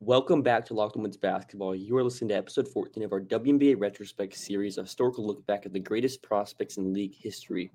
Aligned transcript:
Welcome 0.00 0.42
back 0.42 0.66
to 0.66 0.74
Locked 0.74 0.96
On 0.96 1.02
Women's 1.02 1.16
Basketball. 1.16 1.74
You 1.74 1.96
are 1.96 2.04
listening 2.04 2.28
to 2.28 2.36
episode 2.36 2.68
14 2.68 3.02
of 3.04 3.12
our 3.12 3.20
WNBA 3.20 3.80
Retrospect 3.80 4.36
series, 4.36 4.76
a 4.76 4.82
historical 4.82 5.26
look 5.26 5.44
back 5.46 5.64
at 5.64 5.72
the 5.72 5.80
greatest 5.80 6.22
prospects 6.22 6.76
in 6.76 6.92
league 6.92 7.14
history. 7.14 7.72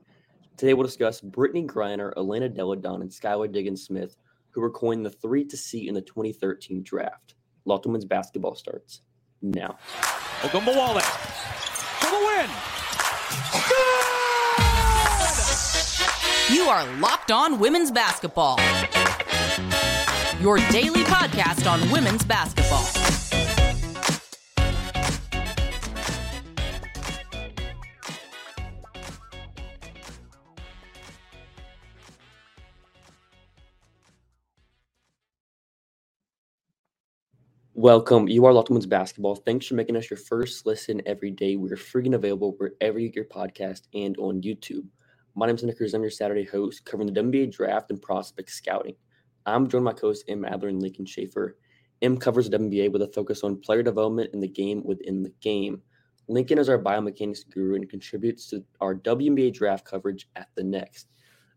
Today 0.55 0.75
we'll 0.75 0.85
discuss 0.85 1.19
Brittney 1.19 1.65
Griner, 1.65 2.13
Elena 2.15 2.47
Delle 2.47 2.75
Donne, 2.75 3.01
and 3.01 3.09
Skylar 3.09 3.51
Diggins 3.51 3.81
Smith, 3.81 4.17
who 4.51 4.61
were 4.61 4.69
coined 4.69 5.03
the 5.03 5.09
three 5.09 5.43
to 5.45 5.57
see 5.57 5.87
in 5.87 5.95
the 5.95 6.01
2013 6.01 6.83
draft. 6.83 7.33
Locked 7.65 7.87
On 7.87 7.91
Women's 7.91 8.05
Basketball 8.05 8.53
starts 8.53 9.01
now. 9.41 9.79
Ogunbowale 10.41 11.01
for 11.01 12.11
the 12.11 12.19
win. 12.19 12.49
Good! 13.67 14.01
You 16.55 16.69
are 16.69 16.85
Locked 16.97 17.31
On 17.31 17.59
Women's 17.59 17.91
Basketball, 17.91 18.59
your 20.41 20.57
daily 20.71 21.03
podcast 21.03 21.69
on 21.69 21.79
women's 21.91 22.25
basketball. 22.25 22.83
Welcome. 37.75 38.27
You 38.27 38.45
are 38.45 38.53
Locked 38.53 38.69
Women's 38.69 38.87
Basketball. 38.87 39.35
Thanks 39.35 39.67
for 39.67 39.75
making 39.75 39.95
us 39.95 40.09
your 40.09 40.17
first 40.17 40.65
listen 40.65 41.01
every 41.05 41.31
day. 41.31 41.55
We're 41.55 41.75
free 41.75 42.05
and 42.05 42.15
available 42.15 42.55
wherever 42.57 42.97
you 42.97 43.09
get 43.09 43.15
your 43.15 43.25
podcast 43.25 43.83
and 43.93 44.17
on 44.17 44.41
YouTube. 44.41 44.85
My 45.35 45.45
name 45.45 45.55
is 45.55 45.63
Nick 45.63 45.77
Cruse. 45.77 45.93
I'm 45.93 46.01
your 46.01 46.09
Saturday 46.09 46.45
host 46.45 46.83
covering 46.83 47.11
the 47.11 47.21
WNBA 47.21 47.51
draft 47.51 47.91
and 47.91 48.01
prospect 48.01 48.49
scouting. 48.49 48.95
I'm 49.45 49.67
joined 49.67 49.85
by 49.85 49.93
co-hosts 49.93 50.25
Em 50.27 50.45
Adler 50.45 50.69
and 50.69 50.81
Lincoln 50.81 51.05
Shafer. 51.05 51.57
M 52.01 52.17
covers 52.17 52.49
the 52.49 52.57
WNBA 52.57 52.91
with 52.91 53.01
a 53.01 53.07
focus 53.07 53.43
on 53.43 53.61
player 53.61 53.83
development 53.83 54.31
and 54.33 54.41
the 54.41 54.47
game 54.47 54.83
within 54.83 55.23
the 55.23 55.33
game. 55.41 55.81
Lincoln 56.27 56.57
is 56.57 56.69
our 56.69 56.79
biomechanics 56.79 57.49
guru 57.49 57.75
and 57.75 57.89
contributes 57.89 58.47
to 58.47 58.63
our 58.79 58.95
WNBA 58.95 59.53
draft 59.53 59.85
coverage 59.85 60.27
at 60.35 60.47
the 60.55 60.63
next. 60.63 61.07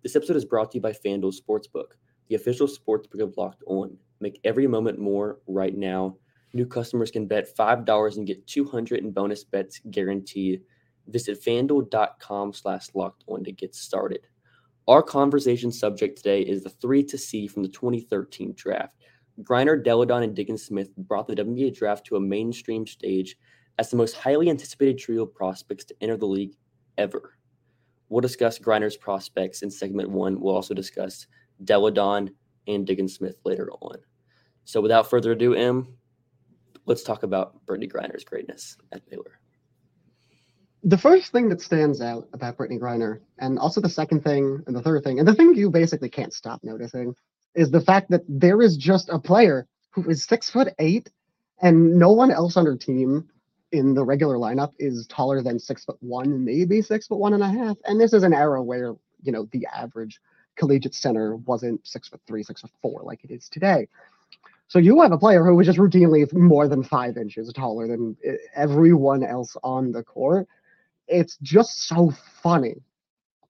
This 0.03 0.17
episode 0.17 0.37
is 0.37 0.45
brought 0.45 0.71
to 0.73 0.79
you 0.79 0.83
by 0.83 0.93
FanDuel 0.93 1.35
Sportsbook, 1.35 1.93
the 2.29 2.35
official 2.35 2.67
sportsbook 2.67 3.23
of 3.23 3.37
Locked 3.37 3.63
On. 3.67 3.97
Make 4.21 4.41
every 4.45 4.67
moment 4.67 4.99
more 4.99 5.41
right 5.47 5.77
now. 5.77 6.17
New 6.53 6.67
customers 6.67 7.11
can 7.11 7.27
bet 7.27 7.57
$5 7.57 8.17
and 8.17 8.27
get 8.27 8.47
200 8.47 9.01
in 9.01 9.11
bonus 9.11 9.45
bets 9.45 9.81
guaranteed. 9.91 10.63
Visit 11.09 11.43
fanduel.com 11.43 12.53
slash 12.53 12.89
locked 12.95 13.25
on 13.27 13.45
to 13.45 13.53
get 13.53 13.75
started. 13.75 14.27
Our 14.87 15.03
conversation 15.03 15.73
subject 15.73 16.19
today 16.19 16.43
is 16.43 16.63
the 16.63 16.69
three 16.69 17.03
to 17.05 17.17
see 17.17 17.47
from 17.47 17.63
the 17.63 17.71
2013 17.71 18.53
draft. 18.55 18.97
Griner, 19.41 19.83
Delle 19.83 20.05
Donne, 20.05 20.25
and 20.25 20.35
Diggins 20.35 20.63
Smith 20.63 20.95
brought 20.97 21.27
the 21.27 21.35
WNBA 21.35 21.75
draft 21.75 22.05
to 22.07 22.17
a 22.17 22.21
mainstream 22.21 22.87
stage 22.87 23.37
as 23.79 23.91
the 23.91 23.97
most 23.97 24.15
highly 24.15 24.51
anticipated 24.51 24.99
trio 24.99 25.23
of 25.23 25.35
prospects 25.35 25.87
to 25.87 25.95
enter 26.03 26.19
the 26.19 26.27
league 26.27 26.55
ever. 26.99 27.39
We'll 28.11 28.21
discuss 28.21 28.59
Griner's 28.59 28.97
prospects 28.97 29.63
in 29.63 29.71
segment 29.71 30.11
one. 30.11 30.39
We'll 30.39 30.55
also 30.55 30.75
discuss 30.75 31.27
Delle 31.65 31.91
Donne 31.91 32.31
and 32.67 32.87
Diggins 32.87 33.15
Smith 33.15 33.39
later 33.45 33.71
on. 33.81 33.97
So 34.65 34.83
without 34.83 35.09
further 35.09 35.33
ado, 35.33 35.55
Em, 35.55 35.97
let's 36.85 37.03
talk 37.03 37.23
about 37.23 37.65
Brittney 37.65 37.91
Griner's 37.91 38.25
greatness 38.25 38.77
at 38.93 39.09
Baylor. 39.09 39.41
The 40.87 40.99
first 40.99 41.33
thing 41.33 41.49
that 41.49 41.63
stands 41.63 42.03
out 42.03 42.29
about 42.35 42.59
Brittney 42.59 42.79
Griner, 42.79 43.21
and 43.39 43.59
also 43.59 43.81
the 43.81 43.89
second 43.89 44.23
thing 44.23 44.63
and 44.67 44.77
the 44.77 44.83
third 44.83 45.03
thing, 45.03 45.19
and 45.19 45.27
the 45.27 45.35
thing 45.35 45.55
you 45.55 45.71
basically 45.71 46.11
can't 46.11 46.35
stop 46.35 46.63
noticing, 46.63 47.15
is 47.55 47.71
the 47.71 47.81
fact 47.81 48.11
that 48.11 48.21
there 48.29 48.61
is 48.61 48.77
just 48.77 49.09
a 49.09 49.19
player 49.19 49.67
who 49.93 50.11
is 50.11 50.25
six 50.25 50.51
foot 50.51 50.69
eight, 50.79 51.09
and 51.63 51.99
no 51.99 52.13
one 52.13 52.31
else 52.31 52.59
on 52.59 52.67
her 52.67 52.77
team 52.77 53.27
in 53.73 53.95
the 53.95 54.05
regular 54.05 54.37
lineup 54.37 54.73
is 54.79 55.07
taller 55.07 55.43
than 55.43 55.59
six 55.59 55.87
foot 55.87 55.97
one, 56.01 56.45
maybe 56.45 56.83
six 56.83 57.07
foot 57.07 57.19
one 57.19 57.33
and 57.33 57.43
a 57.43 57.49
half. 57.49 57.79
And 57.87 57.99
this 57.99 58.13
is 58.13 58.23
an 58.23 58.35
era 58.35 58.63
where 58.63 58.95
you 59.23 59.33
know 59.33 59.49
the 59.53 59.67
average 59.75 60.21
collegiate 60.57 60.95
center 60.95 61.37
wasn't 61.37 61.87
six 61.87 62.09
foot 62.09 62.21
three, 62.27 62.43
six 62.43 62.61
foot 62.61 62.71
four 62.83 63.01
like 63.05 63.25
it 63.25 63.31
is 63.31 63.49
today. 63.49 63.89
So 64.69 64.79
you 64.79 65.01
have 65.01 65.13
a 65.13 65.19
player 65.19 65.45
who 65.45 65.55
was 65.55 65.67
just 65.67 65.79
routinely 65.79 66.31
more 66.35 66.69
than 66.69 66.83
five 66.83 67.17
inches 67.17 67.51
taller 67.55 67.89
than 67.89 68.19
eh, 68.23 68.37
everyone 68.55 69.25
else 69.25 69.57
on 69.63 69.91
the 69.91 70.03
court. 70.03 70.47
It's 71.09 71.37
just 71.43 71.87
so 71.87 72.13
funny. 72.43 72.77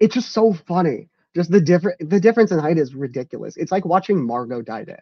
It's 0.00 0.14
just 0.14 0.32
so 0.32 0.52
funny. 0.52 1.08
Just 1.34 1.50
the 1.50 1.60
different 1.60 2.10
the 2.10 2.20
difference 2.20 2.52
in 2.52 2.58
height 2.58 2.78
is 2.78 2.94
ridiculous. 2.94 3.56
It's 3.56 3.72
like 3.72 3.84
watching 3.84 4.24
Margo 4.24 4.62
Dydek 4.62 5.00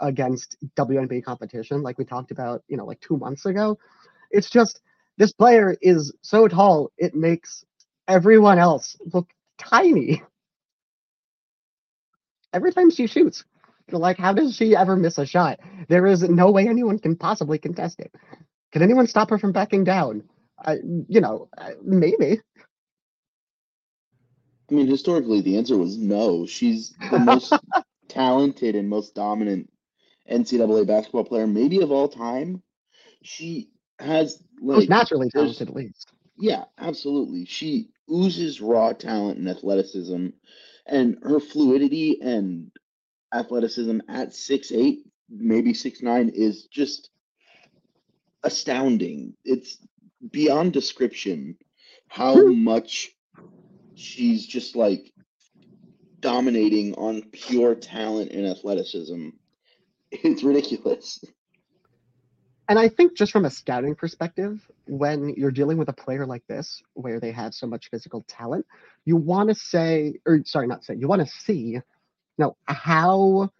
against 0.00 0.56
WNBA 0.76 1.24
competition, 1.24 1.82
like 1.82 1.98
we 1.98 2.04
talked 2.04 2.30
about, 2.30 2.62
you 2.68 2.76
know, 2.76 2.84
like 2.84 3.00
two 3.00 3.16
months 3.16 3.46
ago. 3.46 3.78
It's 4.30 4.50
just 4.50 4.80
this 5.18 5.32
player 5.32 5.76
is 5.80 6.12
so 6.22 6.48
tall, 6.48 6.90
it 6.98 7.14
makes 7.14 7.64
everyone 8.08 8.58
else 8.58 8.96
look 9.12 9.30
tiny. 9.58 10.22
Every 12.52 12.72
time 12.72 12.90
she 12.90 13.06
shoots, 13.06 13.44
like, 13.90 14.18
how 14.18 14.32
does 14.32 14.54
she 14.56 14.76
ever 14.76 14.96
miss 14.96 15.18
a 15.18 15.26
shot? 15.26 15.60
There 15.88 16.06
is 16.06 16.22
no 16.22 16.50
way 16.50 16.68
anyone 16.68 16.98
can 16.98 17.16
possibly 17.16 17.58
contest 17.58 18.00
it. 18.00 18.14
Can 18.72 18.82
anyone 18.82 19.06
stop 19.06 19.30
her 19.30 19.38
from 19.38 19.52
backing 19.52 19.84
down? 19.84 20.22
Uh, 20.64 20.76
you 21.08 21.20
know, 21.20 21.48
maybe. 21.82 22.40
I 24.70 24.74
mean, 24.74 24.86
historically, 24.86 25.40
the 25.40 25.56
answer 25.56 25.76
was 25.76 25.96
no. 25.98 26.46
She's 26.46 26.94
the 26.98 27.18
most 27.18 27.64
talented 28.08 28.74
and 28.74 28.88
most 28.88 29.14
dominant 29.14 29.70
NCAA 30.26 30.84
basketball 30.84 31.24
player, 31.24 31.46
maybe 31.46 31.80
of 31.82 31.90
all 31.92 32.08
time. 32.08 32.62
She 33.22 33.70
has 33.98 34.42
like 34.60 34.88
Most 34.88 34.88
naturally 34.88 35.30
talented, 35.30 35.68
at 35.68 35.74
least. 35.74 36.12
Yeah, 36.36 36.64
absolutely. 36.78 37.44
She 37.46 37.90
oozes 38.10 38.60
raw 38.60 38.92
talent 38.92 39.38
and 39.38 39.48
athleticism, 39.48 40.28
and 40.86 41.18
her 41.22 41.40
fluidity 41.40 42.20
and 42.20 42.70
athleticism 43.32 44.00
at 44.08 44.34
six 44.34 44.70
eight, 44.72 45.06
maybe 45.28 45.74
six 45.74 46.02
nine, 46.02 46.28
is 46.30 46.66
just 46.66 47.10
astounding. 48.44 49.34
It's 49.44 49.78
beyond 50.30 50.72
description 50.72 51.56
how 52.08 52.34
hmm. 52.34 52.62
much 52.62 53.10
she's 53.94 54.46
just 54.46 54.76
like 54.76 55.12
dominating 56.20 56.94
on 56.94 57.22
pure 57.32 57.74
talent 57.74 58.32
and 58.32 58.46
athleticism. 58.46 59.28
It's 60.14 60.42
ridiculous. 60.42 61.24
And 62.68 62.78
I 62.78 62.88
think 62.88 63.16
just 63.16 63.32
from 63.32 63.46
a 63.46 63.50
scouting 63.50 63.94
perspective, 63.94 64.60
when 64.86 65.30
you're 65.38 65.50
dealing 65.50 65.78
with 65.78 65.88
a 65.88 65.94
player 65.94 66.26
like 66.26 66.46
this, 66.48 66.82
where 66.92 67.18
they 67.18 67.32
have 67.32 67.54
so 67.54 67.66
much 67.66 67.88
physical 67.88 68.22
talent, 68.28 68.66
you 69.06 69.16
want 69.16 69.48
to 69.48 69.54
say, 69.54 70.18
or 70.26 70.40
sorry, 70.44 70.66
not 70.66 70.84
say, 70.84 70.96
you 70.96 71.08
want 71.08 71.22
to 71.22 71.26
see, 71.26 71.54
you 71.54 71.82
know, 72.36 72.56
how 72.66 73.50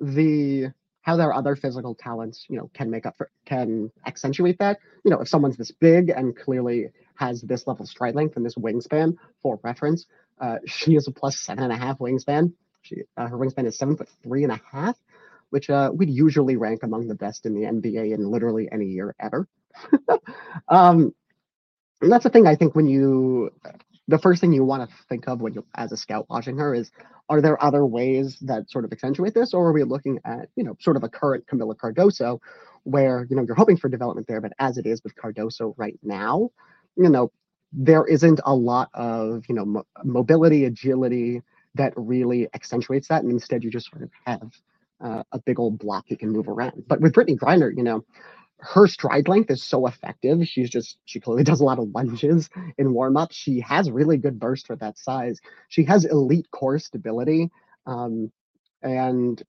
the 0.00 0.72
how 1.02 1.16
their 1.16 1.34
other 1.34 1.54
physical 1.56 1.94
talents, 1.94 2.46
you 2.48 2.56
know, 2.56 2.70
can 2.74 2.90
make 2.90 3.06
up 3.06 3.16
for, 3.16 3.30
can 3.44 3.90
accentuate 4.06 4.58
that. 4.58 4.78
You 5.04 5.10
know, 5.10 5.20
if 5.20 5.28
someone's 5.28 5.56
this 5.56 5.72
big 5.72 6.08
and 6.10 6.36
clearly 6.36 6.86
has 7.16 7.42
this 7.42 7.66
level 7.66 7.82
of 7.82 7.88
stride 7.88 8.14
length 8.14 8.36
and 8.36 8.46
this 8.46 8.54
wingspan, 8.54 9.16
for 9.42 9.60
reference, 9.62 10.06
uh, 10.40 10.58
she 10.66 10.94
is 10.94 11.06
a 11.08 11.12
plus 11.12 11.38
seven 11.38 11.64
and 11.64 11.72
a 11.72 11.76
half 11.76 11.98
wingspan. 11.98 12.52
She, 12.82 13.02
uh, 13.16 13.26
her 13.26 13.36
wingspan 13.36 13.66
is 13.66 13.78
seven 13.78 13.96
foot 13.96 14.08
three 14.22 14.44
and 14.44 14.52
a 14.52 14.60
half, 14.70 14.96
which 15.50 15.68
uh, 15.70 15.90
we'd 15.92 16.10
usually 16.10 16.56
rank 16.56 16.82
among 16.82 17.08
the 17.08 17.14
best 17.14 17.46
in 17.46 17.54
the 17.54 17.62
NBA 17.62 18.14
in 18.14 18.30
literally 18.30 18.68
any 18.72 18.86
year 18.86 19.14
ever. 19.20 19.46
um, 20.68 21.14
and 22.00 22.10
that's 22.10 22.24
the 22.24 22.30
thing 22.30 22.46
I 22.46 22.56
think 22.56 22.74
when 22.74 22.86
you, 22.86 23.52
the 24.08 24.18
first 24.18 24.40
thing 24.40 24.52
you 24.52 24.64
want 24.64 24.88
to 24.88 24.96
think 25.08 25.28
of 25.28 25.40
when 25.40 25.54
you, 25.54 25.64
as 25.74 25.92
a 25.92 25.96
scout 25.96 26.26
watching 26.28 26.58
her 26.58 26.74
is, 26.74 26.90
are 27.28 27.40
there 27.40 27.62
other 27.62 27.86
ways 27.86 28.38
that 28.40 28.68
sort 28.70 28.84
of 28.84 28.92
accentuate 28.92 29.34
this, 29.34 29.54
or 29.54 29.68
are 29.68 29.72
we 29.72 29.84
looking 29.84 30.18
at, 30.24 30.48
you 30.56 30.64
know, 30.64 30.76
sort 30.80 30.96
of 30.96 31.04
a 31.04 31.08
current 31.08 31.44
Kamilla 31.46 31.76
Cardoso, 31.76 32.40
where 32.84 33.26
you 33.30 33.36
know 33.36 33.42
you're 33.42 33.56
hoping 33.56 33.76
for 33.76 33.88
development 33.88 34.26
there, 34.26 34.40
but 34.40 34.52
as 34.58 34.76
it 34.76 34.86
is 34.86 35.02
with 35.04 35.14
Cardoso 35.14 35.74
right 35.76 35.98
now, 36.02 36.50
you 36.96 37.08
know, 37.08 37.30
there 37.72 38.04
isn't 38.06 38.40
a 38.44 38.54
lot 38.54 38.90
of 38.94 39.44
you 39.48 39.54
know 39.54 39.64
mo- 39.64 39.86
mobility, 40.04 40.64
agility 40.64 41.42
that 41.74 41.92
really 41.96 42.48
accentuates 42.54 43.08
that, 43.08 43.22
and 43.22 43.30
instead 43.30 43.62
you 43.62 43.70
just 43.70 43.90
sort 43.90 44.02
of 44.02 44.10
have 44.26 44.50
uh, 45.00 45.22
a 45.32 45.38
big 45.38 45.58
old 45.58 45.78
block 45.78 46.04
you 46.08 46.16
can 46.16 46.30
move 46.30 46.48
around. 46.48 46.84
But 46.86 47.00
with 47.00 47.12
Brittney 47.12 47.36
Griner, 47.36 47.74
you 47.74 47.82
know, 47.82 48.04
her 48.62 48.86
stride 48.86 49.26
length 49.26 49.50
is 49.50 49.62
so 49.62 49.86
effective. 49.86 50.46
She's 50.46 50.70
just 50.70 50.96
she 51.04 51.20
clearly 51.20 51.44
does 51.50 51.60
a 51.60 51.64
lot 51.64 51.78
of 51.78 51.88
lunges 51.94 52.48
in 52.78 52.92
warm 52.94 53.16
up. 53.16 53.32
She 53.32 53.60
has 53.60 53.90
really 53.90 54.16
good 54.16 54.38
burst 54.38 54.66
for 54.66 54.76
that 54.76 54.98
size. 54.98 55.40
She 55.68 55.84
has 55.84 56.04
elite 56.04 56.50
core 56.50 56.78
stability, 56.78 57.50
um, 57.86 58.30
and 58.82 59.42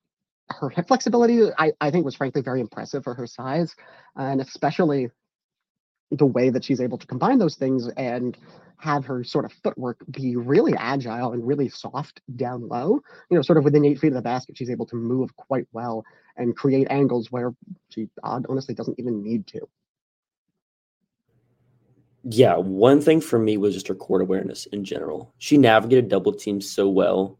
her 0.49 0.69
hip 0.69 0.87
flexibility 0.87 1.47
I, 1.57 1.71
I 1.79 1.89
think 1.91 2.05
was 2.05 2.15
frankly 2.15 2.41
very 2.41 2.59
impressive 2.59 3.03
for 3.03 3.13
her 3.13 3.27
size, 3.27 3.75
and 4.15 4.41
especially 4.41 5.09
the 6.17 6.25
way 6.25 6.49
that 6.49 6.63
she's 6.63 6.81
able 6.81 6.97
to 6.97 7.07
combine 7.07 7.39
those 7.39 7.55
things 7.55 7.87
and 7.97 8.37
have 8.77 9.05
her 9.05 9.23
sort 9.23 9.45
of 9.45 9.53
footwork 9.63 9.97
be 10.11 10.35
really 10.35 10.73
agile 10.77 11.31
and 11.31 11.45
really 11.45 11.69
soft 11.69 12.21
down 12.35 12.67
low. 12.67 13.01
You 13.29 13.37
know, 13.37 13.41
sort 13.41 13.57
of 13.57 13.63
within 13.63 13.85
eight 13.85 13.99
feet 13.99 14.09
of 14.09 14.15
the 14.15 14.21
basket, 14.21 14.57
she's 14.57 14.69
able 14.69 14.85
to 14.87 14.95
move 14.95 15.35
quite 15.35 15.67
well 15.71 16.03
and 16.35 16.55
create 16.55 16.87
angles 16.89 17.31
where 17.31 17.53
she 17.89 18.09
honestly 18.23 18.75
doesn't 18.75 18.99
even 18.99 19.23
need 19.23 19.47
to. 19.47 19.67
Yeah, 22.25 22.55
one 22.55 23.01
thing 23.01 23.19
for 23.19 23.37
me 23.37 23.57
was 23.57 23.73
just 23.73 23.87
her 23.87 23.95
court 23.95 24.21
awareness 24.21 24.65
in 24.67 24.83
general. 24.83 25.33
She 25.39 25.57
navigated 25.57 26.09
double 26.09 26.33
teams 26.33 26.69
so 26.69 26.89
well. 26.89 27.37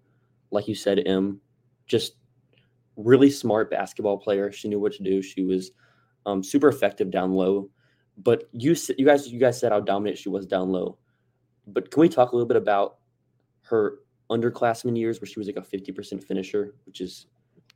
Like 0.52 0.68
you 0.68 0.75
said, 0.75 1.02
Em, 1.06 1.40
just 1.88 2.16
really 2.96 3.30
smart 3.30 3.72
basketball 3.72 4.18
player. 4.18 4.52
She 4.52 4.68
knew 4.68 4.80
what 4.80 4.94
to 4.94 5.04
do. 5.04 5.22
She 5.22 5.44
was 5.44 5.72
um, 6.25 6.44
super 6.44 6.68
effective 6.68 7.12
down 7.12 7.34
low. 7.34 7.70
But 8.18 8.48
you 8.51 8.75
you 8.98 9.06
guys 9.06 9.27
you 9.31 9.39
guys 9.39 9.60
said 9.60 9.71
how 9.71 9.80
dominant 9.80 10.18
she 10.18 10.30
was 10.30 10.45
down 10.45 10.69
low. 10.69 10.98
But 11.68 11.92
can 11.92 12.01
we 12.01 12.10
talk 12.10 12.31
a 12.31 12.36
little 12.36 12.48
bit 12.48 12.57
about 12.57 12.98
her 13.63 14.00
underclassmen 14.30 14.98
years 14.98 15.19
where 15.21 15.27
she 15.27 15.39
was 15.39 15.48
like 15.48 15.57
a 15.57 15.62
50% 15.62 16.24
finisher, 16.24 16.75
which 16.86 17.01
is 17.01 17.27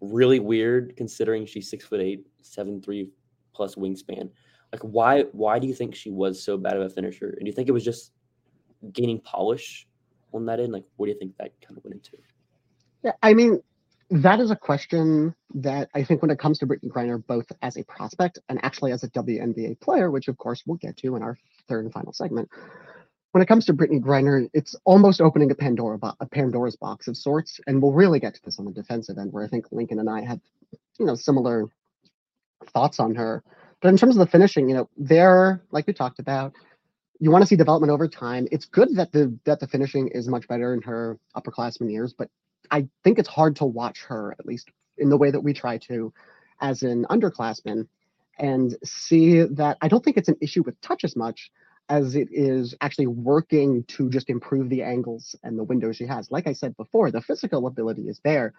really 0.01 0.39
weird 0.39 0.95
considering 0.97 1.45
she's 1.45 1.69
six 1.69 1.85
foot 1.85 2.01
eight, 2.01 2.25
seven 2.41 2.81
three 2.81 3.09
plus 3.53 3.75
wingspan. 3.75 4.29
Like 4.71 4.81
why 4.81 5.23
why 5.31 5.59
do 5.59 5.67
you 5.67 5.73
think 5.73 5.95
she 5.95 6.09
was 6.09 6.43
so 6.43 6.57
bad 6.57 6.75
of 6.75 6.83
a 6.83 6.89
finisher? 6.89 7.29
And 7.29 7.41
do 7.41 7.45
you 7.45 7.53
think 7.53 7.69
it 7.69 7.73
was 7.73 7.85
just 7.85 8.11
gaining 8.91 9.19
polish 9.19 9.87
on 10.33 10.45
that 10.45 10.59
end? 10.59 10.73
Like 10.73 10.83
what 10.97 11.07
do 11.07 11.11
you 11.11 11.17
think 11.17 11.37
that 11.37 11.53
kind 11.65 11.77
of 11.77 11.83
went 11.83 11.95
into? 11.95 12.17
Yeah, 13.03 13.13
I 13.23 13.33
mean, 13.33 13.61
that 14.09 14.39
is 14.39 14.51
a 14.51 14.56
question 14.56 15.36
that 15.54 15.89
I 15.94 16.04
think 16.04 16.21
when 16.21 16.31
it 16.31 16.39
comes 16.39 16.59
to 16.59 16.68
Brittney 16.68 16.89
Griner, 16.89 17.25
both 17.25 17.45
as 17.62 17.77
a 17.77 17.83
prospect 17.83 18.39
and 18.48 18.63
actually 18.63 18.92
as 18.92 19.04
a 19.04 19.09
WNBA 19.09 19.80
player, 19.81 20.12
which 20.12 20.27
of 20.27 20.38
course 20.38 20.63
we'll 20.65 20.77
get 20.77 20.98
to 20.98 21.15
in 21.15 21.24
our 21.24 21.38
third 21.68 21.83
and 21.86 21.94
final 21.94 22.13
segment. 22.13 22.50
When 23.31 23.42
it 23.42 23.48
comes 23.48 23.65
to 23.65 23.74
Brittney 23.74 24.01
Griner, 24.01 24.50
it's 24.54 24.75
almost 24.86 25.19
opening 25.19 25.51
a 25.51 25.56
Pandora 25.56 25.98
bo- 25.98 26.15
a 26.21 26.25
Pandora's 26.25 26.77
box 26.77 27.07
of 27.07 27.18
sorts, 27.18 27.59
and 27.68 27.81
we'll 27.81 27.92
really 27.92 28.19
get 28.19 28.33
to 28.36 28.42
this 28.45 28.57
on 28.59 28.65
the 28.65 28.71
defensive 28.71 29.18
end, 29.18 29.33
where 29.33 29.44
I 29.44 29.48
think 29.48 29.65
Lincoln 29.71 30.00
and 30.00 30.09
I 30.09 30.21
have, 30.21 30.39
you 30.98 31.06
know, 31.06 31.15
similar 31.15 31.65
thoughts 32.74 33.00
on 33.00 33.13
her. 33.15 33.44
But 33.81 33.89
in 33.89 33.98
terms 33.98 34.15
of 34.15 34.19
the 34.19 34.31
finishing, 34.31 34.69
you 34.69 34.75
know, 34.75 34.89
there, 34.98 35.62
like 35.71 35.86
we 35.86 35.94
talked 35.94 36.19
about, 36.19 36.54
you 37.19 37.30
want 37.30 37.44
to 37.44 37.48
see 37.48 37.56
development 37.56 37.92
over 37.92 38.07
time. 38.07 38.48
It's 38.51 38.65
good 38.65 38.95
that 38.95 39.12
the 39.12 39.38
that 39.44 39.59
the 39.59 39.68
finishing 39.68 40.07
is 40.07 40.27
much 40.27 40.48
better 40.48 40.74
in 40.74 40.81
her 40.83 41.19
upperclassmen 41.36 41.92
years, 41.92 42.13
but 42.13 42.30
I 42.71 42.87
think 43.03 43.19
it's 43.19 43.29
hard 43.29 43.55
to 43.57 43.65
watch 43.65 44.03
her, 44.03 44.35
at 44.39 44.45
least 44.45 44.69
in 44.97 45.09
the 45.09 45.17
way 45.17 45.31
that 45.31 45.41
we 45.41 45.53
try 45.53 45.77
to, 45.77 46.13
as 46.61 46.83
an 46.83 47.05
underclassman, 47.09 47.87
and 48.39 48.75
see 48.83 49.43
that 49.43 49.77
I 49.81 49.87
don't 49.87 50.03
think 50.03 50.17
it's 50.17 50.29
an 50.29 50.37
issue 50.41 50.63
with 50.63 50.79
touch 50.81 51.03
as 51.03 51.15
much 51.15 51.51
as 51.89 52.15
it 52.15 52.27
is 52.31 52.75
actually 52.81 53.07
working 53.07 53.83
to 53.85 54.09
just 54.09 54.29
improve 54.29 54.69
the 54.69 54.83
angles 54.83 55.35
and 55.43 55.57
the 55.57 55.63
windows 55.63 55.95
she 55.95 56.05
has. 56.05 56.29
Like 56.31 56.47
I 56.47 56.53
said 56.53 56.75
before, 56.75 57.11
the 57.11 57.21
physical 57.21 57.67
ability 57.67 58.03
is 58.09 58.19
there. 58.23 58.53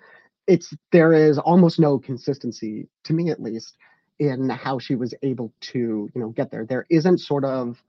It's 0.46 0.72
there 0.92 1.12
is 1.12 1.38
almost 1.38 1.78
no 1.78 1.98
consistency, 1.98 2.88
to 3.04 3.12
me 3.12 3.30
at 3.30 3.42
least, 3.42 3.76
in 4.18 4.48
how 4.48 4.78
she 4.78 4.94
was 4.94 5.14
able 5.22 5.52
to, 5.60 6.10
you 6.14 6.20
know, 6.20 6.30
get 6.30 6.50
there. 6.50 6.64
There 6.64 6.86
isn't 6.88 7.18
sort 7.18 7.44
of 7.44 7.82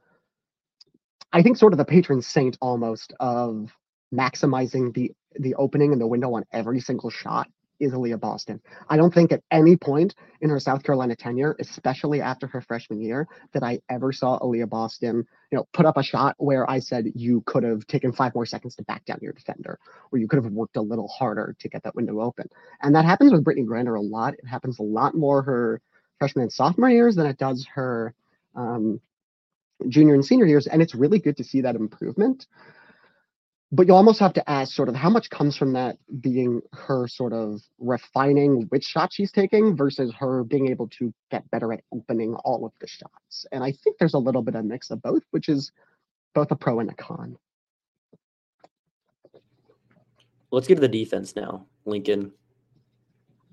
I 1.31 1.41
think 1.43 1.57
sort 1.57 1.73
of 1.73 1.77
the 1.77 1.85
patron 1.85 2.21
saint 2.21 2.57
almost 2.59 3.13
of 3.19 3.71
maximizing 4.13 4.93
the 4.93 5.11
the 5.37 5.55
opening 5.55 5.91
and 5.91 6.01
the 6.01 6.07
window 6.07 6.33
on 6.33 6.45
every 6.51 6.79
single 6.79 7.09
shot 7.09 7.47
is 7.79 7.93
Aaliyah 7.93 8.19
Boston. 8.19 8.59
I 8.89 8.97
don't 8.97 9.13
think 9.13 9.31
at 9.31 9.41
any 9.51 9.77
point 9.77 10.15
in 10.41 10.49
her 10.49 10.59
South 10.59 10.83
Carolina 10.83 11.15
tenure, 11.15 11.55
especially 11.59 12.21
after 12.21 12.47
her 12.47 12.61
freshman 12.61 13.01
year, 13.01 13.27
that 13.53 13.63
I 13.63 13.79
ever 13.89 14.11
saw 14.11 14.37
Aaliyah 14.39 14.69
Boston, 14.69 15.25
you 15.51 15.57
know, 15.57 15.65
put 15.73 15.85
up 15.85 15.97
a 15.97 16.03
shot 16.03 16.35
where 16.37 16.69
I 16.69 16.79
said 16.79 17.05
you 17.15 17.41
could 17.45 17.63
have 17.63 17.85
taken 17.87 18.11
five 18.11 18.35
more 18.35 18.45
seconds 18.45 18.75
to 18.75 18.83
back 18.83 19.05
down 19.05 19.19
your 19.21 19.33
defender, 19.33 19.79
or 20.11 20.19
you 20.19 20.27
could 20.27 20.43
have 20.43 20.51
worked 20.51 20.77
a 20.77 20.81
little 20.81 21.07
harder 21.07 21.55
to 21.59 21.69
get 21.69 21.83
that 21.83 21.95
window 21.95 22.19
open. 22.19 22.47
And 22.81 22.93
that 22.95 23.05
happens 23.05 23.31
with 23.31 23.45
Brittney 23.45 23.65
Griner 23.65 23.97
a 23.97 24.01
lot. 24.01 24.33
It 24.33 24.47
happens 24.47 24.79
a 24.79 24.83
lot 24.83 25.15
more 25.15 25.41
her 25.43 25.81
freshman 26.17 26.43
and 26.43 26.51
sophomore 26.51 26.89
years 26.89 27.15
than 27.15 27.25
it 27.25 27.37
does 27.37 27.65
her 27.73 28.13
um, 28.55 28.99
junior 29.87 30.13
and 30.13 30.25
senior 30.25 30.45
years. 30.45 30.67
And 30.67 30.81
it's 30.81 30.95
really 30.95 31.19
good 31.19 31.37
to 31.37 31.43
see 31.45 31.61
that 31.61 31.75
improvement 31.75 32.45
but 33.71 33.87
you 33.87 33.93
almost 33.93 34.19
have 34.19 34.33
to 34.33 34.49
ask 34.49 34.73
sort 34.73 34.89
of 34.89 34.95
how 34.95 35.09
much 35.09 35.29
comes 35.29 35.55
from 35.55 35.73
that 35.73 35.97
being 36.21 36.61
her 36.73 37.07
sort 37.07 37.33
of 37.33 37.61
refining 37.77 38.63
which 38.69 38.83
shot 38.83 39.13
she's 39.13 39.31
taking 39.31 39.75
versus 39.75 40.11
her 40.17 40.43
being 40.43 40.69
able 40.69 40.87
to 40.87 41.13
get 41.29 41.49
better 41.51 41.71
at 41.71 41.81
opening 41.93 42.33
all 42.43 42.65
of 42.65 42.71
the 42.81 42.87
shots. 42.87 43.45
And 43.51 43.63
I 43.63 43.71
think 43.71 43.97
there's 43.99 44.15
a 44.15 44.19
little 44.19 44.41
bit 44.41 44.55
of 44.55 44.65
mix 44.65 44.89
of 44.89 45.01
both, 45.03 45.21
which 45.31 45.49
is 45.49 45.71
both 46.33 46.49
a 46.51 46.55
pro 46.55 46.79
and 46.79 46.89
a 46.89 46.95
con. 46.95 47.37
Let's 50.51 50.67
get 50.67 50.75
to 50.75 50.81
the 50.81 50.87
defense 50.87 51.35
now, 51.35 51.67
Lincoln. 51.85 52.31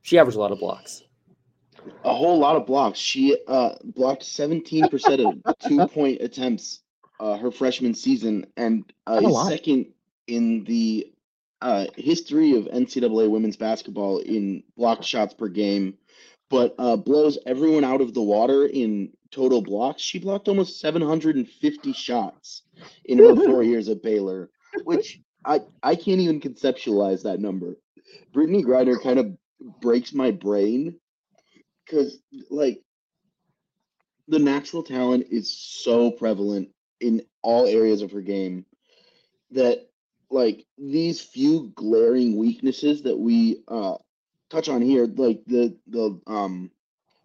She 0.00 0.19
averaged 0.19 0.38
a 0.38 0.40
lot 0.40 0.52
of 0.52 0.60
blocks. 0.60 1.02
A 2.04 2.14
whole 2.14 2.38
lot 2.38 2.56
of 2.56 2.64
blocks. 2.64 2.98
She 2.98 3.36
uh, 3.46 3.74
blocked 3.84 4.22
17% 4.22 5.44
of 5.46 5.58
two 5.69 5.86
point 5.88 6.22
attempts 6.22 6.80
uh, 7.20 7.36
her 7.36 7.50
freshman 7.50 7.94
season 7.94 8.46
and 8.56 8.90
uh, 9.06 9.20
is 9.22 9.48
second 9.48 9.86
in 10.26 10.64
the 10.64 11.12
uh, 11.61 11.87
history 11.96 12.56
of 12.56 12.64
NCAA 12.67 13.31
women's 13.31 13.56
basketball 13.56 14.19
in 14.19 14.62
blocked 14.76 15.05
shots 15.05 15.34
per 15.34 15.49
game, 15.49 15.96
but 16.50 16.75
uh, 16.78 16.96
blows 16.96 17.38
everyone 17.46 17.84
out 17.84 18.00
of 18.00 18.14
the 18.14 18.23
water 18.23 18.67
in 18.67 19.11
total 19.31 19.62
blocks. 19.62 20.02
She 20.02 20.19
blocked 20.19 20.49
almost 20.49 20.81
750 20.81 21.93
shots 21.93 22.62
in 23.05 23.19
her 23.19 23.34
four 23.34 23.62
years 23.62 23.88
at 23.88 24.02
Baylor, 24.02 24.50
which 24.84 25.20
I, 25.44 25.61
I 25.82 25.94
can't 25.94 26.20
even 26.20 26.40
conceptualize 26.40 27.22
that 27.22 27.40
number. 27.40 27.76
Brittney 28.34 28.64
Griner 28.64 29.00
kind 29.02 29.19
of 29.19 29.37
breaks 29.81 30.12
my 30.12 30.31
brain 30.31 30.99
because, 31.84 32.19
like, 32.50 32.82
the 34.29 34.38
natural 34.38 34.82
talent 34.82 35.26
is 35.31 35.56
so 35.56 36.11
prevalent 36.11 36.69
in 37.00 37.22
all 37.43 37.67
areas 37.67 38.02
of 38.02 38.11
her 38.12 38.22
game 38.22 38.67
that 39.52 39.88
like 40.31 40.67
these 40.78 41.20
few 41.20 41.73
glaring 41.75 42.37
weaknesses 42.37 43.02
that 43.02 43.17
we 43.17 43.62
uh 43.69 43.96
touch 44.50 44.69
on 44.69 44.82
here, 44.82 45.06
like 45.06 45.44
the 45.46 45.76
the 45.88 46.20
um 46.26 46.70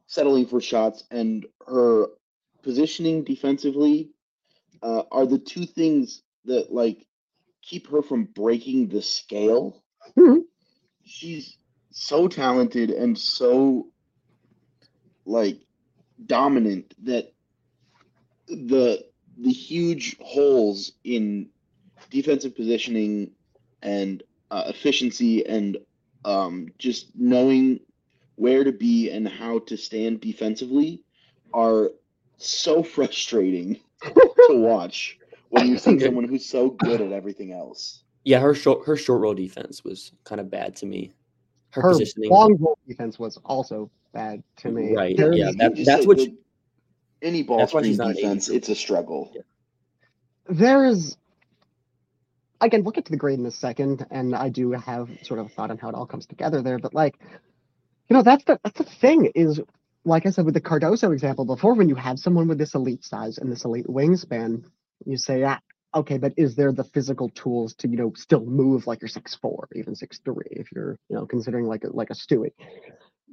settling 0.07 0.45
for 0.45 0.59
shots 0.59 1.03
and 1.11 1.45
her 1.67 2.07
positioning 2.63 3.23
defensively, 3.23 4.09
uh, 4.83 5.03
are 5.11 5.25
the 5.25 5.39
two 5.39 5.65
things 5.65 6.21
that 6.45 6.71
like 6.71 7.05
keep 7.61 7.87
her 7.89 8.01
from 8.01 8.25
breaking 8.25 8.87
the 8.87 9.01
scale. 9.01 9.81
Mm-hmm. 10.17 10.39
She's 11.05 11.57
so 11.91 12.27
talented 12.27 12.89
and 12.91 13.17
so 13.17 13.87
like 15.25 15.59
dominant 16.25 16.93
that 17.03 17.33
the 18.47 19.05
the 19.37 19.51
huge 19.51 20.17
holes 20.19 20.93
in 21.03 21.49
defensive 22.11 22.55
positioning 22.55 23.31
and 23.81 24.21
uh, 24.51 24.65
efficiency 24.67 25.45
and 25.47 25.77
um, 26.25 26.67
just 26.77 27.07
knowing 27.15 27.79
where 28.35 28.63
to 28.63 28.71
be 28.71 29.09
and 29.09 29.27
how 29.27 29.59
to 29.59 29.75
stand 29.75 30.21
defensively 30.21 31.01
are 31.53 31.89
so 32.37 32.83
frustrating 32.97 33.79
to 34.03 34.49
watch 34.51 35.17
when 35.49 35.67
you 35.67 35.77
see 35.77 35.99
someone 36.05 36.25
who's 36.25 36.45
so 36.45 36.69
good 36.69 37.01
at 37.01 37.11
everything 37.11 37.53
else. 37.53 38.03
Yeah, 38.23 38.39
her 38.39 38.53
short 38.53 38.85
her 38.85 38.95
short 38.95 39.21
roll 39.21 39.33
defense 39.33 39.83
was 39.83 40.11
kind 40.25 40.39
of 40.39 40.51
bad 40.51 40.75
to 40.77 40.85
me. 40.85 41.11
Her, 41.71 41.81
her 41.81 41.89
positioning, 41.89 42.29
long 42.29 42.55
roll 42.59 42.77
defense 42.87 43.17
was 43.17 43.37
also 43.45 43.89
bad 44.13 44.43
to 44.57 44.69
me. 44.69 44.95
Right? 44.95 45.17
There's, 45.17 45.35
yeah, 45.35 45.51
that, 45.57 45.73
that's 45.83 46.05
what. 46.05 46.19
She, 46.19 46.35
any 47.23 47.43
ball 47.43 47.67
screen 47.67 47.97
defense, 47.97 48.49
it's 48.49 48.69
a 48.69 48.75
struggle. 48.75 49.31
Yeah. 49.33 49.41
There 50.49 50.85
is 50.85 51.17
again, 52.61 52.83
we'll 52.83 52.91
get 52.91 53.05
to 53.05 53.11
the 53.11 53.17
grade 53.17 53.39
in 53.39 53.45
a 53.45 53.51
second, 53.51 54.05
and 54.11 54.35
I 54.35 54.49
do 54.49 54.71
have 54.71 55.09
sort 55.23 55.39
of 55.39 55.47
a 55.47 55.49
thought 55.49 55.71
on 55.71 55.77
how 55.77 55.89
it 55.89 55.95
all 55.95 56.05
comes 56.05 56.25
together 56.25 56.61
there. 56.61 56.79
But 56.79 56.93
like, 56.93 57.19
you 58.09 58.15
know, 58.15 58.23
that's 58.23 58.43
the 58.45 58.59
that's 58.63 58.77
the 58.77 58.83
thing 58.85 59.31
is, 59.35 59.59
like 60.05 60.25
I 60.25 60.29
said 60.29 60.45
with 60.45 60.53
the 60.53 60.61
Cardoso 60.61 61.11
example 61.11 61.45
before, 61.45 61.73
when 61.73 61.89
you 61.89 61.95
have 61.95 62.19
someone 62.19 62.47
with 62.47 62.57
this 62.57 62.75
elite 62.75 63.03
size 63.03 63.37
and 63.37 63.51
this 63.51 63.65
elite 63.65 63.87
wingspan, 63.87 64.63
you 65.05 65.17
say, 65.17 65.43
ah, 65.43 65.59
okay, 65.93 66.17
but 66.17 66.33
is 66.37 66.55
there 66.55 66.71
the 66.71 66.83
physical 66.83 67.29
tools 67.29 67.73
to 67.75 67.87
you 67.89 67.97
know 67.97 68.13
still 68.15 68.45
move 68.45 68.87
like 68.87 69.01
you're 69.01 69.09
six 69.09 69.35
four, 69.35 69.67
even 69.75 69.95
six 69.95 70.19
three, 70.23 70.47
if 70.51 70.71
you're 70.71 70.97
you 71.09 71.15
know 71.15 71.25
considering 71.25 71.65
like 71.65 71.83
a, 71.83 71.95
like 71.95 72.09
a 72.09 72.15
Stewie? 72.15 72.51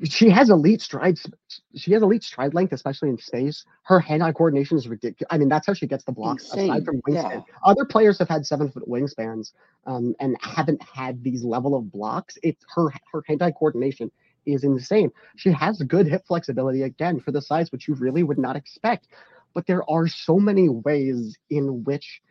She 0.04 0.30
has 0.30 0.50
elite 0.50 0.80
strides. 0.80 1.28
She 1.74 1.92
has 1.92 2.02
elite 2.02 2.22
stride 2.22 2.54
length, 2.54 2.72
especially 2.72 3.08
in 3.08 3.18
space. 3.18 3.64
Her 3.82 3.98
hand-eye 3.98 4.32
coordination 4.32 4.76
is 4.76 4.86
ridiculous. 4.86 5.28
I 5.30 5.38
mean, 5.38 5.48
that's 5.48 5.66
how 5.66 5.74
she 5.74 5.86
gets 5.86 6.04
the 6.04 6.12
blocks. 6.12 6.44
Insane. 6.44 6.70
Aside 6.70 6.84
from 6.84 7.02
wingspan, 7.02 7.32
yeah. 7.32 7.40
other 7.64 7.84
players 7.84 8.18
have 8.18 8.28
had 8.28 8.46
seven-foot 8.46 8.88
wingspans 8.88 9.52
um, 9.86 10.14
and 10.20 10.36
haven't 10.40 10.82
had 10.82 11.22
these 11.24 11.42
level 11.42 11.74
of 11.74 11.90
blocks. 11.90 12.38
It's 12.42 12.64
her 12.74 12.90
her 13.12 13.22
hand-eye 13.26 13.52
coordination 13.52 14.10
is 14.46 14.64
insane. 14.64 15.10
She 15.36 15.50
has 15.50 15.82
good 15.82 16.06
hip 16.06 16.24
flexibility 16.26 16.82
again 16.82 17.20
for 17.20 17.32
the 17.32 17.42
size, 17.42 17.72
which 17.72 17.88
you 17.88 17.94
really 17.94 18.22
would 18.22 18.38
not 18.38 18.56
expect. 18.56 19.08
but 19.54 19.66
there 19.66 19.88
are 19.90 20.06
so 20.06 20.38
many 20.38 20.68
ways 20.68 21.36
in 21.50 21.84
which 21.84 22.22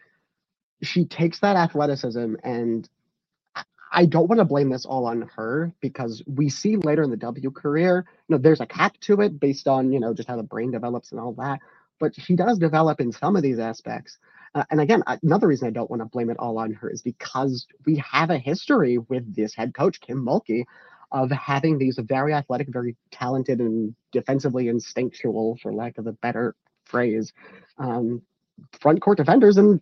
she 0.81 1.05
takes 1.05 1.39
that 1.39 1.55
athleticism 1.55 2.35
and 2.43 2.89
I 3.91 4.05
don't 4.05 4.27
want 4.27 4.39
to 4.39 4.45
blame 4.45 4.69
this 4.69 4.85
all 4.85 5.05
on 5.05 5.29
her 5.35 5.71
because 5.81 6.21
we 6.25 6.49
see 6.49 6.75
later 6.75 7.03
in 7.03 7.09
the 7.09 7.17
W 7.17 7.51
career, 7.51 8.05
you 8.27 8.35
know, 8.35 8.41
there's 8.41 8.61
a 8.61 8.65
cap 8.65 8.97
to 9.01 9.21
it 9.21 9.39
based 9.39 9.67
on, 9.67 9.91
you 9.91 9.99
know, 9.99 10.13
just 10.13 10.27
how 10.27 10.35
the 10.35 10.43
brain 10.43 10.71
develops 10.71 11.11
and 11.11 11.19
all 11.19 11.33
that. 11.33 11.59
But 11.99 12.13
she 12.15 12.35
does 12.35 12.59
develop 12.59 12.99
in 12.99 13.11
some 13.11 13.35
of 13.35 13.43
these 13.43 13.59
aspects. 13.59 14.17
Uh, 14.53 14.63
and 14.71 14.81
again, 14.81 15.03
another 15.23 15.47
reason 15.47 15.67
I 15.67 15.71
don't 15.71 15.89
want 15.89 16.01
to 16.01 16.05
blame 16.05 16.29
it 16.29 16.37
all 16.37 16.57
on 16.57 16.73
her 16.73 16.89
is 16.89 17.01
because 17.01 17.65
we 17.85 17.95
have 17.97 18.29
a 18.29 18.37
history 18.37 18.97
with 18.97 19.35
this 19.35 19.55
head 19.55 19.73
coach, 19.73 19.99
Kim 20.01 20.23
Mulkey, 20.23 20.65
of 21.11 21.31
having 21.31 21.77
these 21.77 21.99
very 22.03 22.33
athletic, 22.33 22.67
very 22.69 22.95
talented, 23.11 23.59
and 23.59 23.95
defensively 24.11 24.67
instinctual, 24.67 25.57
for 25.61 25.73
lack 25.73 25.97
of 25.97 26.07
a 26.07 26.11
better 26.11 26.55
phrase, 26.85 27.33
um, 27.77 28.21
front 28.81 29.01
court 29.01 29.17
defenders. 29.17 29.57
And 29.57 29.79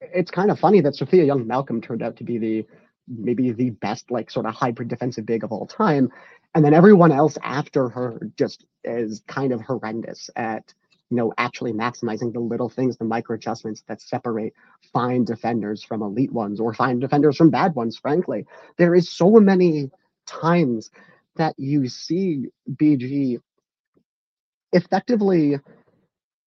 it's 0.00 0.30
kind 0.30 0.50
of 0.50 0.58
funny 0.58 0.80
that 0.80 0.96
Sophia 0.96 1.24
Young 1.24 1.46
Malcolm 1.46 1.80
turned 1.80 2.02
out 2.02 2.16
to 2.16 2.24
be 2.24 2.38
the 2.38 2.66
maybe 3.08 3.52
the 3.52 3.70
best, 3.70 4.10
like, 4.10 4.30
sort 4.30 4.46
of 4.46 4.54
hybrid 4.54 4.88
defensive 4.88 5.26
big 5.26 5.44
of 5.44 5.52
all 5.52 5.66
time. 5.66 6.10
And 6.54 6.64
then 6.64 6.74
everyone 6.74 7.12
else 7.12 7.38
after 7.42 7.88
her 7.88 8.30
just 8.36 8.64
is 8.84 9.22
kind 9.26 9.52
of 9.52 9.60
horrendous 9.60 10.28
at 10.36 10.74
you 11.12 11.16
know, 11.16 11.30
actually 11.36 11.74
maximizing 11.74 12.32
the 12.32 12.40
little 12.40 12.70
things, 12.70 12.96
the 12.96 13.04
micro 13.04 13.36
adjustments 13.36 13.84
that 13.86 14.00
separate 14.00 14.54
fine 14.94 15.26
defenders 15.26 15.82
from 15.82 16.00
elite 16.00 16.32
ones 16.32 16.58
or 16.58 16.72
fine 16.72 16.98
defenders 16.98 17.36
from 17.36 17.50
bad 17.50 17.74
ones, 17.74 17.98
frankly. 17.98 18.46
There 18.78 18.94
is 18.94 19.10
so 19.10 19.32
many 19.32 19.90
times 20.26 20.90
that 21.36 21.54
you 21.58 21.86
see 21.86 22.46
BG 22.76 23.36
effectively, 24.72 25.58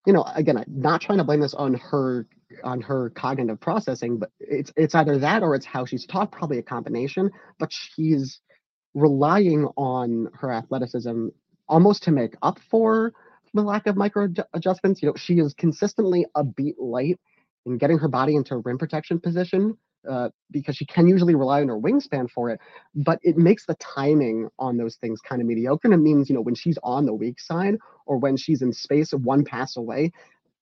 you 0.08 0.14
know, 0.14 0.26
again, 0.34 0.64
not 0.68 1.00
trying 1.00 1.20
to 1.20 1.24
blame 1.24 1.42
this 1.42 1.54
on 1.54 1.76
her 1.76 2.26
on 2.64 2.82
her 2.82 3.10
cognitive 3.12 3.60
processing, 3.60 4.18
but 4.18 4.32
it's 4.40 4.72
it's 4.76 4.96
either 4.96 5.18
that 5.20 5.44
or 5.44 5.56
it's 5.56 5.66
how 5.66 5.86
she's 5.86 6.06
taught, 6.06 6.32
probably 6.32 6.58
a 6.58 6.64
combination, 6.64 7.32
but 7.60 7.72
she's 7.72 8.42
relying 8.94 9.66
on 9.78 10.30
her 10.34 10.52
athleticism 10.52 11.28
almost 11.68 12.04
to 12.04 12.12
make 12.12 12.36
up 12.42 12.60
for 12.70 13.14
the 13.54 13.62
lack 13.62 13.88
of 13.88 13.96
micro 13.96 14.28
adjustments. 14.54 15.02
You 15.02 15.10
know, 15.10 15.16
she 15.16 15.36
is 15.36 15.54
consistently 15.54 16.26
a 16.36 16.44
beat 16.44 16.80
light 16.80 17.20
in 17.66 17.78
getting 17.78 17.98
her 17.98 18.08
body 18.08 18.36
into 18.36 18.58
rim 18.58 18.78
protection 18.78 19.20
position 19.20 19.78
uh, 20.10 20.30
because 20.52 20.76
she 20.76 20.86
can 20.86 21.08
usually 21.08 21.36
rely 21.36 21.62
on 21.62 21.68
her 21.68 21.80
wingspan 21.80 22.30
for 22.30 22.50
it, 22.50 22.60
but 22.94 23.20
it 23.24 23.38
makes 23.38 23.66
the 23.66 23.76
timing 23.76 24.48
on 24.60 24.78
those 24.78 24.96
things 24.98 25.20
kind 25.22 25.42
of 25.42 25.48
mediocre. 25.48 25.88
And 25.88 25.94
it 25.94 25.98
means, 25.98 26.30
you 26.30 26.36
know, 26.36 26.42
when 26.42 26.56
she's 26.56 26.78
on 26.84 27.06
the 27.06 27.14
weak 27.14 27.40
side 27.40 27.76
or 28.06 28.18
when 28.18 28.38
she's 28.38 28.62
in 28.62 28.72
space 28.72 29.12
one 29.14 29.44
pass 29.44 29.78
away, 29.78 30.12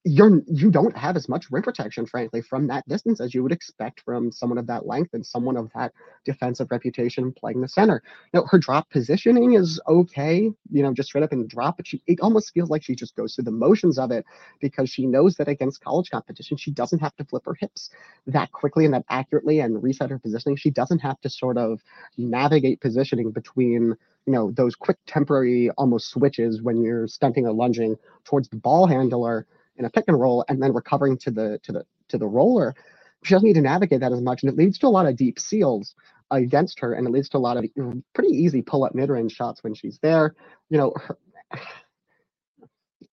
you're 0.05 0.41
you 0.47 0.69
don't 0.69 0.97
have 0.97 1.15
as 1.15 1.29
much 1.29 1.49
rim 1.49 1.63
protection, 1.63 2.05
frankly, 2.05 2.41
from 2.41 2.67
that 2.67 2.87
distance 2.89 3.21
as 3.21 3.33
you 3.33 3.41
would 3.41 3.53
expect 3.53 4.01
from 4.01 4.31
someone 4.31 4.57
of 4.57 4.67
that 4.67 4.85
length 4.85 5.13
and 5.13 5.25
someone 5.25 5.55
of 5.55 5.71
that 5.75 5.93
defensive 6.25 6.67
reputation 6.71 7.31
playing 7.31 7.61
the 7.61 7.67
center. 7.69 8.03
Now 8.33 8.43
her 8.49 8.57
drop 8.57 8.89
positioning 8.89 9.53
is 9.53 9.79
okay, 9.87 10.51
you 10.71 10.83
know, 10.83 10.93
just 10.93 11.09
straight 11.09 11.23
up 11.23 11.31
in 11.31 11.41
the 11.41 11.47
drop, 11.47 11.77
but 11.77 11.87
she 11.87 12.01
it 12.05 12.19
almost 12.19 12.53
feels 12.53 12.69
like 12.69 12.83
she 12.83 12.95
just 12.95 13.15
goes 13.15 13.35
through 13.35 13.45
the 13.45 13.51
motions 13.51 13.97
of 13.97 14.11
it 14.11 14.25
because 14.59 14.89
she 14.89 15.05
knows 15.05 15.35
that 15.35 15.47
against 15.47 15.83
college 15.83 16.09
competition, 16.09 16.57
she 16.57 16.71
doesn't 16.71 16.99
have 16.99 17.15
to 17.15 17.23
flip 17.23 17.43
her 17.45 17.55
hips 17.57 17.89
that 18.27 18.51
quickly 18.51 18.83
and 18.83 18.93
that 18.93 19.05
accurately 19.09 19.59
and 19.61 19.81
reset 19.81 20.09
her 20.09 20.19
positioning. 20.19 20.57
She 20.57 20.71
doesn't 20.71 20.99
have 20.99 21.19
to 21.21 21.29
sort 21.29 21.57
of 21.57 21.81
navigate 22.17 22.81
positioning 22.81 23.31
between 23.31 23.95
you 24.25 24.33
know 24.33 24.51
those 24.51 24.75
quick 24.75 24.97
temporary 25.07 25.69
almost 25.71 26.09
switches 26.09 26.61
when 26.61 26.81
you're 26.81 27.07
stunting 27.07 27.45
or 27.45 27.53
lunging 27.53 27.95
towards 28.25 28.49
the 28.49 28.57
ball 28.57 28.87
handler 28.87 29.45
in 29.77 29.85
a 29.85 29.89
pick 29.89 30.05
and 30.07 30.19
roll 30.19 30.45
and 30.47 30.61
then 30.61 30.73
recovering 30.73 31.17
to 31.17 31.31
the 31.31 31.59
to 31.63 31.71
the 31.71 31.85
to 32.09 32.17
the 32.17 32.27
roller 32.27 32.75
she 33.23 33.33
doesn't 33.33 33.47
need 33.47 33.53
to 33.53 33.61
navigate 33.61 34.01
that 34.01 34.11
as 34.11 34.21
much 34.21 34.43
and 34.43 34.51
it 34.51 34.57
leads 34.57 34.77
to 34.77 34.87
a 34.87 34.89
lot 34.89 35.05
of 35.05 35.15
deep 35.15 35.39
seals 35.39 35.95
against 36.31 36.79
her 36.79 36.93
and 36.93 37.07
it 37.07 37.11
leads 37.11 37.29
to 37.29 37.37
a 37.37 37.39
lot 37.39 37.57
of 37.57 37.65
pretty 38.13 38.31
easy 38.31 38.61
pull 38.61 38.83
up 38.83 38.95
mid-range 38.95 39.31
shots 39.31 39.63
when 39.63 39.73
she's 39.73 39.99
there. 40.01 40.35
You 40.69 40.77
know 40.77 40.93
her, 40.95 41.17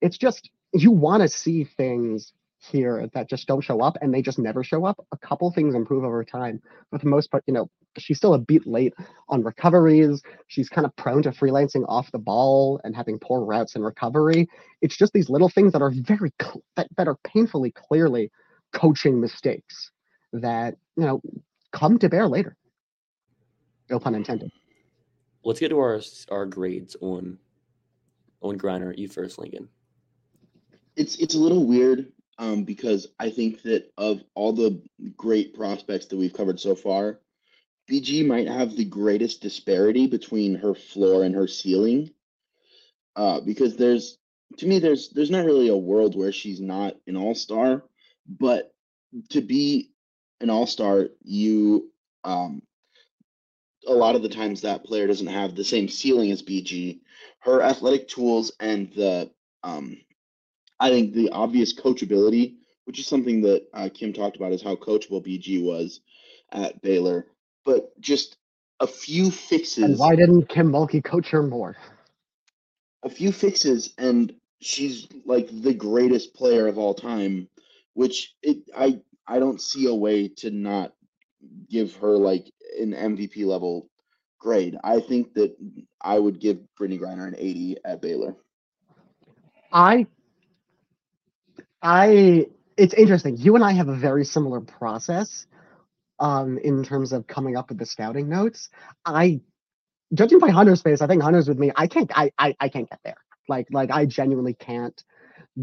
it's 0.01 0.19
just 0.19 0.51
you 0.73 0.91
want 0.91 1.23
to 1.23 1.29
see 1.29 1.65
things 1.65 2.33
here 2.61 3.09
that 3.15 3.29
just 3.29 3.47
don't 3.47 3.63
show 3.63 3.81
up 3.81 3.97
and 4.01 4.13
they 4.13 4.23
just 4.23 4.39
never 4.39 4.63
show 4.63 4.85
up. 4.85 5.05
A 5.13 5.17
couple 5.19 5.51
things 5.51 5.75
improve 5.75 6.05
over 6.05 6.25
time. 6.25 6.61
For 6.91 6.99
the 6.99 7.09
most 7.09 7.31
part, 7.31 7.43
you 7.47 7.55
know, 7.55 7.71
she's 7.99 8.19
still 8.19 8.35
a 8.35 8.39
beat 8.39 8.67
late 8.67 8.95
on 9.29 9.43
recoveries. 9.43 10.23
She's 10.49 10.69
kind 10.69 10.87
of 10.87 10.95
prone 10.97 11.23
to 11.23 11.31
freelancing 11.31 11.85
off 11.89 12.13
the 12.13 12.19
ball 12.19 12.81
and 12.85 12.95
having 12.95 13.19
poor 13.19 13.45
routes 13.45 13.75
and 13.75 13.85
recovery. 13.85 14.49
It's 14.83 14.97
just 14.97 15.13
these 15.13 15.31
little 15.31 15.49
things 15.49 15.73
that 15.73 15.83
are 15.83 15.93
very 15.95 16.33
cl- 16.41 16.63
that, 16.77 16.89
that 16.97 17.09
are 17.09 17.17
painfully 17.25 17.73
clearly 17.73 18.31
coaching 18.73 19.21
mistakes 19.21 19.91
that, 20.33 20.77
you 20.97 21.05
know, 21.05 21.21
come 21.73 21.99
to 21.99 22.09
bear 22.09 22.29
later. 22.29 22.57
No 23.89 23.99
pun 23.99 24.15
intended. 24.15 24.53
Let's 25.43 25.59
get 25.59 25.71
to 25.71 25.79
our 25.79 26.01
our 26.31 26.47
grades 26.47 26.97
on 27.01 27.39
on 28.43 28.59
Griner. 28.59 28.97
You 28.97 29.09
first, 29.09 29.39
Lincoln. 29.39 29.69
It's 30.97 31.17
it's 31.17 31.35
a 31.35 31.39
little 31.39 31.67
weird 31.67 32.13
um, 32.41 32.65
because 32.65 33.07
I 33.21 33.29
think 33.29 33.63
that 33.63 33.93
of 33.99 34.23
all 34.35 34.55
the 34.55 34.81
great 35.17 35.55
prospects 35.55 36.07
that 36.07 36.17
we've 36.17 36.33
covered 36.33 36.59
so 36.59 36.75
far, 36.75 37.21
BG 37.89 38.27
might 38.27 38.49
have 38.49 38.75
the 38.75 38.85
greatest 38.87 39.43
disparity 39.43 40.07
between 40.07 40.55
her 40.55 40.75
floor 40.75 41.23
and 41.25 41.35
her 41.35 41.47
ceiling. 41.47 42.11
Uh, 43.15 43.41
because 43.41 43.77
there's 43.77 44.17
to 44.57 44.67
me 44.67 44.79
there's 44.79 45.11
there's 45.11 45.31
not 45.31 45.45
really 45.45 45.69
a 45.69 45.77
world 45.77 46.17
where 46.17 46.33
she's 46.33 46.61
not 46.61 46.97
an 47.07 47.17
all-star, 47.17 47.85
but 48.27 48.73
to 49.29 49.43
be 49.43 49.91
an 50.41 50.49
all-star, 50.49 51.09
you 51.23 51.93
um 52.25 52.63
a 53.87 53.93
lot 53.93 54.15
of 54.15 54.23
the 54.23 54.29
times 54.29 54.63
that 54.63 54.85
player 54.85 55.07
doesn't 55.07 55.27
have 55.27 55.55
the 55.55 55.65
same 55.65 55.89
ceiling 55.89 56.31
as 56.31 56.43
BG. 56.43 57.01
Her 57.41 57.61
athletic 57.61 58.09
tools 58.09 58.53
and 58.61 58.91
the 58.95 59.31
um 59.63 59.99
I 60.81 60.89
think 60.89 61.13
the 61.13 61.29
obvious 61.31 61.73
coachability, 61.73 62.55
which 62.85 62.99
is 62.99 63.07
something 63.07 63.43
that 63.43 63.67
uh, 63.75 63.89
Kim 63.93 64.13
talked 64.13 64.37
about, 64.37 64.53
is 64.53 64.63
how 64.63 64.75
coachable 64.77 65.25
BG 65.25 65.63
was 65.63 66.01
at 66.53 66.81
Baylor. 66.81 67.27
But 67.65 67.99
just 68.01 68.39
a 68.81 68.87
few 68.87 69.31
fixes. 69.31 69.85
And 69.85 69.99
why 69.99 70.17
didn't 70.17 70.49
Kim 70.49 70.73
Mulkey 70.73 71.05
coach 71.05 71.29
her 71.31 71.43
more? 71.43 71.77
A 73.03 73.11
few 73.11 73.31
fixes, 73.31 73.93
and 73.99 74.35
she's 74.61 75.07
like 75.27 75.49
the 75.63 75.75
greatest 75.75 76.35
player 76.35 76.67
of 76.67 76.79
all 76.79 76.95
time. 76.95 77.49
Which 77.95 78.35
it, 78.43 78.59
I 78.77 79.01
I 79.27 79.39
don't 79.39 79.61
see 79.61 79.87
a 79.87 79.95
way 79.95 80.29
to 80.39 80.51
not 80.51 80.95
give 81.71 81.95
her 81.97 82.17
like 82.17 82.51
an 82.79 82.93
MVP 82.93 83.45
level 83.45 83.89
grade. 84.39 84.77
I 84.83 85.01
think 85.01 85.35
that 85.35 85.55
I 86.01 86.19
would 86.19 86.41
give 86.41 86.59
Brittney 86.79 86.99
Griner 86.99 87.29
an 87.29 87.35
80 87.37 87.77
at 87.85 88.01
Baylor. 88.01 88.35
I 89.73 90.07
I 91.83 92.47
it's 92.77 92.95
interesting. 92.95 93.37
You 93.37 93.55
and 93.57 93.65
I 93.65 93.73
have 93.73 93.89
a 93.89 93.97
very 93.97 94.25
similar 94.25 94.61
process 94.61 95.47
um, 96.19 96.59
in 96.59 96.85
terms 96.85 97.13
of 97.13 97.27
coming 97.27 97.57
up 97.57 97.69
with 97.69 97.79
the 97.79 97.87
scouting 97.87 98.29
notes. 98.29 98.69
I 99.05 99.41
judging 100.13 100.39
by 100.39 100.51
Hunter's 100.51 100.83
face, 100.83 101.01
I 101.01 101.07
think 101.07 101.23
Hunter's 101.23 101.49
with 101.49 101.59
me. 101.59 101.73
I 101.75 101.87
can't 101.87 102.11
I, 102.17 102.33
I 102.39 102.55
I 102.61 102.69
can't 102.69 102.89
get 102.89 103.01
there. 103.05 103.17
Like 103.49 103.69
like 103.71 103.91
I 103.91 104.07
genuinely 104.07 104.55
can't 104.55 105.03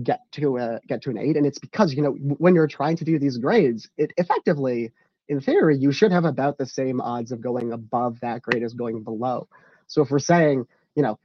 get 0.04 0.20
to 0.34 0.58
a 0.58 0.80
get 0.88 1.02
to 1.04 1.10
an 1.10 1.18
eight. 1.18 1.38
And 1.38 1.46
it's 1.46 1.60
because, 1.60 1.94
you 1.94 2.02
know, 2.02 2.12
when 2.12 2.56
you're 2.56 2.68
trying 2.68 2.98
to 2.98 3.06
do 3.06 3.20
these 3.20 3.38
grades, 3.38 3.90
it 3.98 4.12
effectively, 4.18 4.92
in 5.28 5.42
theory, 5.42 5.78
you 5.78 5.92
should 5.92 6.12
have 6.12 6.26
about 6.26 6.58
the 6.58 6.66
same 6.66 7.02
odds 7.02 7.32
of 7.32 7.42
going 7.42 7.72
above 7.72 8.20
that 8.22 8.42
grade 8.42 8.64
as 8.64 8.74
going 8.74 9.04
below. 9.04 9.48
So 9.88 10.02
if 10.02 10.12
we're 10.12 10.20
saying, 10.20 10.66
you 10.96 11.04
know, 11.04 11.20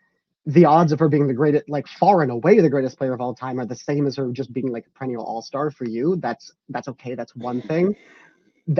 the 0.47 0.65
odds 0.65 0.93
of 0.93 0.99
her 0.99 1.09
being 1.09 1.29
the 1.29 1.35
greatest, 1.35 1.69
like 1.69 1.87
far 1.87 2.23
and 2.23 2.31
away 2.31 2.61
the 2.61 2.69
greatest 2.69 2.99
player 2.99 3.13
of 3.13 3.21
all 3.21 3.35
time, 3.35 3.61
are 3.61 3.67
the 3.67 3.77
same 3.77 4.07
as 4.07 4.17
her 4.17 4.31
just 4.33 4.53
being 4.53 4.73
like 4.73 4.87
a 4.87 4.91
perennial 4.91 5.25
all 5.25 5.43
star 5.43 5.71
for 5.71 5.85
you. 5.85 6.17
That's 6.17 6.53
that's 6.69 6.89
okay. 6.89 7.15
That's 7.15 7.35
one 7.37 7.63
thing, 7.63 7.95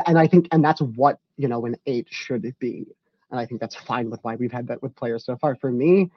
and 0.07 0.19
I 0.19 0.27
think, 0.27 0.49
and 0.53 0.65
that's 0.65 0.81
what 0.81 1.19
you 1.37 1.49
know 1.49 1.65
an 1.67 1.77
eight 1.87 2.09
should 2.11 2.55
be, 2.59 2.87
and 3.31 3.39
I 3.39 3.47
think 3.47 3.61
that's 3.61 3.77
fine 3.77 4.11
with 4.11 4.21
why 4.23 4.35
we've 4.35 4.53
had 4.53 4.67
that 4.69 4.83
with 4.83 4.97
players 4.97 5.25
so 5.25 5.37
far. 5.37 5.55
For 5.55 5.71
me, 5.71 6.11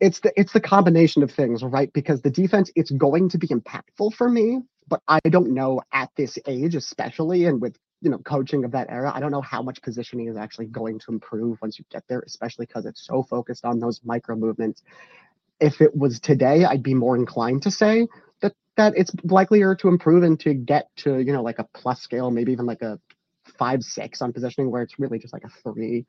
it's 0.00 0.20
the 0.20 0.32
it's 0.38 0.52
the 0.52 0.60
combination 0.60 1.22
of 1.22 1.32
things, 1.32 1.62
right? 1.62 1.92
Because 1.92 2.22
the 2.22 2.30
defense, 2.30 2.70
it's 2.76 2.92
going 2.92 3.28
to 3.30 3.38
be 3.38 3.48
impactful 3.48 4.14
for 4.14 4.28
me, 4.28 4.60
but 4.88 5.02
I 5.08 5.20
don't 5.28 5.54
know 5.54 5.80
at 5.92 6.10
this 6.16 6.38
age, 6.46 6.76
especially, 6.76 7.46
and 7.46 7.60
with 7.60 7.76
you 8.04 8.10
know 8.10 8.18
coaching 8.18 8.64
of 8.64 8.70
that 8.70 8.88
era 8.90 9.10
i 9.14 9.18
don't 9.18 9.32
know 9.32 9.40
how 9.40 9.62
much 9.62 9.80
positioning 9.82 10.28
is 10.28 10.36
actually 10.36 10.66
going 10.66 10.98
to 10.98 11.10
improve 11.10 11.58
once 11.62 11.78
you 11.78 11.84
get 11.90 12.04
there 12.08 12.22
especially 12.26 12.66
because 12.66 12.84
it's 12.84 13.04
so 13.06 13.22
focused 13.22 13.64
on 13.64 13.80
those 13.80 14.00
micro 14.04 14.36
movements 14.36 14.82
if 15.58 15.80
it 15.80 15.96
was 15.96 16.20
today 16.20 16.64
i'd 16.66 16.82
be 16.82 16.94
more 16.94 17.16
inclined 17.16 17.62
to 17.62 17.70
say 17.70 18.06
that 18.42 18.52
that 18.76 18.92
it's 18.96 19.10
likelier 19.24 19.74
to 19.74 19.88
improve 19.88 20.22
and 20.22 20.38
to 20.38 20.54
get 20.54 20.88
to 20.96 21.18
you 21.18 21.32
know 21.32 21.42
like 21.42 21.58
a 21.58 21.66
plus 21.74 22.00
scale 22.00 22.30
maybe 22.30 22.52
even 22.52 22.66
like 22.66 22.82
a 22.82 23.00
five 23.58 23.82
six 23.82 24.20
on 24.20 24.32
positioning 24.32 24.70
where 24.70 24.82
it's 24.82 24.98
really 24.98 25.18
just 25.18 25.32
like 25.32 25.44
a 25.44 25.50
three 25.62 26.04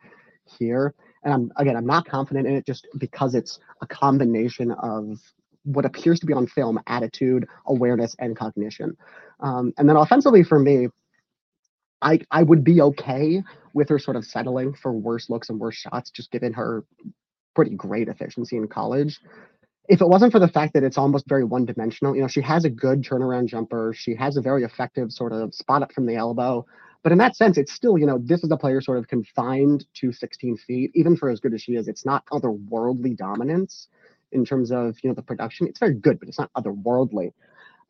here 0.59 0.93
and 1.23 1.33
i'm 1.33 1.51
again 1.57 1.75
i'm 1.75 1.85
not 1.85 2.05
confident 2.05 2.45
in 2.45 2.55
it 2.55 2.65
just 2.65 2.87
because 2.97 3.33
it's 3.33 3.59
a 3.81 3.87
combination 3.87 4.71
of 4.71 5.17
what 5.65 5.83
appears 5.83 6.19
to 6.19 6.25
be 6.25 6.33
on 6.33 6.47
film 6.47 6.79
attitude, 6.87 7.47
awareness, 7.65 8.15
and 8.19 8.37
cognition. 8.37 8.95
Um, 9.39 9.73
and 9.77 9.89
then 9.89 9.95
offensively 9.97 10.43
for 10.43 10.59
me, 10.59 10.87
I 12.05 12.19
I 12.31 12.43
would 12.43 12.63
be 12.63 12.81
okay 12.81 13.43
with 13.73 13.89
her 13.89 13.99
sort 13.99 14.15
of 14.15 14.23
settling 14.23 14.73
for 14.73 14.93
worse 14.93 15.29
looks 15.29 15.49
and 15.49 15.59
worse 15.59 15.75
shots, 15.75 16.11
just 16.11 16.31
given 16.31 16.53
her 16.53 16.85
pretty 17.55 17.71
great 17.71 18.07
efficiency 18.07 18.55
in 18.55 18.67
college. 18.67 19.19
If 19.89 20.01
it 20.01 20.07
wasn't 20.07 20.31
for 20.31 20.39
the 20.39 20.47
fact 20.47 20.73
that 20.73 20.83
it's 20.83 20.97
almost 20.97 21.27
very 21.27 21.43
one 21.43 21.65
dimensional, 21.65 22.15
you 22.15 22.21
know, 22.21 22.27
she 22.27 22.41
has 22.41 22.65
a 22.65 22.69
good 22.69 23.03
turnaround 23.03 23.47
jumper. 23.47 23.93
She 23.95 24.15
has 24.15 24.37
a 24.37 24.41
very 24.41 24.63
effective 24.63 25.11
sort 25.11 25.33
of 25.33 25.53
spot 25.53 25.83
up 25.83 25.91
from 25.93 26.05
the 26.05 26.15
elbow. 26.15 26.65
But 27.03 27.11
in 27.11 27.19
that 27.19 27.35
sense, 27.35 27.57
it's 27.57 27.71
still, 27.71 27.97
you 27.97 28.07
know, 28.07 28.17
this 28.17 28.43
is 28.43 28.51
a 28.51 28.57
player 28.57 28.81
sort 28.81 28.97
of 28.97 29.07
confined 29.07 29.85
to 29.95 30.11
16 30.11 30.57
feet. 30.57 30.91
Even 30.95 31.15
for 31.15 31.29
as 31.29 31.39
good 31.39 31.53
as 31.53 31.61
she 31.61 31.75
is, 31.75 31.87
it's 31.87 32.05
not 32.05 32.25
otherworldly 32.31 33.15
dominance 33.15 33.87
in 34.31 34.43
terms 34.43 34.71
of, 34.71 34.95
you 35.03 35.09
know, 35.09 35.13
the 35.13 35.21
production. 35.21 35.67
It's 35.67 35.79
very 35.79 35.93
good, 35.93 36.19
but 36.19 36.29
it's 36.29 36.39
not 36.39 36.51
otherworldly. 36.57 37.31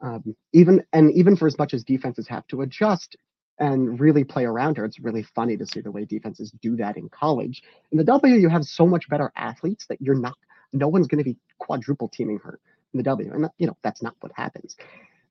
Um, 0.01 0.35
even 0.51 0.83
and 0.91 1.11
even 1.13 1.37
for 1.37 1.47
as 1.47 1.57
much 1.57 1.73
as 1.73 1.83
defenses 1.85 2.27
have 2.27 2.45
to 2.47 2.61
adjust 2.61 3.15
and 3.59 3.99
really 3.99 4.23
play 4.23 4.45
around 4.45 4.77
her, 4.77 4.85
it's 4.85 4.99
really 4.99 5.23
funny 5.23 5.57
to 5.57 5.65
see 5.65 5.81
the 5.81 5.91
way 5.91 6.05
defenses 6.05 6.51
do 6.61 6.75
that 6.77 6.97
in 6.97 7.09
college. 7.09 7.63
In 7.91 7.97
the 7.97 8.03
W, 8.03 8.35
you 8.35 8.49
have 8.49 8.63
so 8.63 8.85
much 8.85 9.07
better 9.09 9.31
athletes 9.35 9.85
that 9.87 10.01
you're 10.01 10.19
not. 10.19 10.37
No 10.73 10.87
one's 10.87 11.07
going 11.07 11.23
to 11.23 11.29
be 11.29 11.37
quadruple 11.57 12.09
teaming 12.09 12.39
her 12.39 12.59
in 12.93 12.97
the 12.97 13.03
W, 13.03 13.31
and 13.33 13.49
you 13.57 13.67
know 13.67 13.77
that's 13.81 14.01
not 14.01 14.15
what 14.19 14.31
happens 14.35 14.75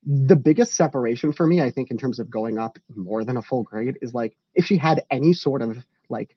the 0.05 0.35
biggest 0.35 0.75
separation 0.75 1.33
for 1.33 1.47
me, 1.47 1.61
I 1.61 1.71
think, 1.71 1.89
in 1.89 1.97
terms 1.97 2.19
of 2.19 2.29
going 2.29 2.59
up 2.59 2.77
more 2.95 3.23
than 3.23 3.37
a 3.37 3.41
full 3.41 3.63
grade 3.63 3.97
is 4.01 4.13
like 4.13 4.37
if 4.53 4.65
she 4.65 4.77
had 4.77 5.03
any 5.09 5.33
sort 5.33 5.61
of 5.61 5.77
like 6.09 6.35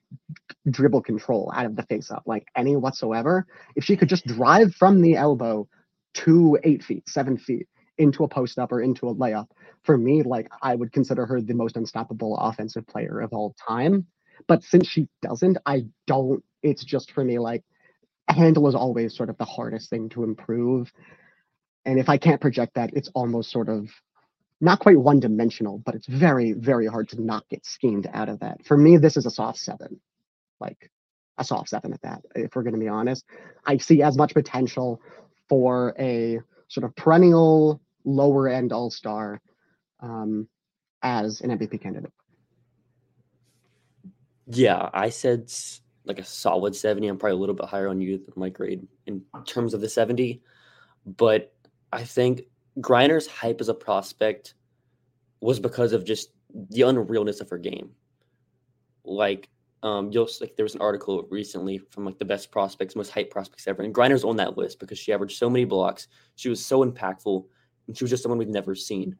dribble 0.69 1.03
control 1.03 1.51
out 1.55 1.67
of 1.67 1.75
the 1.75 1.83
face 1.83 2.09
up, 2.09 2.23
like 2.25 2.47
any 2.55 2.75
whatsoever, 2.75 3.45
if 3.75 3.83
she 3.83 3.95
could 3.95 4.09
just 4.09 4.25
drive 4.25 4.73
from 4.73 5.01
the 5.01 5.15
elbow 5.15 5.67
to 6.15 6.57
eight 6.63 6.83
feet, 6.83 7.07
seven 7.07 7.37
feet 7.37 7.67
into 7.99 8.23
a 8.23 8.27
post 8.27 8.57
up 8.57 8.71
or 8.71 8.81
into 8.81 9.07
a 9.09 9.15
layup, 9.15 9.47
for 9.83 9.97
me, 9.97 10.23
like 10.23 10.49
I 10.61 10.75
would 10.75 10.91
consider 10.91 11.25
her 11.25 11.41
the 11.41 11.53
most 11.53 11.77
unstoppable 11.77 12.37
offensive 12.37 12.87
player 12.87 13.19
of 13.19 13.33
all 13.33 13.55
time. 13.67 14.07
But 14.47 14.63
since 14.63 14.87
she 14.87 15.07
doesn't, 15.21 15.57
I 15.65 15.85
don't, 16.07 16.43
it's 16.63 16.83
just 16.83 17.11
for 17.11 17.23
me 17.23 17.39
like 17.39 17.63
handle 18.27 18.67
is 18.67 18.75
always 18.75 19.15
sort 19.15 19.29
of 19.29 19.37
the 19.37 19.45
hardest 19.45 19.89
thing 19.89 20.09
to 20.09 20.23
improve. 20.23 20.91
And 21.85 21.99
if 21.99 22.09
I 22.09 22.17
can't 22.17 22.41
project 22.41 22.75
that, 22.75 22.91
it's 22.93 23.09
almost 23.13 23.51
sort 23.51 23.69
of 23.69 23.89
not 24.61 24.79
quite 24.79 24.97
one 24.97 25.19
dimensional, 25.19 25.77
but 25.79 25.95
it's 25.95 26.07
very, 26.07 26.53
very 26.53 26.85
hard 26.85 27.09
to 27.09 27.21
not 27.21 27.47
get 27.49 27.65
schemed 27.65 28.07
out 28.13 28.29
of 28.29 28.39
that. 28.41 28.65
For 28.65 28.77
me, 28.77 28.97
this 28.97 29.17
is 29.17 29.25
a 29.25 29.31
soft 29.31 29.59
seven, 29.59 29.99
like 30.59 30.91
a 31.37 31.43
soft 31.43 31.69
seven 31.69 31.93
at 31.93 32.01
that, 32.01 32.21
if 32.35 32.55
we're 32.55 32.63
going 32.63 32.73
to 32.73 32.79
be 32.79 32.89
honest. 32.89 33.25
I 33.65 33.77
see 33.77 34.03
as 34.03 34.17
much 34.17 34.33
potential 34.33 35.01
for 35.47 35.95
a 35.97 36.39
sort 36.67 36.83
of 36.83 36.95
perennial 36.95 37.81
lower 38.09 38.47
end 38.47 38.73
all 38.73 38.91
star 38.91 39.41
um, 39.99 40.47
as 41.01 41.41
an 41.41 41.51
MVP 41.57 41.81
candidate. 41.81 42.11
Yeah, 44.47 44.89
I 44.93 45.09
said 45.09 45.51
like 46.05 46.19
a 46.19 46.23
solid 46.23 46.75
70. 46.75 47.07
I'm 47.07 47.17
probably 47.17 47.37
a 47.37 47.39
little 47.39 47.55
bit 47.55 47.67
higher 47.67 47.87
on 47.87 48.01
you 48.01 48.17
than 48.17 48.33
my 48.35 48.49
grade 48.49 48.87
in 49.05 49.23
terms 49.45 49.73
of 49.73 49.81
the 49.81 49.89
70. 49.89 50.41
But 51.05 51.53
I 51.93 52.03
think 52.03 52.43
Griner's 52.79 53.27
hype 53.27 53.61
as 53.61 53.69
a 53.69 53.73
prospect 53.73 54.55
was 55.41 55.59
because 55.59 55.93
of 55.93 56.03
just 56.03 56.31
the 56.53 56.81
unrealness 56.81 57.41
of 57.41 57.49
her 57.49 57.57
game. 57.57 57.91
Like, 59.03 59.49
um, 59.81 60.11
you'll 60.11 60.27
like 60.41 60.55
there 60.55 60.65
was 60.65 60.75
an 60.75 60.81
article 60.81 61.25
recently 61.29 61.77
from 61.77 62.05
like 62.05 62.17
the 62.17 62.25
best 62.25 62.51
prospects, 62.51 62.95
most 62.95 63.11
hype 63.11 63.29
prospects 63.29 63.67
ever, 63.67 63.81
and 63.81 63.95
Griner's 63.95 64.25
on 64.25 64.35
that 64.37 64.57
list 64.57 64.79
because 64.79 64.99
she 64.99 65.13
averaged 65.13 65.37
so 65.37 65.49
many 65.49 65.63
blocks. 65.63 66.07
She 66.35 66.49
was 66.49 66.63
so 66.63 66.83
impactful, 66.83 67.45
and 67.89 67.97
she 67.97 68.03
was 68.03 68.11
just 68.11 68.21
someone 68.21 68.37
we've 68.37 68.47
never 68.47 68.75
seen. 68.75 69.15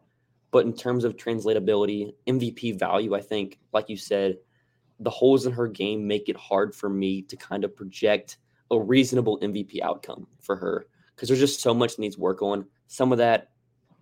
But 0.51 0.65
in 0.67 0.73
terms 0.73 1.03
of 1.03 1.17
translatability, 1.17 2.13
MVP 2.27 2.77
value, 2.77 3.15
I 3.15 3.21
think, 3.21 3.57
like 3.73 3.89
you 3.89 3.97
said, 3.97 4.38
the 4.99 5.09
holes 5.09 5.47
in 5.47 5.53
her 5.53 5.67
game 5.67 6.05
make 6.05 6.29
it 6.29 6.38
hard 6.38 6.75
for 6.75 6.88
me 6.88 7.23
to 7.23 7.35
kind 7.35 7.63
of 7.63 7.75
project 7.75 8.38
a 8.69 8.79
reasonable 8.79 9.39
MVP 9.39 9.81
outcome 9.81 10.27
for 10.39 10.55
her 10.55 10.85
because 11.15 11.29
there's 11.29 11.39
just 11.39 11.61
so 11.61 11.73
much 11.73 11.97
needs 11.97 12.15
work 12.15 12.43
on. 12.43 12.65
Some 12.86 13.12
of 13.12 13.17
that 13.17 13.49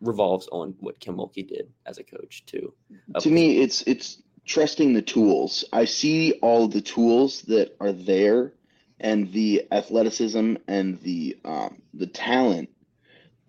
revolves 0.02 0.50
on 0.52 0.76
what 0.82 1.00
Kim 1.00 1.16
Mulkey 1.16 1.48
did 1.48 1.72
as 1.86 1.98
a 1.98 2.04
coach 2.04 2.46
too. 2.46 2.74
To 3.22 3.30
me, 3.30 3.62
it's 3.62 3.84
it's 3.84 4.22
trusting 4.46 4.94
the 4.94 5.02
tools. 5.02 5.64
I 5.72 5.86
see 5.86 6.34
all 6.42 6.68
the 6.68 6.82
tools 6.82 7.44
that 7.44 7.74
are 7.80 7.94
there, 7.94 8.52
and 9.00 9.32
the 9.32 9.66
athleticism 9.72 10.56
and 10.68 11.00
the 11.02 11.38
um, 11.46 11.82
the 11.94 12.08
talent, 12.08 12.70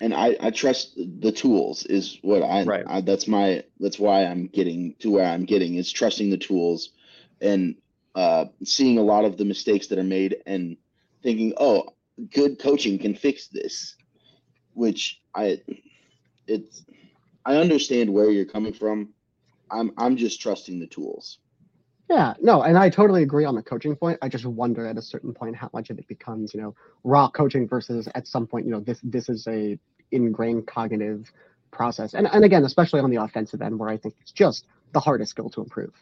and 0.00 0.14
I, 0.14 0.37
I 0.40 0.50
trust 0.50 0.96
the 0.96 1.32
tools 1.32 1.84
is 1.84 2.18
what 2.22 2.42
I, 2.42 2.64
right. 2.64 2.84
I 2.87 3.00
that's 3.00 3.26
my 3.26 3.64
that's 3.80 3.98
why 3.98 4.24
I'm 4.24 4.46
getting 4.46 4.94
to 5.00 5.11
where 5.11 5.26
I'm 5.26 5.44
getting 5.44 5.74
is 5.74 5.90
trusting 5.90 6.30
the 6.30 6.38
tools, 6.38 6.90
and 7.40 7.76
uh, 8.14 8.46
seeing 8.64 8.98
a 8.98 9.02
lot 9.02 9.24
of 9.24 9.37
the 9.37 9.44
mistakes 9.44 9.88
that 9.88 9.98
are 9.98 10.04
made 10.04 10.37
and 10.46 10.76
thinking, 11.22 11.54
oh, 11.58 11.88
good 12.32 12.58
coaching 12.58 12.98
can 12.98 13.14
fix 13.14 13.48
this, 13.48 13.96
which 14.74 15.20
I 15.34 15.61
it's 16.46 16.84
I 17.44 17.56
understand 17.56 18.12
where 18.12 18.30
you're 18.30 18.44
coming 18.44 18.72
from. 18.72 19.11
I'm 19.70 19.92
I'm 19.98 20.16
just 20.16 20.40
trusting 20.40 20.78
the 20.78 20.87
tools. 20.87 21.38
Yeah, 22.09 22.35
no, 22.40 22.62
and 22.62 22.79
I 22.79 22.88
totally 22.88 23.23
agree 23.23 23.44
on 23.44 23.55
the 23.55 23.62
coaching 23.62 23.94
point. 23.94 24.18
I 24.23 24.29
just 24.29 24.47
wonder 24.47 24.87
at 24.87 24.97
a 24.97 25.03
certain 25.03 25.35
point 25.35 25.55
how 25.55 25.68
much 25.75 25.90
of 25.90 25.99
it 25.99 26.09
becomes, 26.09 26.55
you 26.55 26.61
know, 26.61 26.75
raw 27.05 27.29
coaching 27.29 27.68
versus 27.68 28.09
at 28.14 28.27
some 28.27 28.47
point, 28.47 28.64
you 28.64 28.73
know, 28.73 28.81
this 28.81 29.01
this 29.03 29.29
is 29.29 29.47
a 29.47 29.79
ingrained 30.11 30.66
cognitive 30.66 31.31
process. 31.71 32.14
And 32.14 32.27
and 32.33 32.44
again, 32.44 32.64
especially 32.64 33.01
on 33.01 33.11
the 33.11 33.23
offensive 33.23 33.61
end 33.61 33.79
where 33.79 33.90
I 33.90 33.99
think 33.99 34.14
it's 34.21 34.33
just 34.33 34.66
the 34.92 35.01
hardest 35.01 35.33
skill 35.33 35.51
to 35.51 35.61
improve. 35.61 35.92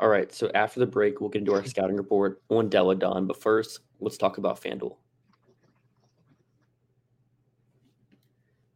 All 0.00 0.08
right. 0.08 0.32
So 0.34 0.50
after 0.52 0.80
the 0.80 0.86
break, 0.86 1.20
we'll 1.20 1.30
get 1.30 1.40
into 1.40 1.54
our 1.54 1.64
scouting 1.64 1.96
report 1.96 2.42
on 2.48 2.68
Delle 2.68 2.96
Donne. 2.96 3.28
But 3.28 3.40
first, 3.40 3.78
let's 4.00 4.16
talk 4.16 4.38
about 4.38 4.60
FanDuel. 4.60 4.96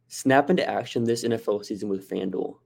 Snap 0.07 0.49
into 0.49 0.67
action 0.67 1.03
this 1.03 1.25
NFL 1.25 1.65
season 1.65 1.89
with 1.89 2.09
FanDuel, 2.09 2.59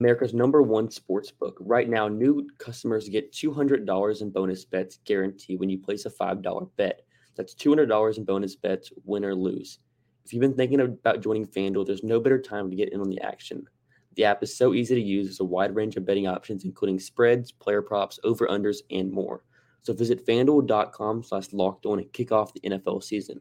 America's 0.00 0.32
number 0.32 0.62
one 0.62 0.88
sports 0.90 1.32
book. 1.32 1.56
Right 1.60 1.88
now, 1.88 2.06
new 2.06 2.48
customers 2.58 3.08
get 3.08 3.32
$200 3.32 4.22
in 4.22 4.30
bonus 4.30 4.64
bets 4.64 5.00
guaranteed 5.04 5.58
when 5.58 5.68
you 5.68 5.78
place 5.78 6.06
a 6.06 6.10
$5 6.10 6.70
bet. 6.76 7.02
That's 7.36 7.54
$200 7.54 8.16
in 8.16 8.24
bonus 8.24 8.54
bets, 8.54 8.92
win 9.04 9.24
or 9.24 9.34
lose. 9.34 9.80
If 10.24 10.32
you've 10.32 10.40
been 10.40 10.54
thinking 10.54 10.80
about 10.80 11.20
joining 11.20 11.46
FanDuel, 11.46 11.86
there's 11.86 12.04
no 12.04 12.20
better 12.20 12.40
time 12.40 12.70
to 12.70 12.76
get 12.76 12.92
in 12.92 13.00
on 13.00 13.08
the 13.08 13.20
action. 13.22 13.66
The 14.14 14.24
app 14.24 14.42
is 14.42 14.56
so 14.56 14.72
easy 14.72 14.94
to 14.94 15.00
use. 15.00 15.26
There's 15.26 15.40
a 15.40 15.44
wide 15.44 15.74
range 15.74 15.96
of 15.96 16.04
betting 16.04 16.28
options, 16.28 16.64
including 16.64 17.00
spreads, 17.00 17.50
player 17.50 17.82
props, 17.82 18.20
over-unders, 18.22 18.78
and 18.90 19.10
more. 19.10 19.42
So 19.82 19.94
visit 19.94 20.26
fanduel.com 20.26 21.24
slash 21.24 21.52
locked 21.52 21.86
on 21.86 21.98
and 21.98 22.12
kick 22.12 22.30
off 22.30 22.52
the 22.52 22.60
NFL 22.60 23.02
season. 23.02 23.40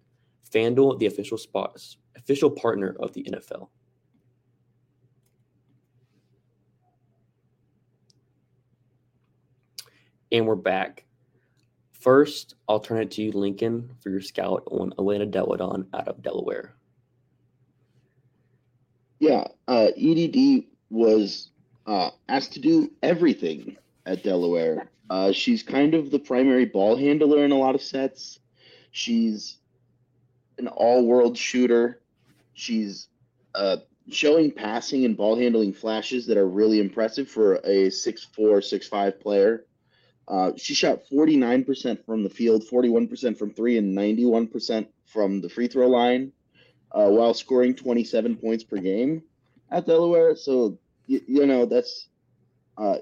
FanDuel, 0.52 0.98
the 0.98 1.06
official 1.06 1.38
spot, 1.38 1.80
official 2.16 2.50
partner 2.50 2.96
of 3.00 3.14
the 3.14 3.24
NFL. 3.24 3.68
And 10.32 10.46
we're 10.46 10.56
back. 10.56 11.06
First, 11.94 12.56
I'll 12.68 12.82
turn 12.82 13.02
it 13.02 13.12
to 13.12 13.22
you, 13.22 13.32
Lincoln, 13.32 13.90
for 14.02 14.10
your 14.10 14.22
scout 14.22 14.64
on 14.70 14.94
Elena 15.00 15.26
Delle 15.26 15.56
Donne 15.56 15.88
out 15.94 16.08
of 16.10 16.22
Delaware. 16.22 16.76
Yeah, 19.20 19.48
uh, 19.68 19.88
EDD 19.98 20.66
was 20.90 21.50
uh, 21.86 22.12
asked 22.28 22.54
to 22.54 22.60
do 22.60 22.92
everything 23.02 23.78
at 24.06 24.24
Delaware. 24.24 24.90
Uh, 25.10 25.32
she's 25.32 25.64
kind 25.64 25.94
of 25.94 26.12
the 26.12 26.20
primary 26.20 26.66
ball 26.66 26.98
handler 26.98 27.46
in 27.46 27.52
a 27.52 27.58
lot 27.58 27.74
of 27.74 27.82
sets. 27.82 28.40
She's 28.92 29.58
an 30.58 30.68
all-world 30.68 31.38
shooter. 31.38 32.02
She's 32.54 33.08
uh, 33.56 33.78
showing 34.10 34.52
passing 34.52 35.06
and 35.06 35.16
ball 35.16 35.38
handling 35.38 35.72
flashes 35.72 36.28
that 36.28 36.38
are 36.38 36.48
really 36.48 36.80
impressive 36.80 37.30
for 37.30 37.56
a 37.56 37.88
6'4", 37.88 38.28
6'5 38.38 39.20
player. 39.22 39.66
Uh, 40.28 40.52
she 40.58 40.74
shot 40.74 41.04
49% 41.12 42.06
from 42.06 42.24
the 42.24 42.30
field, 42.30 42.64
41% 42.70 43.38
from 43.38 43.54
three, 43.54 43.78
and 43.78 43.98
91% 43.98 44.88
from 45.06 45.40
the 45.42 45.50
free 45.50 45.68
throw 45.68 45.88
line 45.88 46.32
uh, 46.92 47.08
while 47.08 47.34
scoring 47.34 47.74
27 47.74 48.36
points 48.36 48.64
per 48.64 48.78
game 48.78 49.24
at 49.72 49.86
Delaware. 49.86 50.36
So, 50.36 50.78
you, 51.06 51.22
you 51.28 51.46
know, 51.46 51.66
that's 51.66 52.10
uh, 52.78 52.98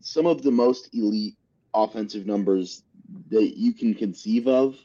some 0.00 0.26
of 0.26 0.42
the 0.42 0.50
most 0.50 0.92
elite 0.92 1.36
offensive 1.72 2.26
numbers 2.26 2.82
that 3.30 3.56
you 3.56 3.72
can 3.72 3.94
conceive 3.94 4.48
of. 4.48 4.76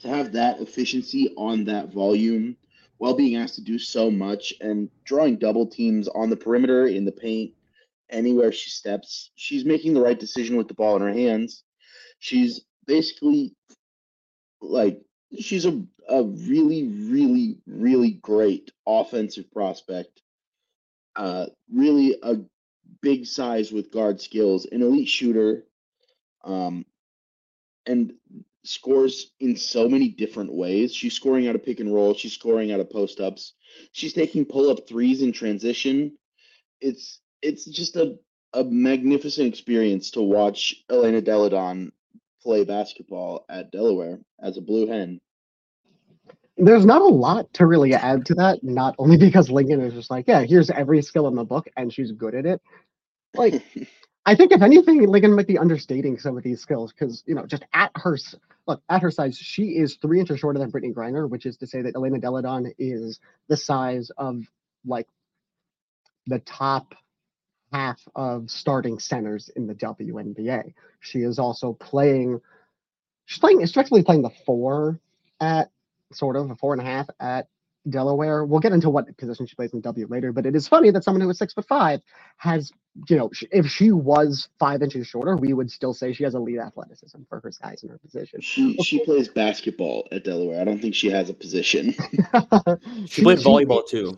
To 0.00 0.08
have 0.08 0.32
that 0.32 0.60
efficiency 0.60 1.32
on 1.36 1.64
that 1.66 1.92
volume 1.92 2.56
while 2.98 3.14
being 3.14 3.36
asked 3.36 3.54
to 3.54 3.60
do 3.60 3.78
so 3.78 4.10
much 4.10 4.52
and 4.60 4.90
drawing 5.04 5.36
double 5.36 5.66
teams 5.66 6.08
on 6.08 6.28
the 6.28 6.36
perimeter, 6.36 6.86
in 6.86 7.04
the 7.04 7.12
paint, 7.12 7.52
anywhere 8.12 8.52
she 8.52 8.70
steps, 8.70 9.30
she's 9.34 9.64
making 9.64 9.94
the 9.94 10.00
right 10.00 10.18
decision 10.18 10.56
with 10.56 10.68
the 10.68 10.74
ball 10.74 10.96
in 10.96 11.02
her 11.02 11.12
hands. 11.12 11.64
She's 12.18 12.64
basically 12.86 13.54
like 14.60 15.00
she's 15.38 15.66
a, 15.66 15.82
a 16.08 16.22
really, 16.22 16.84
really, 16.84 17.58
really 17.66 18.12
great 18.22 18.70
offensive 18.86 19.50
prospect. 19.50 20.20
Uh, 21.16 21.46
really 21.72 22.16
a 22.22 22.36
big 23.02 23.26
size 23.26 23.72
with 23.72 23.92
guard 23.92 24.20
skills, 24.20 24.66
an 24.70 24.82
elite 24.82 25.08
shooter, 25.08 25.64
um, 26.44 26.84
and 27.86 28.12
scores 28.64 29.32
in 29.40 29.56
so 29.56 29.88
many 29.88 30.08
different 30.08 30.52
ways. 30.52 30.94
She's 30.94 31.14
scoring 31.14 31.48
out 31.48 31.54
of 31.54 31.64
pick 31.64 31.80
and 31.80 31.92
roll. 31.92 32.14
She's 32.14 32.32
scoring 32.32 32.72
out 32.72 32.80
of 32.80 32.90
post 32.90 33.20
ups. 33.20 33.54
She's 33.92 34.12
taking 34.12 34.44
pull 34.44 34.70
up 34.70 34.88
threes 34.88 35.22
in 35.22 35.32
transition. 35.32 36.16
It's 36.80 37.20
it's 37.42 37.64
just 37.64 37.96
a 37.96 38.18
a 38.54 38.64
magnificent 38.64 39.48
experience 39.48 40.10
to 40.10 40.22
watch 40.22 40.74
Elena 40.90 41.20
Delle 41.20 41.48
Donne 41.48 41.92
play 42.42 42.64
basketball 42.64 43.44
at 43.48 43.70
Delaware 43.70 44.18
as 44.42 44.58
a 44.58 44.60
blue 44.60 44.86
hen. 44.86 45.20
There's 46.58 46.84
not 46.84 47.00
a 47.00 47.06
lot 47.06 47.52
to 47.54 47.66
really 47.66 47.94
add 47.94 48.26
to 48.26 48.34
that, 48.34 48.62
not 48.62 48.94
only 48.98 49.16
because 49.18 49.50
Lincoln 49.50 49.80
is 49.80 49.94
just 49.94 50.10
like, 50.10 50.26
yeah, 50.28 50.42
here's 50.42 50.70
every 50.70 51.02
skill 51.02 51.28
in 51.28 51.34
the 51.34 51.44
book 51.44 51.66
and 51.76 51.92
she's 51.92 52.12
good 52.12 52.34
at 52.34 52.46
it. 52.46 52.60
Like, 53.34 53.62
I 54.26 54.34
think 54.34 54.52
if 54.52 54.62
anything, 54.62 55.04
Lincoln 55.08 55.34
might 55.34 55.48
be 55.48 55.58
understating 55.58 56.18
some 56.18 56.36
of 56.36 56.44
these 56.44 56.60
skills 56.60 56.92
because, 56.92 57.24
you 57.26 57.34
know, 57.34 57.46
just 57.46 57.64
at 57.72 57.90
her, 57.96 58.16
look, 58.68 58.80
at 58.88 59.02
her 59.02 59.10
size, 59.10 59.36
she 59.36 59.78
is 59.78 59.96
three 59.96 60.20
inches 60.20 60.38
shorter 60.38 60.60
than 60.60 60.70
Brittney 60.70 60.92
Griner, 60.94 61.28
which 61.28 61.46
is 61.46 61.56
to 61.56 61.66
say 61.66 61.82
that 61.82 61.96
Elena 61.96 62.18
Delle 62.20 62.42
Donne 62.42 62.72
is 62.78 63.18
the 63.48 63.56
size 63.56 64.10
of 64.16 64.44
like 64.84 65.08
the 66.26 66.38
top 66.40 66.94
half 67.72 68.00
of 68.14 68.50
starting 68.50 68.98
centers 68.98 69.50
in 69.56 69.66
the 69.66 69.74
WNBA. 69.74 70.74
She 71.00 71.20
is 71.20 71.38
also 71.38 71.72
playing, 71.72 72.40
she's 73.26 73.38
playing, 73.38 73.62
effectively 73.62 74.02
playing 74.02 74.22
the 74.22 74.30
four 74.44 75.00
at 75.40 75.70
sort 76.12 76.36
of 76.36 76.50
a 76.50 76.56
four 76.56 76.74
and 76.74 76.82
a 76.82 76.84
half 76.84 77.08
at 77.18 77.48
Delaware. 77.88 78.44
We'll 78.44 78.60
get 78.60 78.72
into 78.72 78.90
what 78.90 79.16
position 79.16 79.46
she 79.46 79.56
plays 79.56 79.72
in 79.72 79.80
W 79.80 80.06
later, 80.08 80.32
but 80.32 80.46
it 80.46 80.54
is 80.54 80.68
funny 80.68 80.90
that 80.90 81.02
someone 81.02 81.22
who 81.22 81.30
is 81.30 81.38
six 81.38 81.54
foot 81.54 81.66
five 81.66 82.00
has, 82.36 82.70
you 83.08 83.16
know, 83.16 83.30
if 83.50 83.66
she 83.66 83.90
was 83.90 84.48
five 84.58 84.82
inches 84.82 85.06
shorter, 85.06 85.34
we 85.36 85.54
would 85.54 85.70
still 85.70 85.94
say 85.94 86.12
she 86.12 86.24
has 86.24 86.34
elite 86.34 86.58
athleticism 86.58 87.22
for 87.28 87.40
her 87.40 87.50
size 87.50 87.82
and 87.82 87.90
her 87.90 87.98
position. 87.98 88.40
She 88.42 88.76
she 88.82 89.04
plays 89.04 89.28
basketball 89.28 90.06
at 90.12 90.24
Delaware. 90.24 90.60
I 90.60 90.64
don't 90.64 90.80
think 90.80 90.94
she 90.94 91.10
has 91.10 91.30
a 91.30 91.34
position. 91.34 91.94
she, 91.94 93.06
she 93.06 93.22
plays 93.22 93.42
volleyball 93.42 93.88
too. 93.88 94.16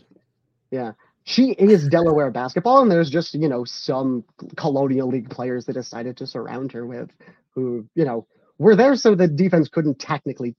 Yeah 0.70 0.92
she 1.24 1.52
is 1.52 1.88
Delaware 1.88 2.30
basketball, 2.30 2.82
and 2.82 2.90
there's 2.90 3.10
just 3.10 3.34
you 3.34 3.48
know 3.48 3.64
some 3.64 4.24
Colonial 4.56 5.08
League 5.08 5.30
players 5.30 5.64
that 5.66 5.72
decided 5.72 6.16
to 6.18 6.26
surround 6.26 6.72
her 6.72 6.86
with, 6.86 7.10
who 7.50 7.86
you 7.94 8.04
know 8.04 8.26
were 8.58 8.76
there 8.76 8.94
so 8.94 9.14
the 9.14 9.26
defense 9.26 9.68
couldn't 9.68 9.98
technically 9.98 10.54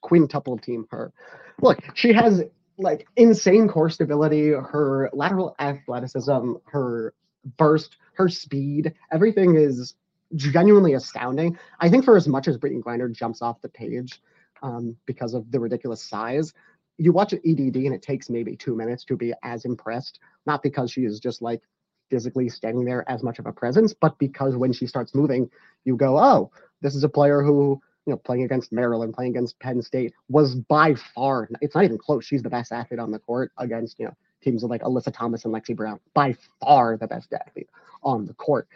quintuple 0.00 0.58
team 0.58 0.86
her. 0.90 1.12
Look, 1.60 1.78
she 1.94 2.12
has 2.12 2.42
like 2.78 3.06
insane 3.16 3.68
core 3.68 3.90
stability, 3.90 4.50
her 4.50 5.10
lateral 5.12 5.54
athleticism, 5.58 6.54
her 6.66 7.12
burst, 7.56 7.96
her 8.14 8.28
speed, 8.28 8.94
everything 9.12 9.56
is 9.56 9.94
genuinely 10.34 10.94
astounding. 10.94 11.58
I 11.80 11.88
think 11.88 12.04
for 12.04 12.16
as 12.16 12.28
much 12.28 12.48
as 12.48 12.56
Brittney 12.56 12.82
Griner 12.82 13.10
jumps 13.12 13.42
off 13.42 13.60
the 13.60 13.68
page 13.68 14.20
um, 14.62 14.96
because 15.06 15.34
of 15.34 15.50
the 15.50 15.58
ridiculous 15.60 16.02
size, 16.02 16.52
you 16.98 17.12
watch 17.12 17.32
an 17.32 17.40
EDD 17.44 17.76
and 17.76 17.94
it 17.94 18.02
takes 18.02 18.28
maybe 18.28 18.56
two 18.56 18.74
minutes 18.74 19.04
to 19.04 19.16
be 19.16 19.32
as 19.42 19.64
impressed, 19.64 20.18
not 20.46 20.62
because 20.62 20.90
she 20.90 21.02
is 21.02 21.20
just 21.20 21.40
like 21.40 21.62
physically 22.10 22.48
standing 22.48 22.84
there 22.84 23.08
as 23.08 23.22
much 23.22 23.38
of 23.38 23.46
a 23.46 23.52
presence, 23.52 23.94
but 23.94 24.18
because 24.18 24.56
when 24.56 24.72
she 24.72 24.86
starts 24.86 25.14
moving, 25.14 25.48
you 25.84 25.96
go, 25.96 26.18
oh, 26.18 26.50
this 26.80 26.94
is 26.94 27.04
a 27.04 27.08
player 27.08 27.42
who, 27.42 27.80
you 28.06 28.12
know, 28.12 28.16
playing 28.16 28.42
against 28.42 28.72
Maryland, 28.72 29.14
playing 29.14 29.30
against 29.30 29.58
Penn 29.60 29.80
State 29.80 30.12
was 30.28 30.54
by 30.54 30.94
far, 31.14 31.48
it's 31.60 31.74
not 31.74 31.84
even 31.84 31.98
close. 31.98 32.24
She's 32.24 32.42
the 32.42 32.50
best 32.50 32.72
athlete 32.72 33.00
on 33.00 33.10
the 33.10 33.18
court 33.18 33.52
against, 33.58 33.98
you 33.98 34.06
know, 34.06 34.16
teams 34.42 34.62
like 34.64 34.82
Alyssa 34.82 35.12
Thomas 35.12 35.44
and 35.44 35.54
Lexie 35.54 35.76
Brown, 35.76 36.00
by 36.14 36.36
far 36.60 36.96
the 36.96 37.06
best 37.06 37.32
athlete 37.32 37.68
on 38.02 38.26
the 38.26 38.34
court. 38.34 38.66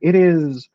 It 0.00 0.14
is 0.14 0.68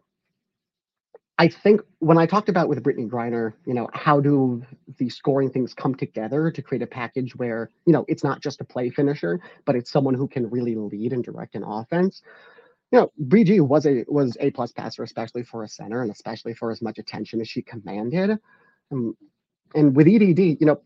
I 1.40 1.50
think 1.50 1.82
when 2.00 2.18
I 2.18 2.26
talked 2.26 2.50
about 2.50 2.68
with 2.68 2.82
Brittney 2.84 3.08
Griner, 3.08 3.54
you 3.66 3.74
know, 3.74 3.90
how 3.94 4.20
do 4.20 4.64
the 4.98 5.10
scoring 5.10 5.50
things 5.50 5.74
come 5.74 5.96
together 5.96 6.52
to 6.52 6.62
create 6.62 6.82
a 6.82 6.88
package 6.88 7.36
where, 7.36 7.70
you 7.86 7.94
know, 7.94 8.06
it's 8.08 8.24
not 8.24 8.42
just 8.42 8.62
a 8.62 8.64
play 8.64 8.90
finisher, 8.90 9.40
but 9.66 9.76
it's 9.76 9.92
someone 9.92 10.14
who 10.14 10.28
can 10.28 10.50
really 10.50 10.76
lead 10.76 11.14
and 11.14 11.24
direct 11.24 11.56
an 11.56 11.64
offense. 11.64 12.22
You 12.92 13.00
know, 13.00 13.12
BG 13.28 13.60
was 13.62 13.86
a 13.86 14.06
was 14.08 14.38
a 14.40 14.52
plus 14.52 14.72
passer, 14.72 15.04
especially 15.04 15.44
for 15.44 15.64
a 15.64 15.68
center, 15.68 16.02
and 16.02 16.12
especially 16.12 16.54
for 16.54 16.72
as 16.72 16.82
much 16.82 16.98
attention 17.00 17.42
as 17.42 17.50
she 17.50 17.62
commanded. 17.62 18.38
Um, 18.92 19.18
and 19.76 19.96
with 19.96 20.08
EDD, 20.08 20.40
you 20.40 20.66
know, 20.66 20.82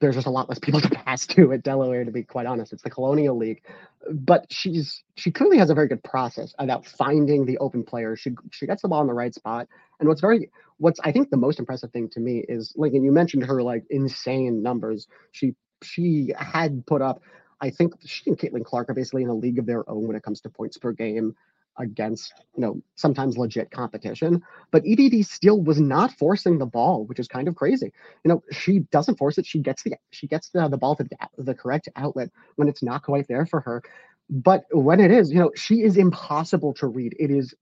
there's 0.00 0.14
just 0.14 0.26
a 0.26 0.30
lot 0.30 0.48
less 0.48 0.58
people 0.58 0.80
to 0.82 0.90
pass 0.90 1.26
to 1.28 1.52
at 1.52 1.62
Delaware, 1.62 2.04
to 2.04 2.10
be 2.10 2.22
quite 2.22 2.46
honest. 2.46 2.72
It's 2.72 2.82
the 2.82 2.90
Colonial 2.90 3.36
League, 3.36 3.62
but 4.10 4.46
she's 4.50 5.02
she 5.16 5.30
clearly 5.30 5.58
has 5.58 5.70
a 5.70 5.74
very 5.74 5.88
good 5.88 6.02
process 6.02 6.54
about 6.58 6.86
finding 6.86 7.46
the 7.46 7.58
open 7.58 7.82
player. 7.84 8.16
She 8.16 8.32
she 8.50 8.66
gets 8.66 8.82
the 8.82 8.88
ball 8.88 9.00
in 9.00 9.06
the 9.06 9.14
right 9.14 9.34
spot, 9.34 9.68
and 10.00 10.08
what's 10.08 10.20
very 10.20 10.50
what's 10.78 11.00
I 11.00 11.12
think 11.12 11.30
the 11.30 11.36
most 11.36 11.58
impressive 11.58 11.90
thing 11.92 12.08
to 12.10 12.20
me 12.20 12.44
is 12.48 12.72
Lincoln. 12.76 13.04
You 13.04 13.12
mentioned 13.12 13.44
her 13.44 13.62
like 13.62 13.84
insane 13.90 14.62
numbers. 14.62 15.06
She 15.32 15.54
she 15.82 16.32
had 16.38 16.86
put 16.86 17.02
up. 17.02 17.22
I 17.58 17.70
think 17.70 17.94
she 18.04 18.24
and 18.26 18.38
Caitlin 18.38 18.64
Clark 18.64 18.90
are 18.90 18.94
basically 18.94 19.22
in 19.22 19.30
a 19.30 19.34
league 19.34 19.58
of 19.58 19.64
their 19.64 19.88
own 19.88 20.06
when 20.06 20.16
it 20.16 20.22
comes 20.22 20.42
to 20.42 20.50
points 20.50 20.76
per 20.76 20.92
game 20.92 21.34
against 21.78 22.32
you 22.54 22.62
know 22.62 22.82
sometimes 22.94 23.36
legit 23.36 23.70
competition. 23.70 24.42
But 24.70 24.84
edd 24.86 25.24
still 25.24 25.60
was 25.60 25.80
not 25.80 26.12
forcing 26.12 26.58
the 26.58 26.66
ball 26.66 27.04
which 27.04 27.18
is 27.18 27.28
kind 27.28 27.48
of 27.48 27.54
crazy. 27.54 27.92
You 28.24 28.28
know 28.28 28.42
she 28.52 28.80
doesn't 28.90 29.18
force 29.18 29.38
it. 29.38 29.46
She 29.46 29.60
gets 29.60 29.82
the 29.82 29.94
she 30.10 30.26
gets 30.26 30.50
the, 30.50 30.68
the 30.68 30.78
ball 30.78 30.96
to 30.96 31.04
the, 31.04 31.16
the 31.38 31.54
correct 31.54 31.88
outlet 31.96 32.30
when 32.56 32.68
it's 32.68 32.82
not 32.82 33.02
quite 33.02 33.28
there 33.28 33.46
for 33.46 33.60
her. 33.60 33.82
But 34.28 34.64
when 34.70 35.00
it 35.00 35.10
is 35.10 35.30
you 35.30 35.38
know 35.38 35.52
she 35.56 35.82
is 35.82 35.96
impossible 35.96 36.74
to 36.74 36.86
read. 36.86 37.14
It 37.18 37.30
is 37.30 37.54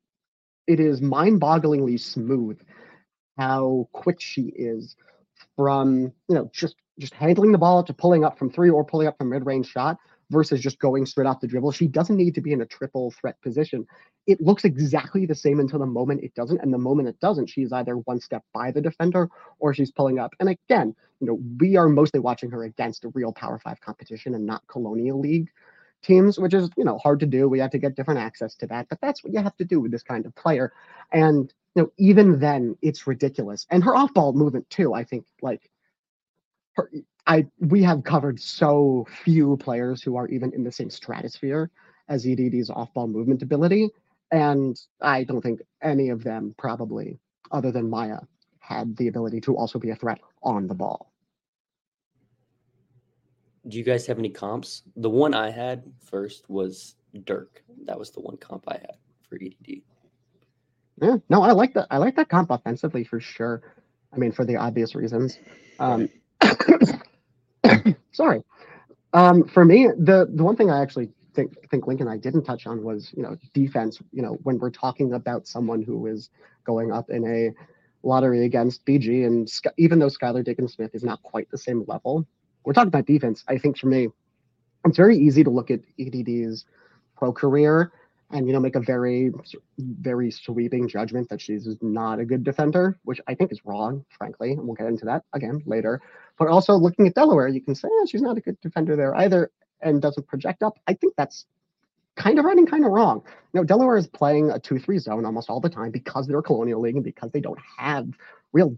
it 0.67 0.81
is 0.81 1.03
mind-bogglingly 1.03 2.01
smooth 2.01 2.59
how 3.37 3.89
quick 3.93 4.21
she 4.21 4.43
is 4.43 4.97
from 5.57 6.13
you 6.29 6.35
know 6.35 6.51
just 6.53 6.77
just 6.99 7.15
handling 7.15 7.53
the 7.53 7.59
ball 7.59 7.83
to 7.83 7.93
pulling 7.93 8.25
up 8.25 8.39
from 8.39 8.51
three 8.51 8.71
or 8.71 8.85
pulling 8.85 9.09
up 9.09 9.19
from 9.19 9.31
mid-range 9.31 9.67
shot 9.67 9.99
versus 10.31 10.61
just 10.61 10.79
going 10.79 11.07
straight 11.07 11.27
off 11.27 11.41
the 11.41 11.47
dribble. 11.47 11.73
She 11.73 11.87
doesn't 11.87 12.17
need 12.17 12.35
to 12.35 12.41
be 12.41 12.53
in 12.53 12.61
a 12.61 12.67
triple 12.67 13.11
threat 13.11 13.41
position. 13.43 13.87
It 14.27 14.41
looks 14.41 14.65
exactly 14.65 15.27
the 15.27 15.35
same 15.35 15.61
until 15.61 15.79
the 15.79 15.87
moment 15.87 16.23
it 16.23 16.35
doesn't. 16.35 16.61
And 16.61 16.73
the 16.73 16.79
moment 16.79 17.09
it 17.09 17.21
doesn't, 17.21 17.47
she's 17.47 17.73
either 17.73 17.97
one 17.99 18.21
step 18.21 18.43
by 18.53 18.71
the 18.71 18.81
defender 18.81 19.29
or 19.59 19.75
she's 19.75 19.91
pulling 19.91 20.19
up. 20.19 20.35
And 20.41 20.49
again, 20.49 20.95
you 21.21 21.27
know, 21.27 21.39
we 21.59 21.77
are 21.77 21.89
mostly 21.89 22.21
watching 22.21 22.51
her 22.51 22.65
against 22.65 23.05
a 23.05 23.09
real 23.11 23.33
Power 23.33 23.59
Five 23.59 23.81
competition 23.81 24.35
and 24.35 24.47
not 24.47 24.67
Colonial 24.67 25.21
League 25.21 25.51
teams, 26.03 26.39
which 26.39 26.55
is, 26.55 26.69
you 26.77 26.85
know, 26.85 26.99
hard 26.99 27.21
to 27.21 27.27
do. 27.27 27.49
We 27.49 27.59
have 27.61 27.71
to 27.71 27.79
get 27.79 27.97
different 27.97 28.21
access 28.21 28.55
to 28.57 28.67
that. 28.67 28.89
But 28.89 29.01
that's 29.01 29.25
what 29.25 29.33
you 29.33 29.43
have 29.43 29.57
to 29.57 29.65
do 29.65 29.81
with 29.81 29.91
this 29.91 30.03
kind 30.03 30.27
of 30.27 30.35
player. 30.35 30.73
And, 31.13 31.53
you 31.75 31.83
know, 31.83 31.93
even 31.99 32.39
then, 32.39 32.77
it's 32.83 33.07
ridiculous. 33.07 33.67
And 33.71 33.83
her 33.85 33.97
off 33.97 34.13
ball 34.15 34.33
movement, 34.33 34.69
too, 34.71 34.95
I 34.95 35.05
think, 35.05 35.27
like, 35.41 35.71
her, 36.75 36.91
I 37.27 37.47
we 37.59 37.83
have 37.83 38.05
covered 38.05 38.41
so 38.41 39.07
few 39.25 39.57
players 39.57 40.03
who 40.03 40.17
are 40.17 40.29
even 40.29 40.53
in 40.53 40.65
the 40.65 40.73
same 40.73 40.91
stratosphere 40.91 41.71
as 42.09 42.27
EDD's 42.27 42.71
off-ball 42.71 43.09
movement 43.09 43.43
ability, 43.43 43.89
and 44.31 44.79
I 45.01 45.25
don't 45.25 45.41
think 45.41 45.61
any 45.83 46.11
of 46.11 46.23
them 46.23 46.55
probably, 46.59 47.19
other 47.51 47.73
than 47.73 47.89
Maya, 47.89 48.19
had 48.59 48.97
the 48.97 49.09
ability 49.09 49.41
to 49.43 49.57
also 49.57 49.79
be 49.79 49.91
a 49.91 49.97
threat 49.97 50.19
on 50.43 50.67
the 50.67 50.75
ball. 50.75 51.13
Do 53.69 53.79
you 53.79 53.85
guys 53.85 54.07
have 54.07 54.19
any 54.19 54.29
comps? 54.29 54.83
The 54.97 55.09
one 55.09 55.33
I 55.33 55.51
had 55.51 55.85
first 56.05 56.51
was 56.51 56.97
Dirk. 57.25 57.63
That 57.87 57.99
was 57.99 58.11
the 58.11 58.21
one 58.21 58.37
comp 58.37 58.65
I 58.69 58.75
had 58.75 58.97
for 59.29 59.37
EDD. 59.37 59.81
Yeah, 61.01 61.17
no, 61.31 61.43
I 61.43 61.53
like 61.53 61.73
that. 61.75 61.87
I 61.91 61.97
like 61.97 62.17
that 62.17 62.29
comp 62.29 62.51
offensively 62.51 63.05
for 63.05 63.21
sure. 63.21 63.63
I 64.13 64.19
mean, 64.19 64.33
for 64.33 64.45
the 64.45 64.57
obvious 64.57 64.95
reasons. 64.95 65.39
Um, 65.81 66.09
sorry. 68.15 68.43
Um, 69.13 69.47
for 69.47 69.65
me, 69.65 69.89
the 69.89 70.29
the 70.33 70.43
one 70.43 70.57
thing 70.57 70.71
I 70.71 70.81
actually 70.81 71.11
think 71.35 71.53
think 71.71 71.87
Lincoln 71.87 72.09
I 72.09 72.17
didn't 72.17 72.45
touch 72.45 72.67
on 72.67 72.83
was 72.83 73.13
you 73.17 73.23
know 73.23 73.37
defense. 73.53 74.01
You 74.13 74.23
know 74.23 74.39
when 74.43 74.59
we're 74.59 74.71
talking 74.71 75.13
about 75.13 75.47
someone 75.47 75.83
who 75.83 76.07
is 76.07 76.31
going 76.65 76.93
up 76.93 77.11
in 77.11 77.27
a 77.27 77.51
lottery 78.07 78.45
against 78.45 78.85
BG, 78.87 79.27
and 79.27 79.51
even 79.77 79.99
though 79.99 80.09
Skylar 80.09 80.45
Diggins 80.45 80.75
Smith 80.75 80.95
is 80.95 81.05
not 81.05 81.23
quite 81.23 81.51
the 81.51 81.59
same 81.59 81.85
level, 81.87 82.27
we're 82.65 82.73
talking 82.73 82.89
about 82.89 83.07
defense. 83.07 83.45
I 83.49 83.59
think 83.59 83.79
for 83.79 83.87
me, 83.87 84.09
it's 84.85 84.97
very 84.97 85.17
easy 85.17 85.45
to 85.45 85.51
look 85.51 85.71
at 85.71 85.81
EDD's 85.99 86.65
pro 87.17 87.33
career 87.33 87.93
and 88.31 88.47
you 88.47 88.53
know 88.53 88.61
make 88.61 88.77
a 88.77 88.81
very 88.81 89.33
very 89.79 90.31
sweeping 90.31 90.89
judgment 90.89 91.29
that 91.29 91.41
she's 91.41 91.69
not 91.81 92.19
a 92.19 92.25
good 92.25 92.45
defender 92.45 92.99
which 93.05 93.21
i 93.27 93.35
think 93.35 93.53
is 93.53 93.65
wrong 93.65 94.05
frankly 94.09 94.53
and 94.53 94.65
we'll 94.65 94.75
get 94.75 94.87
into 94.87 95.05
that 95.05 95.23
again 95.33 95.63
later 95.67 96.01
but 96.39 96.49
also 96.49 96.75
looking 96.75 97.07
at 97.07 97.15
delaware 97.15 97.49
you 97.49 97.61
can 97.61 97.75
say 97.75 97.89
eh, 97.89 98.07
she's 98.07 98.23
not 98.23 98.37
a 98.37 98.41
good 98.41 98.61
defender 98.61 98.97
there 98.97 99.15
either 99.17 99.51
and 99.83 100.01
doesn't 100.01 100.27
project 100.27 100.63
up 100.63 100.79
i 100.87 100.95
think 100.95 101.15
that's 101.17 101.47
kind 102.17 102.39
of 102.39 102.45
right 102.45 102.57
and 102.57 102.71
kind 102.71 102.85
of 102.85 102.93
wrong. 102.93 103.23
You 103.53 103.61
know, 103.61 103.65
Delaware 103.65 103.97
is 103.97 104.07
playing 104.07 104.51
a 104.51 104.59
2 104.59 104.79
3 104.79 104.99
zone 104.99 105.25
almost 105.25 105.51
all 105.51 105.61
the 105.61 105.69
time 105.69 105.91
because 105.91 106.27
they're 106.27 106.39
a 106.39 106.43
colonial 106.43 106.81
league 106.81 106.95
and 106.97 107.05
because 107.05 107.31
they 107.33 107.41
don't 107.41 107.59
have 107.77 108.09
real 108.53 108.77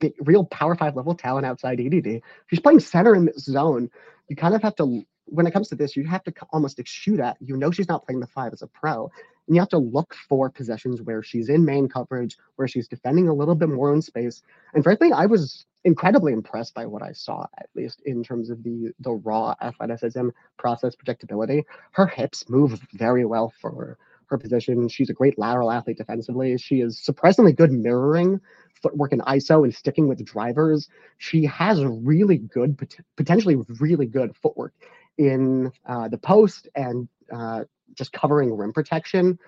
big, 0.00 0.14
real 0.20 0.44
power 0.46 0.74
five 0.74 0.96
level 0.96 1.14
talent 1.14 1.46
outside 1.46 1.80
EDD. 1.80 2.22
She's 2.48 2.60
playing 2.60 2.80
center 2.80 3.14
in 3.14 3.26
this 3.26 3.44
zone. 3.44 3.90
You 4.28 4.36
kind 4.36 4.54
of 4.54 4.62
have 4.62 4.74
to, 4.76 5.04
when 5.26 5.46
it 5.46 5.52
comes 5.52 5.68
to 5.68 5.74
this, 5.74 5.96
you 5.96 6.04
have 6.04 6.24
to 6.24 6.32
almost 6.50 6.80
shoot 6.86 7.20
at. 7.20 7.36
You 7.40 7.56
know, 7.56 7.70
she's 7.70 7.88
not 7.88 8.04
playing 8.04 8.20
the 8.20 8.26
five 8.26 8.52
as 8.52 8.62
a 8.62 8.66
pro. 8.66 9.10
And 9.46 9.56
you 9.56 9.60
have 9.60 9.68
to 9.70 9.78
look 9.78 10.14
for 10.28 10.50
possessions 10.50 11.02
where 11.02 11.22
she's 11.22 11.48
in 11.48 11.64
main 11.64 11.88
coverage, 11.88 12.36
where 12.56 12.68
she's 12.68 12.88
defending 12.88 13.28
a 13.28 13.34
little 13.34 13.54
bit 13.54 13.68
more 13.68 13.92
in 13.92 14.02
space. 14.02 14.42
And 14.74 14.84
frankly, 14.84 15.12
I 15.12 15.26
was 15.26 15.66
incredibly 15.84 16.32
impressed 16.32 16.74
by 16.74 16.86
what 16.86 17.02
I 17.02 17.12
saw, 17.12 17.46
at 17.58 17.68
least 17.74 18.02
in 18.04 18.22
terms 18.22 18.50
of 18.50 18.62
the 18.62 18.92
the 19.00 19.12
raw 19.12 19.54
athleticism, 19.60 20.28
process, 20.58 20.94
projectability. 20.94 21.64
Her 21.92 22.06
hips 22.06 22.48
move 22.48 22.80
very 22.92 23.24
well 23.24 23.52
for 23.60 23.98
her 24.26 24.38
position. 24.38 24.88
She's 24.88 25.10
a 25.10 25.14
great 25.14 25.38
lateral 25.38 25.70
athlete 25.70 25.98
defensively. 25.98 26.56
She 26.56 26.80
is 26.80 26.98
surprisingly 26.98 27.52
good 27.52 27.72
mirroring 27.72 28.40
footwork 28.82 29.12
and 29.12 29.22
ISO 29.22 29.64
and 29.64 29.74
sticking 29.74 30.08
with 30.08 30.24
drivers. 30.24 30.88
She 31.18 31.44
has 31.44 31.84
really 31.84 32.38
good, 32.38 32.76
potentially 33.16 33.56
really 33.80 34.06
good 34.06 34.34
footwork 34.36 34.74
in 35.18 35.72
uh, 35.86 36.08
the 36.08 36.18
post 36.18 36.68
and 36.74 37.08
uh, 37.32 37.64
just 37.94 38.12
covering 38.12 38.56
rim 38.56 38.72
protection 38.72 39.38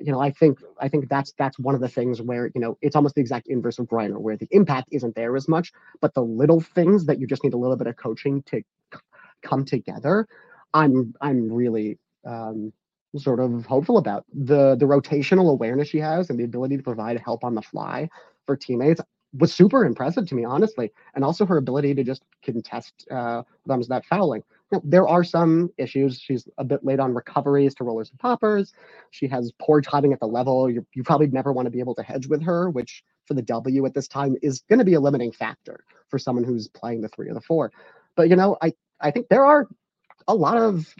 you 0.00 0.12
know, 0.12 0.20
I 0.20 0.30
think 0.30 0.58
I 0.80 0.88
think 0.88 1.08
that's 1.08 1.32
that's 1.38 1.58
one 1.58 1.74
of 1.74 1.80
the 1.80 1.88
things 1.88 2.20
where 2.20 2.50
you 2.54 2.60
know 2.60 2.76
it's 2.82 2.96
almost 2.96 3.14
the 3.14 3.20
exact 3.20 3.48
inverse 3.48 3.78
of 3.78 3.86
Griner, 3.86 4.18
where 4.18 4.36
the 4.36 4.48
impact 4.50 4.88
isn't 4.92 5.14
there 5.14 5.36
as 5.36 5.48
much, 5.48 5.72
but 6.00 6.14
the 6.14 6.22
little 6.22 6.60
things 6.60 7.06
that 7.06 7.18
you 7.18 7.26
just 7.26 7.44
need 7.44 7.54
a 7.54 7.58
little 7.58 7.76
bit 7.76 7.86
of 7.86 7.96
coaching 7.96 8.42
to 8.44 8.60
c- 8.92 9.00
come 9.42 9.64
together. 9.64 10.26
I'm 10.74 11.14
I'm 11.20 11.52
really 11.52 11.98
um, 12.24 12.72
sort 13.16 13.40
of 13.40 13.64
hopeful 13.66 13.98
about 13.98 14.24
the 14.32 14.76
the 14.76 14.86
rotational 14.86 15.50
awareness 15.50 15.88
she 15.88 15.98
has 15.98 16.30
and 16.30 16.38
the 16.38 16.44
ability 16.44 16.76
to 16.76 16.82
provide 16.82 17.20
help 17.20 17.44
on 17.44 17.54
the 17.54 17.62
fly 17.62 18.08
for 18.46 18.56
teammates 18.56 19.00
was 19.38 19.52
super 19.52 19.84
impressive 19.84 20.26
to 20.26 20.34
me, 20.34 20.44
honestly, 20.44 20.90
and 21.14 21.24
also 21.24 21.44
her 21.44 21.58
ability 21.58 21.94
to 21.94 22.04
just 22.04 22.22
contest 22.42 23.06
uh, 23.10 23.42
comes 23.68 23.88
that 23.88 24.04
fouling 24.06 24.42
there 24.82 25.06
are 25.06 25.22
some 25.22 25.70
issues. 25.78 26.20
She's 26.20 26.48
a 26.58 26.64
bit 26.64 26.84
late 26.84 27.00
on 27.00 27.14
recoveries 27.14 27.74
to 27.76 27.84
rollers 27.84 28.10
and 28.10 28.18
poppers. 28.18 28.72
She 29.10 29.28
has 29.28 29.52
poor 29.60 29.80
timing 29.80 30.12
at 30.12 30.20
the 30.20 30.26
level. 30.26 30.70
You, 30.70 30.84
you 30.94 31.04
probably 31.04 31.28
never 31.28 31.52
want 31.52 31.66
to 31.66 31.70
be 31.70 31.80
able 31.80 31.94
to 31.96 32.02
hedge 32.02 32.26
with 32.26 32.42
her, 32.42 32.70
which 32.70 33.04
for 33.26 33.34
the 33.34 33.42
W 33.42 33.86
at 33.86 33.94
this 33.94 34.08
time 34.08 34.36
is 34.42 34.62
going 34.68 34.78
to 34.78 34.84
be 34.84 34.94
a 34.94 35.00
limiting 35.00 35.32
factor 35.32 35.84
for 36.08 36.18
someone 36.18 36.44
who's 36.44 36.68
playing 36.68 37.00
the 37.00 37.08
three 37.08 37.28
or 37.28 37.34
the 37.34 37.40
four. 37.40 37.72
But 38.16 38.28
you 38.28 38.36
know, 38.36 38.56
I 38.60 38.72
I 39.00 39.10
think 39.10 39.28
there 39.28 39.44
are 39.44 39.68
a 40.26 40.34
lot 40.34 40.56
of 40.56 40.92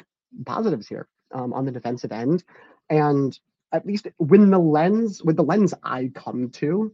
positives 0.44 0.86
here 0.86 1.08
um, 1.32 1.52
on 1.52 1.64
the 1.64 1.72
defensive 1.72 2.12
end, 2.12 2.44
and 2.88 3.38
at 3.72 3.86
least 3.86 4.06
when 4.18 4.50
the 4.50 4.58
lens 4.58 5.22
with 5.22 5.36
the 5.36 5.42
lens 5.42 5.74
I 5.82 6.10
come 6.14 6.50
to 6.50 6.92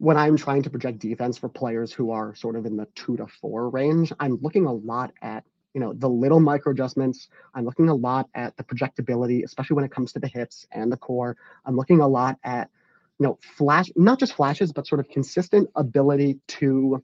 when 0.00 0.16
I'm 0.16 0.38
trying 0.38 0.62
to 0.62 0.70
project 0.70 0.98
defense 0.98 1.36
for 1.36 1.50
players 1.50 1.92
who 1.92 2.10
are 2.10 2.34
sort 2.34 2.56
of 2.56 2.64
in 2.64 2.74
the 2.74 2.88
two 2.94 3.18
to 3.18 3.26
four 3.26 3.68
range, 3.68 4.10
I'm 4.18 4.38
looking 4.40 4.64
a 4.64 4.72
lot 4.72 5.12
at 5.20 5.44
you 5.74 5.80
know 5.80 5.92
the 5.92 6.08
little 6.08 6.40
micro 6.40 6.72
adjustments. 6.72 7.28
I'm 7.54 7.64
looking 7.64 7.88
a 7.88 7.94
lot 7.94 8.28
at 8.34 8.56
the 8.56 8.64
projectability 8.64 9.44
especially 9.44 9.74
when 9.74 9.84
it 9.84 9.92
comes 9.92 10.12
to 10.12 10.18
the 10.18 10.28
hips 10.28 10.66
and 10.72 10.90
the 10.90 10.96
core. 10.96 11.36
I'm 11.64 11.76
looking 11.76 12.00
a 12.00 12.08
lot 12.08 12.38
at 12.44 12.70
you 13.18 13.26
know 13.26 13.38
flash 13.56 13.90
not 13.96 14.18
just 14.18 14.34
flashes 14.34 14.72
but 14.72 14.86
sort 14.86 15.00
of 15.00 15.08
consistent 15.08 15.68
ability 15.76 16.40
to 16.48 17.02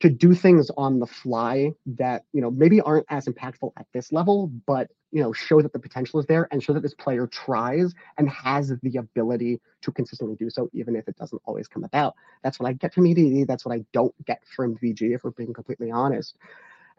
to 0.00 0.10
do 0.10 0.34
things 0.34 0.68
on 0.76 0.98
the 0.98 1.06
fly 1.06 1.70
that 1.86 2.24
you 2.32 2.40
know 2.40 2.50
maybe 2.50 2.80
aren't 2.80 3.06
as 3.08 3.26
impactful 3.26 3.70
at 3.78 3.86
this 3.94 4.10
level 4.10 4.48
but 4.66 4.90
you 5.12 5.22
know 5.22 5.32
show 5.32 5.62
that 5.62 5.72
the 5.72 5.78
potential 5.78 6.18
is 6.18 6.26
there 6.26 6.48
and 6.50 6.60
show 6.60 6.72
that 6.72 6.82
this 6.82 6.94
player 6.94 7.28
tries 7.28 7.94
and 8.18 8.28
has 8.28 8.72
the 8.82 8.96
ability 8.96 9.60
to 9.80 9.92
consistently 9.92 10.34
do 10.34 10.50
so 10.50 10.68
even 10.72 10.96
if 10.96 11.06
it 11.06 11.16
doesn't 11.16 11.40
always 11.44 11.68
come 11.68 11.84
about. 11.84 12.14
That's 12.42 12.58
what 12.58 12.68
i 12.68 12.72
get 12.72 12.92
from 12.92 13.06
edd 13.06 13.46
that's 13.46 13.64
what 13.64 13.74
i 13.74 13.84
don't 13.92 14.14
get 14.26 14.42
from 14.56 14.76
BG 14.76 15.14
if 15.14 15.22
we're 15.22 15.30
being 15.30 15.52
completely 15.52 15.92
honest 15.92 16.36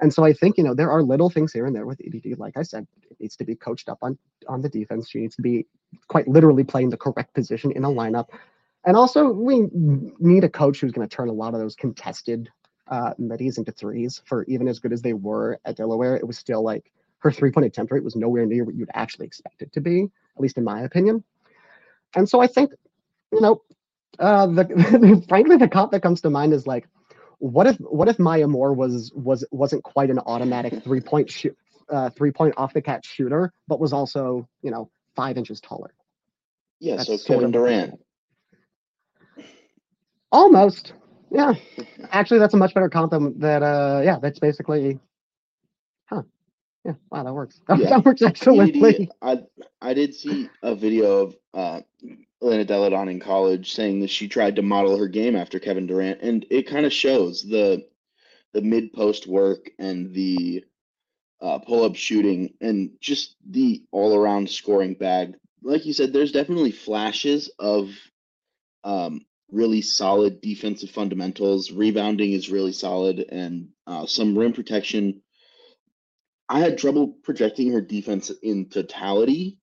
and 0.04 0.14
so 0.14 0.26
I 0.26 0.34
think, 0.34 0.58
you 0.58 0.66
know, 0.66 0.76
there 0.76 0.92
are 0.92 1.02
little 1.02 1.30
things 1.30 1.54
here 1.54 1.66
and 1.66 1.74
there 1.74 1.86
with 1.86 2.02
EDD. 2.06 2.38
Like 2.38 2.58
I 2.58 2.64
said, 2.64 2.86
it 3.10 3.16
needs 3.22 3.38
to 3.38 3.46
be 3.46 3.56
coached 3.56 3.88
up 3.88 4.00
on 4.02 4.18
on 4.50 4.62
the 4.62 4.68
defense. 4.68 5.10
She 5.10 5.20
needs 5.20 5.38
to 5.38 5.42
be 5.42 5.66
quite 6.10 6.28
literally 6.28 6.66
playing 6.66 6.90
the 6.90 6.98
correct 6.98 7.34
position 7.34 7.72
in 7.72 7.86
a 7.86 7.88
lineup. 7.88 8.28
And 8.86 8.98
also, 8.98 9.30
we 9.30 9.70
need 9.72 10.44
a 10.44 10.50
coach 10.50 10.82
who's 10.82 10.92
going 10.92 11.08
to 11.08 11.16
turn 11.16 11.30
a 11.30 11.34
lot 11.34 11.54
of 11.54 11.62
those 11.62 11.74
contested 11.74 12.50
uh, 12.90 13.14
middies 13.18 13.58
into 13.58 13.72
threes. 13.72 14.22
For 14.26 14.44
even 14.50 14.68
as 14.68 14.78
good 14.78 14.92
as 14.92 15.02
they 15.02 15.14
were 15.14 15.58
at 15.64 15.78
Delaware, 15.78 16.18
it 16.18 16.28
was 16.28 16.38
still 16.38 16.62
like 16.62 16.92
her 17.20 17.32
three 17.32 17.52
point 17.52 17.66
attempt 17.66 17.94
rate 17.94 18.04
was 18.04 18.18
nowhere 18.18 18.46
near 18.46 18.66
what 18.66 18.76
you'd 18.76 18.92
actually 18.94 19.26
expect 19.26 19.62
it 19.62 19.72
to 19.72 19.80
be, 19.80 20.10
at 20.36 20.42
least 20.42 20.58
in 20.58 20.66
my 20.66 20.82
opinion. 20.82 21.24
And 22.14 22.28
so 22.28 22.42
I 22.42 22.48
think, 22.48 22.72
you 23.32 23.40
know, 23.40 23.62
uh, 24.20 24.48
the 24.48 25.24
frankly, 25.30 25.56
the 25.56 25.70
comp 25.70 25.94
that 25.94 26.02
comes 26.02 26.20
to 26.22 26.30
mind 26.30 26.52
is 26.52 26.68
like 26.68 26.90
what 27.44 27.68
if 27.68 27.76
what 27.78 28.08
if 28.08 28.20
Maya 28.20 28.48
Moore 28.48 28.74
was 28.74 29.12
was 29.14 29.46
wasn't 29.52 29.84
quite 29.84 30.10
an 30.10 30.18
automatic 30.20 30.82
three 30.84 31.02
point 31.02 31.30
shoot 31.30 31.58
uh, 31.90 32.10
three 32.10 32.32
point 32.32 32.54
off 32.56 32.74
the 32.74 32.82
catch 32.82 33.06
shooter, 33.06 33.52
but 33.68 33.82
was 33.82 33.92
also 33.92 34.48
you 34.62 34.72
know 34.72 34.90
five 35.16 35.38
inches 35.38 35.60
taller. 35.60 35.94
Yeah, 36.80 36.96
that's 36.96 37.08
so 37.08 37.18
Kevin 37.18 37.52
Durant. 37.52 38.00
Almost. 40.32 40.94
Yeah. 41.32 41.56
Actually, 42.12 42.40
that's 42.40 42.54
a 42.54 42.58
much 42.58 42.74
better 42.74 42.90
comp 42.90 43.12
than 43.12 43.38
that. 43.40 43.62
Uh, 43.62 44.02
yeah, 44.06 44.20
that's 44.22 44.40
basically. 44.40 45.00
Huh. 46.06 46.24
Yeah. 46.86 46.94
Wow, 47.12 47.24
that 47.24 47.34
works. 47.34 47.60
That, 47.68 47.80
yeah. 47.80 47.90
that 47.90 48.06
works 48.06 48.22
excellently. 48.22 49.10
I 49.22 49.40
I 49.82 49.94
did 49.94 50.16
see 50.16 50.50
a 50.62 50.76
video 50.76 51.24
of 51.24 51.36
uh, 51.54 51.82
Elena 52.44 52.66
Delle 52.66 52.90
Donne 52.90 53.10
in 53.10 53.20
college 53.20 53.74
saying 53.74 54.02
that 54.02 54.10
she 54.10 54.28
tried 54.28 54.58
to 54.58 54.62
model 54.62 54.98
her 54.98 55.08
game 55.08 55.36
after 55.36 55.60
Kevin 55.60 55.88
Durant, 55.88 56.22
and 56.22 56.46
it 56.50 56.68
kind 56.68 56.86
of 56.86 56.94
shows 56.94 57.44
the 57.44 57.88
the 58.54 58.62
mid 58.62 58.94
post 58.94 59.26
work 59.26 59.70
and 59.80 60.14
the 60.14 60.64
uh, 61.42 61.60
pull 61.60 61.84
up 61.84 61.96
shooting 61.96 62.54
and 62.62 62.92
just 63.00 63.36
the 63.50 63.84
all 63.92 64.16
around 64.16 64.50
scoring 64.50 64.94
bag. 64.94 65.36
Like 65.62 65.86
you 65.86 65.94
said, 65.94 66.14
there's 66.14 66.32
definitely 66.32 66.72
flashes 66.72 67.50
of 67.60 67.90
um, 68.84 69.26
really 69.52 69.82
solid 69.82 70.42
defensive 70.42 70.90
fundamentals. 70.90 71.72
Rebounding 71.72 72.34
is 72.34 72.50
really 72.50 72.74
solid, 72.74 73.26
and 73.30 73.70
uh, 73.88 74.06
some 74.06 74.38
rim 74.38 74.54
protection. 74.54 75.22
I 76.50 76.60
had 76.60 76.78
trouble 76.78 77.08
projecting 77.24 77.72
her 77.72 77.82
defense 77.82 78.30
in 78.30 78.70
totality 78.70 79.58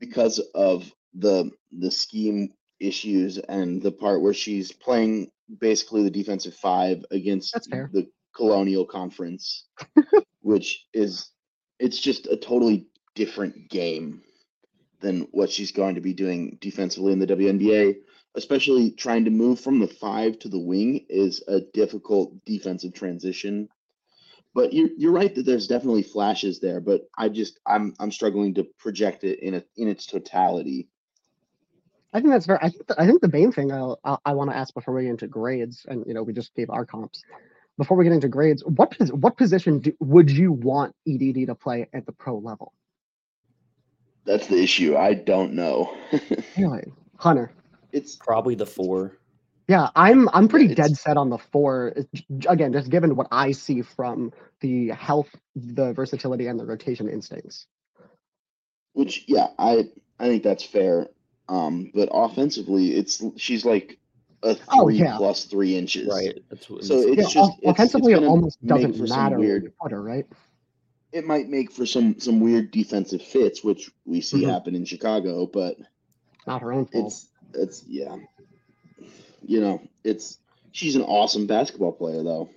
because 0.00 0.38
of 0.54 0.90
the 1.14 1.50
the 1.78 1.90
scheme 1.90 2.52
issues 2.78 3.38
and 3.38 3.82
the 3.82 3.92
part 3.92 4.22
where 4.22 4.34
she's 4.34 4.72
playing 4.72 5.30
basically 5.58 6.02
the 6.02 6.10
defensive 6.10 6.54
five 6.54 7.04
against 7.10 7.52
the 7.70 8.06
Colonial 8.34 8.84
Conference, 8.84 9.66
which 10.42 10.86
is 10.94 11.30
it's 11.78 11.98
just 11.98 12.26
a 12.26 12.36
totally 12.36 12.86
different 13.14 13.68
game 13.68 14.22
than 15.00 15.22
what 15.32 15.50
she's 15.50 15.72
going 15.72 15.94
to 15.94 16.00
be 16.00 16.12
doing 16.12 16.58
defensively 16.60 17.12
in 17.12 17.18
the 17.18 17.26
WNBA. 17.26 17.96
Especially 18.36 18.92
trying 18.92 19.24
to 19.24 19.30
move 19.30 19.58
from 19.58 19.80
the 19.80 19.88
five 19.88 20.38
to 20.38 20.48
the 20.48 20.58
wing 20.58 21.04
is 21.08 21.42
a 21.48 21.62
difficult 21.74 22.32
defensive 22.44 22.94
transition. 22.94 23.68
But 24.54 24.72
you're 24.72 24.90
you're 24.96 25.12
right 25.12 25.34
that 25.34 25.44
there's 25.44 25.66
definitely 25.66 26.04
flashes 26.04 26.60
there, 26.60 26.80
but 26.80 27.08
I 27.18 27.28
just 27.28 27.58
I'm 27.66 27.92
I'm 27.98 28.12
struggling 28.12 28.54
to 28.54 28.64
project 28.78 29.24
it 29.24 29.40
in 29.40 29.54
a 29.54 29.64
in 29.76 29.88
its 29.88 30.06
totality. 30.06 30.88
I 32.12 32.20
think 32.20 32.32
that's 32.32 32.46
fair. 32.46 32.62
I 32.62 32.70
think 32.70 32.86
the, 32.86 33.00
I 33.00 33.06
think 33.06 33.20
the 33.20 33.28
main 33.28 33.52
thing 33.52 33.72
I'll, 33.72 34.00
i 34.24 34.32
want 34.32 34.50
to 34.50 34.56
ask 34.56 34.74
before 34.74 34.94
we 34.94 35.04
get 35.04 35.10
into 35.10 35.28
grades, 35.28 35.86
and 35.88 36.04
you 36.06 36.14
know, 36.14 36.22
we 36.22 36.32
just 36.32 36.54
gave 36.54 36.70
our 36.70 36.84
comps. 36.84 37.22
Before 37.78 37.96
we 37.96 38.04
get 38.04 38.12
into 38.12 38.28
grades, 38.28 38.64
what 38.64 38.94
what 39.12 39.36
position 39.36 39.78
do, 39.78 39.92
would 40.00 40.30
you 40.30 40.52
want 40.52 40.94
EDD 41.08 41.46
to 41.46 41.54
play 41.54 41.88
at 41.92 42.06
the 42.06 42.12
pro 42.12 42.36
level? 42.38 42.72
That's 44.24 44.48
the 44.48 44.62
issue. 44.62 44.96
I 44.96 45.14
don't 45.14 45.54
know. 45.54 45.96
really, 46.58 46.92
Hunter. 47.16 47.52
It's 47.92 48.16
probably 48.16 48.54
the 48.54 48.66
four. 48.66 49.18
Yeah, 49.68 49.88
I'm 49.94 50.28
I'm 50.30 50.48
pretty 50.48 50.66
yeah, 50.66 50.74
dead 50.74 50.96
set 50.96 51.16
on 51.16 51.30
the 51.30 51.38
four. 51.38 51.94
Again, 52.48 52.72
just 52.72 52.90
given 52.90 53.14
what 53.14 53.28
I 53.30 53.52
see 53.52 53.82
from 53.82 54.32
the 54.60 54.88
health, 54.88 55.28
the 55.54 55.92
versatility, 55.92 56.48
and 56.48 56.58
the 56.58 56.66
rotation 56.66 57.08
instincts. 57.08 57.66
Which, 58.94 59.24
yeah, 59.28 59.46
I 59.60 59.88
I 60.18 60.26
think 60.26 60.42
that's 60.42 60.64
fair. 60.64 61.06
Um, 61.50 61.90
but 61.92 62.08
offensively, 62.12 62.92
it's 62.92 63.22
she's 63.36 63.64
like 63.64 63.98
a 64.44 64.54
three 64.54 64.64
oh, 64.70 64.88
yeah. 64.88 65.16
plus 65.16 65.46
three 65.46 65.76
inches. 65.76 66.06
Right. 66.06 66.38
That's 66.48 66.70
what, 66.70 66.84
so 66.84 67.00
it's 67.00 67.16
yeah, 67.16 67.42
just 67.42 67.52
it's, 67.58 67.72
offensively, 67.72 68.12
it's 68.12 68.22
it 68.22 68.26
almost 68.26 68.64
doesn't 68.64 69.08
matter. 69.08 69.36
Weird, 69.36 69.72
putter, 69.82 70.00
right? 70.00 70.26
It 71.12 71.26
might 71.26 71.48
make 71.48 71.72
for 71.72 71.86
some 71.86 72.20
some 72.20 72.38
weird 72.38 72.70
defensive 72.70 73.20
fits, 73.20 73.64
which 73.64 73.90
we 74.04 74.20
see 74.20 74.42
mm-hmm. 74.42 74.50
happen 74.50 74.76
in 74.76 74.84
Chicago, 74.84 75.44
but 75.44 75.76
not 76.46 76.62
her 76.62 76.72
own 76.72 76.86
fault. 76.86 77.06
It's 77.06 77.26
it's 77.52 77.84
yeah. 77.88 78.16
You 79.42 79.60
know, 79.60 79.82
it's 80.04 80.38
she's 80.70 80.94
an 80.94 81.02
awesome 81.02 81.48
basketball 81.48 81.92
player, 81.92 82.22
though. 82.22 82.48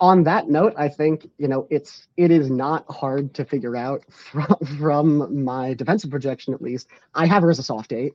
On 0.00 0.24
that 0.24 0.48
note, 0.48 0.74
I 0.76 0.88
think 0.88 1.30
you 1.38 1.48
know 1.48 1.66
it's 1.70 2.06
it 2.16 2.30
is 2.30 2.50
not 2.50 2.84
hard 2.90 3.34
to 3.34 3.44
figure 3.44 3.76
out 3.76 4.04
from 4.12 4.56
from 4.78 5.44
my 5.44 5.74
defensive 5.74 6.10
projection 6.10 6.54
at 6.54 6.62
least. 6.62 6.88
I 7.14 7.26
have 7.26 7.42
her 7.42 7.50
as 7.50 7.58
a 7.58 7.62
soft 7.62 7.92
eight. 7.92 8.14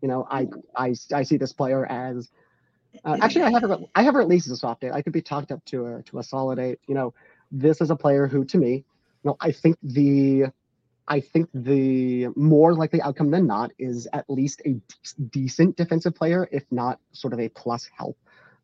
You 0.00 0.08
know, 0.08 0.26
I 0.30 0.48
I 0.76 0.94
I 1.12 1.22
see 1.22 1.36
this 1.36 1.52
player 1.52 1.86
as 1.86 2.30
uh, 3.04 3.18
actually 3.20 3.42
I 3.42 3.50
have 3.50 3.62
her 3.62 3.78
I 3.94 4.02
have 4.02 4.14
her 4.14 4.20
at 4.20 4.28
least 4.28 4.46
as 4.46 4.52
a 4.52 4.56
soft 4.56 4.84
eight. 4.84 4.92
I 4.92 5.02
could 5.02 5.12
be 5.12 5.22
talked 5.22 5.52
up 5.52 5.64
to 5.66 5.86
a 5.86 6.02
to 6.04 6.18
a 6.18 6.22
solid 6.22 6.58
eight. 6.58 6.78
You 6.86 6.94
know, 6.94 7.14
this 7.50 7.80
is 7.80 7.90
a 7.90 7.96
player 7.96 8.26
who 8.26 8.44
to 8.46 8.58
me, 8.58 8.72
you 8.72 8.84
know, 9.24 9.36
I 9.40 9.52
think 9.52 9.76
the 9.82 10.46
I 11.08 11.20
think 11.20 11.48
the 11.54 12.28
more 12.36 12.74
likely 12.74 13.00
outcome 13.00 13.30
than 13.30 13.46
not 13.46 13.72
is 13.78 14.06
at 14.12 14.28
least 14.28 14.60
a 14.66 14.80
decent 15.30 15.76
defensive 15.76 16.14
player, 16.14 16.48
if 16.52 16.64
not 16.70 17.00
sort 17.12 17.32
of 17.32 17.40
a 17.40 17.48
plus 17.48 17.88
help 17.96 18.16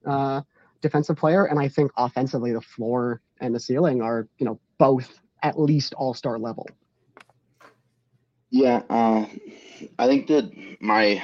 uh, 0.06 0.42
defensive 0.84 1.16
player. 1.16 1.46
And 1.46 1.58
I 1.58 1.68
think 1.68 1.90
offensively, 1.96 2.52
the 2.52 2.60
floor 2.60 3.20
and 3.40 3.54
the 3.54 3.60
ceiling 3.60 4.00
are, 4.00 4.28
you 4.38 4.46
know, 4.46 4.60
both 4.78 5.20
at 5.42 5.58
least 5.58 5.94
all 5.94 6.14
star 6.14 6.38
level. 6.38 6.68
Yeah, 8.50 8.82
uh, 8.88 9.26
I 9.98 10.06
think 10.06 10.28
that 10.28 10.52
my 10.80 11.22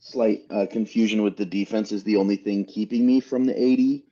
slight 0.00 0.42
uh, 0.50 0.66
confusion 0.70 1.22
with 1.22 1.36
the 1.36 1.46
defense 1.46 1.92
is 1.92 2.02
the 2.02 2.16
only 2.16 2.36
thing 2.36 2.64
keeping 2.64 3.06
me 3.06 3.20
from 3.20 3.44
the 3.44 3.62
80 3.62 4.04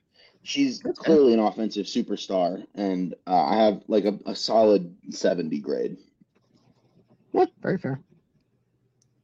she's 0.43 0.79
That's 0.79 0.99
clearly 0.99 1.33
an 1.33 1.39
offensive 1.39 1.85
superstar, 1.85 2.65
and 2.75 3.13
uh, 3.27 3.43
I 3.43 3.55
have 3.63 3.81
like 3.87 4.05
a, 4.05 4.17
a 4.25 4.35
solid 4.35 4.95
70 5.09 5.59
grade. 5.59 5.97
Yeah, 7.33 7.45
very 7.61 7.77
fair. 7.77 8.01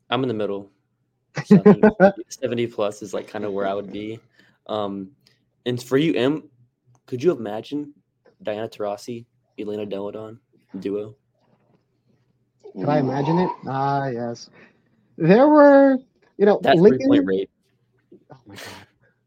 I'm 0.10 0.24
in 0.24 0.28
the 0.28 0.34
middle. 0.34 0.70
70, 1.46 1.82
70 2.30 2.68
plus 2.68 3.02
is 3.02 3.14
like 3.14 3.28
kind 3.28 3.46
of 3.46 3.54
where 3.54 3.68
I 3.68 3.74
would 3.74 3.92
be. 3.92 4.20
Um, 4.68 5.12
and 5.66 5.82
for 5.82 5.98
you, 5.98 6.14
Em, 6.14 6.50
could 7.06 7.24
you 7.24 7.32
imagine 7.32 7.94
Diana 8.44 8.68
Taurasi, 8.68 9.26
Elena 9.60 9.86
Delle 9.86 10.12
Donne 10.12 10.40
duo? 10.80 11.16
Could 12.74 12.90
I 12.90 13.00
imagine 13.00 13.40
it? 13.40 13.50
Ah, 13.68 14.08
yes. 14.08 14.50
There 15.18 15.48
were, 15.48 15.98
you 16.38 16.46
know, 16.46 16.60
that 16.62 16.78
Lincoln, 16.78 17.00
three 17.00 17.20
point 17.20 17.28
rate. 17.28 17.50
Oh 18.32 18.38
my 18.46 18.56
god. 18.56 18.66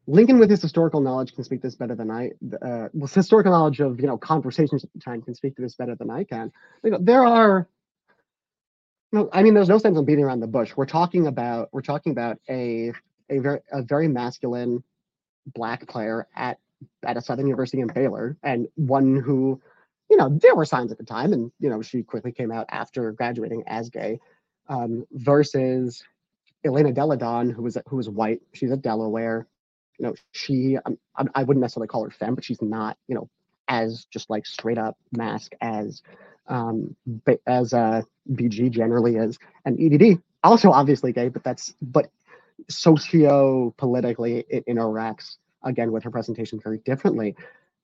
Lincoln, 0.07 0.39
with 0.39 0.51
his 0.51 0.63
historical 0.63 1.01
knowledge, 1.01 1.35
can 1.35 1.45
speak 1.45 1.63
this 1.63 1.75
better 1.75 1.95
than 1.95 2.11
I. 2.11 2.31
Uh, 2.63 2.89
with 2.93 3.13
historical 3.15 3.53
knowledge 3.53 3.81
of 3.81 4.01
you 4.01 4.07
know 4.07 4.19
conversations 4.19 4.85
at 4.85 4.93
the 4.93 5.01
time, 5.01 5.23
can 5.23 5.35
speak 5.35 5.57
to 5.57 5.63
this 5.63 5.75
better 5.75 5.95
than 5.95 6.11
I 6.11 6.25
can. 6.25 6.53
You 6.85 6.91
know, 6.93 6.99
there 7.01 7.25
are. 7.25 7.69
No, 9.13 9.29
I 9.33 9.43
mean, 9.43 9.55
there's 9.55 9.69
no 9.69 9.79
sense 9.79 9.99
in 9.99 10.05
beating 10.05 10.25
around 10.25 10.41
the 10.41 10.47
bush. 10.47 10.73
We're 10.77 10.87
talking 10.87 11.27
about 11.27 11.69
we're 11.73 11.83
talking 11.83 12.13
about 12.13 12.39
a 12.49 12.93
a 13.31 13.39
very 13.39 13.61
a 13.73 13.83
very 13.83 14.09
masculine 14.09 14.83
black 15.55 15.89
player 15.89 16.27
at 16.35 16.59
at 17.05 17.17
a 17.17 17.21
Southern 17.21 17.47
University 17.47 17.81
in 17.81 17.89
Baylor, 17.89 18.37
and 18.43 18.67
one 18.77 19.17
who, 19.17 19.61
you 20.11 20.17
know, 20.17 20.31
there 20.31 20.55
were 20.55 20.65
signs 20.65 20.91
at 20.91 20.99
the 20.99 21.05
time, 21.05 21.33
and 21.33 21.53
you 21.61 21.69
know, 21.69 21.83
she 21.83 22.03
quickly 22.03 22.33
came 22.33 22.51
out 22.51 22.67
after 22.71 23.13
graduating 23.13 23.65
as 23.67 23.91
gay, 23.91 24.21
um, 24.69 25.07
versus 25.13 26.03
Elena 26.65 26.93
Delle 26.93 27.17
Donne, 27.17 27.51
who 27.51 27.63
was 27.63 27.77
who 27.89 27.97
was 27.97 28.09
white. 28.09 28.41
She's 28.53 28.71
at 28.71 28.83
Delaware 28.83 29.47
you 30.01 30.07
know, 30.07 30.15
she, 30.33 30.79
um, 30.87 30.99
I 31.35 31.43
wouldn't 31.43 31.61
necessarily 31.61 31.89
call 31.89 32.05
her 32.05 32.11
femme, 32.11 32.35
but 32.35 32.43
she's 32.43 32.63
not, 32.63 32.97
you 33.07 33.15
know, 33.15 33.29
as 33.69 34.07
just 34.07 34.31
like 34.31 34.47
straight 34.47 34.79
up 34.79 34.97
mask 35.13 35.53
as, 35.61 36.03
um, 36.49 36.97
as 37.47 37.75
uh, 37.75 38.01
BG 38.33 38.71
generally 38.71 39.17
is, 39.17 39.39
and 39.67 39.79
EDD 39.79 40.23
also 40.43 40.71
obviously 40.71 41.13
gay, 41.13 41.29
but 41.29 41.45
that's, 41.45 41.75
but 41.83 42.11
socio 42.69 43.75
politically 43.77 44.45
it 44.49 44.65
interacts 44.67 45.37
again 45.65 45.93
with 45.93 46.03
her 46.05 46.11
presentation 46.11 46.61
very 46.61 46.79
differently. 46.79 47.37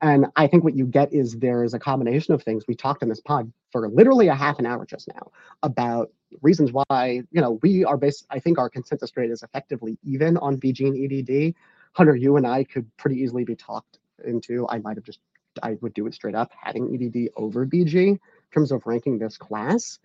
And 0.03 0.27
I 0.37 0.47
think 0.47 0.63
what 0.63 0.77
you 0.77 0.87
get 0.87 1.13
is 1.13 1.39
there 1.39 1.65
is 1.65 1.73
a 1.73 1.79
combination 1.79 2.35
of 2.35 2.43
things. 2.43 2.65
We 2.69 2.75
talked 2.75 3.03
in 3.03 3.09
this 3.09 3.21
pod 3.21 3.51
for 3.73 3.89
literally 3.89 4.29
a 4.29 4.35
half 4.35 4.59
an 4.59 4.67
hour 4.67 4.85
just 4.85 5.09
now 5.09 5.31
about 5.63 6.11
reasons 6.43 6.71
why, 6.73 7.23
you 7.31 7.41
know, 7.41 7.59
we 7.63 7.85
are 7.85 7.97
based, 7.97 8.27
I 8.31 8.39
think 8.39 8.59
our 8.59 8.69
consensus 8.69 9.17
rate 9.17 9.31
is 9.31 9.43
effectively 9.43 9.99
even 10.03 10.37
on 10.39 10.59
BG 10.59 10.87
and 10.87 11.13
EDD. 11.13 11.55
Hunter, 11.93 12.15
you 12.15 12.37
and 12.37 12.47
I 12.47 12.65
could 12.65 12.95
pretty 12.99 13.17
easily 13.17 13.45
be 13.45 13.57
talked 13.57 13.99
into. 14.25 14.67
I 14.69 14.79
might 14.79 14.97
have 14.97 15.05
just, 15.05 15.21
I 15.63 15.79
would 15.81 15.95
do 15.95 16.07
it 16.07 16.15
straight 16.15 16.35
up, 16.35 16.53
having 16.61 16.95
EDD 16.95 17.31
over 17.37 17.67
BG 17.67 17.97
in 17.97 18.21
terms 18.53 18.73
of 18.73 18.87
ranking 18.87 19.19
this 19.19 19.39
class. 19.39 19.99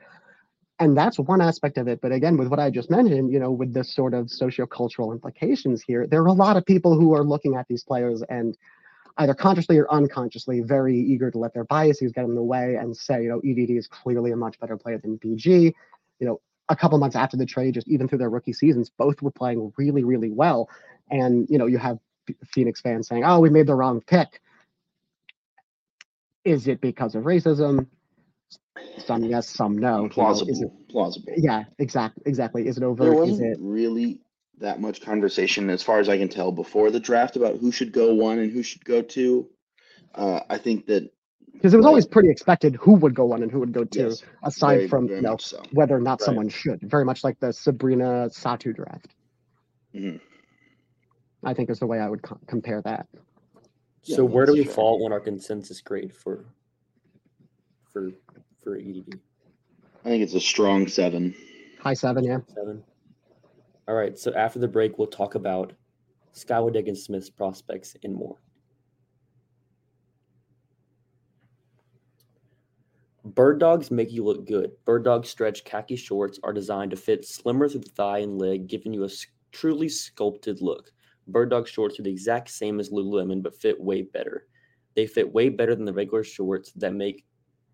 And 0.82 0.98
that's 0.98 1.18
one 1.20 1.42
aspect 1.42 1.78
of 1.78 1.88
it. 1.88 2.02
But 2.02 2.12
again, 2.12 2.36
with 2.36 2.50
what 2.50 2.60
I 2.60 2.70
just 2.70 2.90
mentioned, 2.90 3.32
you 3.32 3.40
know, 3.40 3.52
with 3.52 3.74
this 3.74 3.94
sort 3.94 4.14
of 4.14 4.26
sociocultural 4.26 5.14
implications 5.14 5.82
here, 5.82 6.08
there 6.08 6.22
are 6.22 6.28
a 6.28 6.34
lot 6.34 6.58
of 6.58 6.66
people 6.66 6.98
who 6.98 7.14
are 7.14 7.24
looking 7.24 7.56
at 7.56 7.68
these 7.70 7.84
players 7.84 8.24
and 8.30 8.58
either 9.18 9.34
consciously 9.34 9.78
or 9.78 9.90
unconsciously 9.92 10.60
very 10.60 10.98
eager 10.98 11.32
to 11.32 11.38
let 11.38 11.54
their 11.54 11.66
biases 11.66 12.12
get 12.12 12.26
in 12.26 12.36
the 12.36 12.44
way 12.44 12.76
and 12.76 12.98
say, 12.98 13.24
you 13.24 13.30
know, 13.30 13.40
EDD 13.40 13.78
is 13.78 13.88
clearly 13.88 14.32
a 14.32 14.36
much 14.36 14.60
better 14.60 14.76
player 14.76 14.98
than 14.98 15.18
BG. 15.20 15.74
You 16.20 16.28
know, 16.28 16.42
a 16.68 16.76
couple 16.76 16.98
months 16.98 17.16
after 17.16 17.38
the 17.38 17.46
trade, 17.46 17.76
just 17.76 17.88
even 17.88 18.08
through 18.08 18.18
their 18.18 18.30
rookie 18.30 18.54
seasons, 18.54 18.90
both 18.90 19.22
were 19.22 19.32
playing 19.32 19.72
really, 19.78 20.04
really 20.04 20.32
well 20.32 20.68
and 21.12 21.48
you 21.50 21.58
know 21.58 21.68
you 21.68 21.78
have 21.78 22.00
Phoenix 22.48 22.82
fans 22.82 23.08
saying, 23.08 23.24
"Oh, 23.24 23.40
we 23.40 23.50
made 23.50 23.68
the 23.68 23.76
wrong 23.76 24.02
pick." 24.02 24.42
Is 26.44 26.68
it 26.68 26.82
because 26.82 27.14
of 27.14 27.26
racism? 27.26 27.88
Some 29.06 29.24
yes, 29.24 29.48
some 29.48 29.78
no. 29.78 30.08
Plausible. 30.10 30.54
You 30.54 30.62
know, 30.62 30.68
it, 30.68 30.90
plausible. 30.90 31.34
Yeah, 31.38 31.66
exactly. 31.80 32.24
Exactly. 32.26 32.68
Is 32.68 32.78
it 32.78 32.84
over? 32.84 33.04
There 33.04 33.14
wasn't 33.14 33.42
is 33.42 33.58
it 33.58 33.58
really 33.62 34.22
that 34.60 34.80
much 34.80 35.02
conversation, 35.02 35.70
as 35.70 35.82
far 35.84 36.00
as 36.00 36.08
I 36.08 36.18
can 36.18 36.30
tell, 36.30 36.52
before 36.52 36.92
the 36.92 37.00
draft 37.00 37.36
about 37.36 37.58
who 37.58 37.72
should 37.72 37.92
go 37.92 38.14
one 38.14 38.40
and 38.40 38.52
who 38.52 38.64
should 38.64 38.86
go 38.86 39.02
two. 39.02 39.50
Uh, 40.14 40.42
I 40.50 40.58
think 40.58 40.86
that 40.88 41.10
because 41.54 41.74
it 41.74 41.78
was 41.78 41.86
always 41.86 42.06
pretty 42.06 42.30
expected 42.30 42.76
who 42.76 42.94
would 42.94 43.14
go 43.14 43.26
one 43.26 43.44
and 43.44 43.52
who 43.52 43.60
would 43.60 43.74
go 43.74 43.84
two, 43.84 44.10
yes, 44.10 44.24
aside 44.44 44.78
very, 44.78 44.88
from 44.88 45.08
very 45.08 45.20
you 45.20 45.28
know 45.28 45.38
so. 45.38 45.62
whether 45.74 45.96
or 45.96 46.02
not 46.02 46.20
right. 46.20 46.26
someone 46.26 46.50
should. 46.50 46.80
Very 46.82 47.06
much 47.06 47.24
like 47.24 47.40
the 47.40 47.52
Sabrina 47.52 48.30
Satou 48.32 48.76
draft. 48.76 49.16
Mm-hmm. 49.96 50.18
I 51.44 51.54
think 51.54 51.70
is 51.70 51.80
the 51.80 51.88
way 51.88 52.00
I 52.00 52.10
would 52.10 52.22
co- 52.22 52.40
compare 52.48 52.82
that. 52.84 53.08
So 54.04 54.24
yeah, 54.24 54.34
where 54.34 54.46
do 54.46 54.54
we 54.54 54.64
fair. 54.64 54.74
fall 54.74 55.06
on 55.06 55.12
our 55.12 55.20
consensus 55.20 55.82
grade 55.82 56.14
for 56.14 56.46
for 57.92 58.12
for 58.64 58.76
EDD? 58.76 59.20
I 60.04 60.10
think 60.10 60.24
it's 60.24 60.34
a 60.34 60.40
strong 60.40 60.88
seven. 60.88 61.36
High 61.80 61.94
seven, 61.94 62.24
yeah. 62.24 62.40
Seven. 62.54 62.84
All 63.88 63.96
right. 63.96 64.18
So 64.18 64.34
after 64.34 64.60
the 64.60 64.68
break, 64.68 64.98
we'll 64.98 65.08
talk 65.08 65.36
about 65.36 65.74
Skylar 66.34 66.74
Diggins 66.74 67.04
Smith's 67.04 67.30
prospects 67.30 67.96
and 68.04 68.16
more. 68.16 68.38
Bird 73.24 73.60
dogs 73.60 73.92
make 73.92 74.12
you 74.12 74.24
look 74.24 74.48
good. 74.48 74.72
Bird 74.86 75.04
dog 75.04 75.26
stretch 75.26 75.64
khaki 75.64 75.96
shorts 75.96 76.40
are 76.44 76.54
designed 76.54 76.92
to 76.92 76.98
fit 76.98 77.26
slimmer 77.26 77.70
through 77.70 77.82
the 77.82 77.90
thigh 77.90 78.20
and 78.20 78.40
leg, 78.40 78.68
giving 78.68 78.94
you 78.94 79.04
a 79.04 79.10
truly 79.52 79.90
sculpted 79.90 80.62
look. 80.62 80.92
Bird 81.28 81.50
Dog 81.50 81.68
shorts 81.68 82.00
are 82.00 82.04
the 82.04 82.12
exact 82.12 82.50
same 82.50 82.80
as 82.80 82.90
Lululemon, 82.90 83.44
but 83.44 83.60
fit 83.60 83.80
way 83.80 84.02
better. 84.02 84.48
They 84.96 85.08
fit 85.08 85.32
way 85.32 85.50
better 85.50 85.76
than 85.76 85.86
the 85.86 85.94
regular 85.94 86.24
shorts 86.24 86.72
that 86.74 86.94
make 86.94 87.26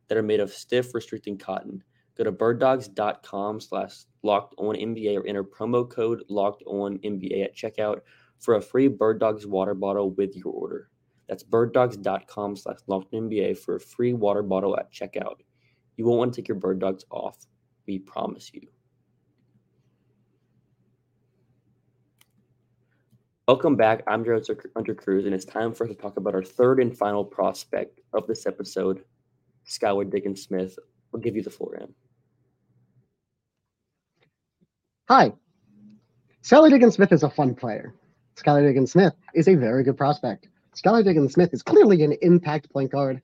that 0.08 0.18
are 0.18 0.24
made 0.24 0.40
of 0.40 0.52
stiff, 0.52 0.94
restricting 0.94 1.38
cotton. 1.38 1.84
Go 2.18 2.24
to 2.24 2.32
birddogs.com 2.32 3.60
slash 3.60 4.06
locked 4.24 4.56
on 4.58 4.76
NBA 4.76 5.18
or 5.18 5.28
enter 5.28 5.44
promo 5.44 5.88
code 5.90 6.24
locked 6.30 6.64
on 6.66 6.98
NBA 7.00 7.44
at 7.44 7.56
checkout 7.56 8.02
for 8.40 8.56
a 8.56 8.62
free 8.62 8.88
Bird 8.88 9.20
Dogs 9.20 9.46
water 9.46 9.74
bottle 9.74 10.12
with 10.12 10.36
your 10.36 10.54
order. 10.54 10.90
That's 11.28 11.44
birddogs.com 11.44 12.56
slash 12.56 12.78
locked 12.88 13.14
on 13.14 13.30
NBA 13.30 13.60
for 13.60 13.76
a 13.76 13.80
free 13.80 14.14
water 14.14 14.42
bottle 14.42 14.78
at 14.78 14.92
checkout. 14.92 15.42
You 15.96 16.06
won't 16.06 16.20
want 16.20 16.34
to 16.34 16.42
take 16.42 16.48
your 16.48 16.58
bird 16.58 16.80
dogs 16.80 17.06
off. 17.12 17.38
We 17.86 18.00
promise 18.00 18.52
you. 18.54 18.68
Welcome 23.48 23.78
back. 23.78 24.04
I'm 24.08 24.26
Jared 24.26 24.46
Hunter 24.76 24.94
Cruse, 24.94 25.26
and 25.26 25.34
it's 25.34 25.46
time 25.46 25.74
for 25.74 25.86
us 25.86 25.90
to 25.90 25.96
talk 25.96 26.18
about 26.18 26.36
our 26.36 26.44
third 26.44 26.82
and 26.82 26.96
final 26.96 27.24
prospect 27.24 28.02
of 28.12 28.28
this 28.28 28.46
episode, 28.46 29.06
Skylar 29.68 30.10
Diggins 30.10 30.44
Smith. 30.44 30.78
I'll 31.14 31.20
give 31.20 31.36
you 31.36 31.44
the 31.44 31.50
floor, 31.50 31.78
Em. 31.82 31.94
Hi. 35.10 35.34
Skylar 36.44 36.70
Diggins 36.70 36.96
Smith 36.96 37.12
is 37.12 37.24
a 37.24 37.30
fun 37.30 37.56
player. 37.56 37.94
Skylar 38.36 38.66
Diggins 38.68 38.92
Smith 38.92 39.14
is 39.34 39.48
a 39.48 39.56
very 39.56 39.84
good 39.84 39.98
prospect. 39.98 40.48
Skylar 40.76 41.04
Diggins 41.04 41.34
Smith 41.34 41.54
is 41.54 41.64
clearly 41.64 42.04
an 42.04 42.16
impact 42.22 42.72
point 42.72 42.92
guard. 42.92 43.22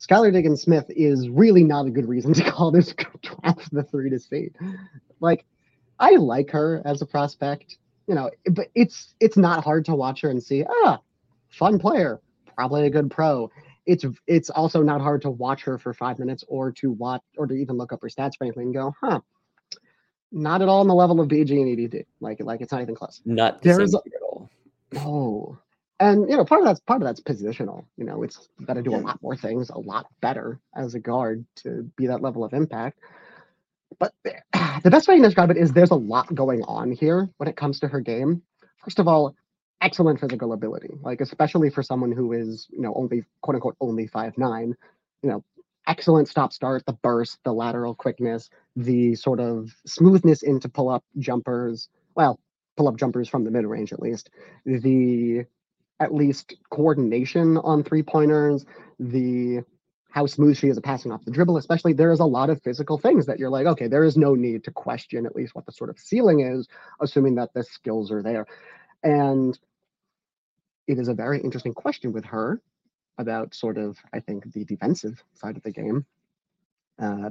Skylar 0.00 0.32
Diggins 0.32 0.62
Smith 0.62 0.86
is 0.88 1.28
really 1.28 1.64
not 1.64 1.86
a 1.86 1.90
good 1.90 2.08
reason 2.08 2.32
to 2.34 2.50
call 2.50 2.70
this 2.70 2.92
draft 3.22 3.72
the 3.72 3.82
three 3.82 4.10
to 4.10 4.18
see. 4.18 4.50
Like, 5.20 5.46
I 5.98 6.16
like 6.16 6.50
her 6.50 6.82
as 6.84 7.00
a 7.00 7.06
prospect 7.06 7.78
you 8.06 8.14
know, 8.14 8.30
but 8.50 8.68
it's 8.74 9.14
it's 9.20 9.36
not 9.36 9.64
hard 9.64 9.84
to 9.86 9.94
watch 9.94 10.20
her 10.20 10.30
and 10.30 10.42
see, 10.42 10.64
ah, 10.84 11.00
fun 11.48 11.78
player, 11.78 12.20
probably 12.54 12.86
a 12.86 12.90
good 12.90 13.10
pro. 13.10 13.50
It's 13.86 14.04
it's 14.26 14.50
also 14.50 14.82
not 14.82 15.00
hard 15.00 15.22
to 15.22 15.30
watch 15.30 15.62
her 15.62 15.78
for 15.78 15.94
five 15.94 16.18
minutes 16.18 16.44
or 16.48 16.72
to 16.72 16.90
watch 16.92 17.22
or 17.36 17.46
to 17.46 17.54
even 17.54 17.76
look 17.76 17.92
up 17.92 18.02
her 18.02 18.08
stats, 18.08 18.36
frankly, 18.36 18.64
and 18.64 18.74
go, 18.74 18.94
huh, 19.00 19.20
not 20.32 20.62
at 20.62 20.68
all 20.68 20.80
on 20.80 20.88
the 20.88 20.94
level 20.94 21.20
of 21.20 21.28
BG 21.28 21.50
and 21.50 21.94
EDD. 21.94 22.06
Like 22.20 22.40
like 22.40 22.60
it's 22.60 22.72
not 22.72 22.82
even 22.82 22.94
close. 22.94 23.22
Not 23.24 23.62
the 23.62 23.68
There's 23.70 23.94
a, 23.94 23.98
at 23.98 24.22
all. 24.22 24.50
Oh, 24.96 25.58
And 26.00 26.28
you 26.28 26.36
know, 26.36 26.44
part 26.44 26.60
of 26.60 26.66
that's 26.66 26.80
part 26.80 27.00
of 27.00 27.06
that's 27.06 27.20
positional. 27.20 27.84
You 27.96 28.04
know, 28.04 28.22
it's 28.22 28.48
got 28.64 28.74
to 28.74 28.82
do 28.82 28.94
a 28.94 28.98
lot 28.98 29.22
more 29.22 29.36
things, 29.36 29.70
a 29.70 29.78
lot 29.78 30.06
better 30.20 30.60
as 30.74 30.94
a 30.94 31.00
guard 31.00 31.44
to 31.56 31.90
be 31.96 32.06
that 32.08 32.22
level 32.22 32.44
of 32.44 32.52
impact. 32.52 32.98
But 33.98 34.12
the 34.22 34.90
best 34.90 35.08
way 35.08 35.16
to 35.16 35.22
describe 35.22 35.50
it 35.50 35.56
is 35.56 35.72
there's 35.72 35.90
a 35.90 35.94
lot 35.94 36.34
going 36.34 36.62
on 36.64 36.92
here 36.92 37.30
when 37.38 37.48
it 37.48 37.56
comes 37.56 37.80
to 37.80 37.88
her 37.88 38.00
game. 38.00 38.42
First 38.84 38.98
of 38.98 39.08
all, 39.08 39.34
excellent 39.80 40.20
physical 40.20 40.52
ability, 40.52 40.94
like 41.02 41.20
especially 41.20 41.70
for 41.70 41.82
someone 41.82 42.12
who 42.12 42.32
is, 42.32 42.66
you 42.70 42.80
know, 42.80 42.94
only 42.94 43.24
quote 43.40 43.56
unquote 43.56 43.76
only 43.80 44.06
five 44.06 44.36
nine. 44.38 44.74
You 45.22 45.30
know, 45.30 45.44
excellent 45.86 46.28
stop 46.28 46.52
start, 46.52 46.84
the 46.86 46.92
burst, 46.92 47.38
the 47.44 47.52
lateral 47.52 47.94
quickness, 47.94 48.50
the 48.74 49.14
sort 49.14 49.40
of 49.40 49.70
smoothness 49.86 50.42
into 50.42 50.68
pull 50.68 50.88
up 50.88 51.04
jumpers. 51.18 51.88
Well, 52.14 52.40
pull 52.76 52.88
up 52.88 52.96
jumpers 52.96 53.28
from 53.28 53.44
the 53.44 53.50
mid 53.50 53.64
range 53.66 53.92
at 53.92 54.00
least. 54.00 54.30
The 54.64 55.44
at 55.98 56.14
least 56.14 56.56
coordination 56.70 57.56
on 57.58 57.82
three 57.82 58.02
pointers, 58.02 58.66
the 58.98 59.62
how 60.10 60.26
smooth 60.26 60.56
she 60.56 60.68
is 60.68 60.78
at 60.78 60.84
passing 60.84 61.12
off 61.12 61.24
the 61.26 61.30
dribble, 61.30 61.58
especially 61.58 61.92
there 61.92 62.10
is 62.10 62.20
a 62.20 62.24
lot 62.24 62.48
of 62.48 62.62
physical 62.62 62.96
things 62.96 63.26
that 63.26 63.38
you're 63.38 63.50
like, 63.50 63.66
okay, 63.66 63.86
there 63.86 64.04
is 64.04 64.16
no 64.16 64.34
need 64.34 64.64
to 64.64 64.70
question 64.70 65.26
at 65.26 65.36
least 65.36 65.54
what 65.54 65.66
the 65.66 65.72
sort 65.72 65.90
of 65.90 65.98
ceiling 65.98 66.40
is, 66.40 66.66
assuming 67.02 67.34
that 67.34 67.52
the 67.52 67.62
skills 67.62 68.10
are 68.10 68.22
there. 68.22 68.46
And 69.02 69.58
it 70.86 70.98
is 70.98 71.08
a 71.08 71.14
very 71.14 71.40
interesting 71.40 71.74
question 71.74 72.12
with 72.12 72.24
her 72.24 72.60
about 73.18 73.54
sort 73.54 73.78
of, 73.78 73.96
I 74.12 74.20
think, 74.20 74.52
the 74.52 74.64
defensive 74.64 75.22
side 75.34 75.56
of 75.56 75.62
the 75.62 75.72
game. 75.72 76.04
Uh, 76.98 77.30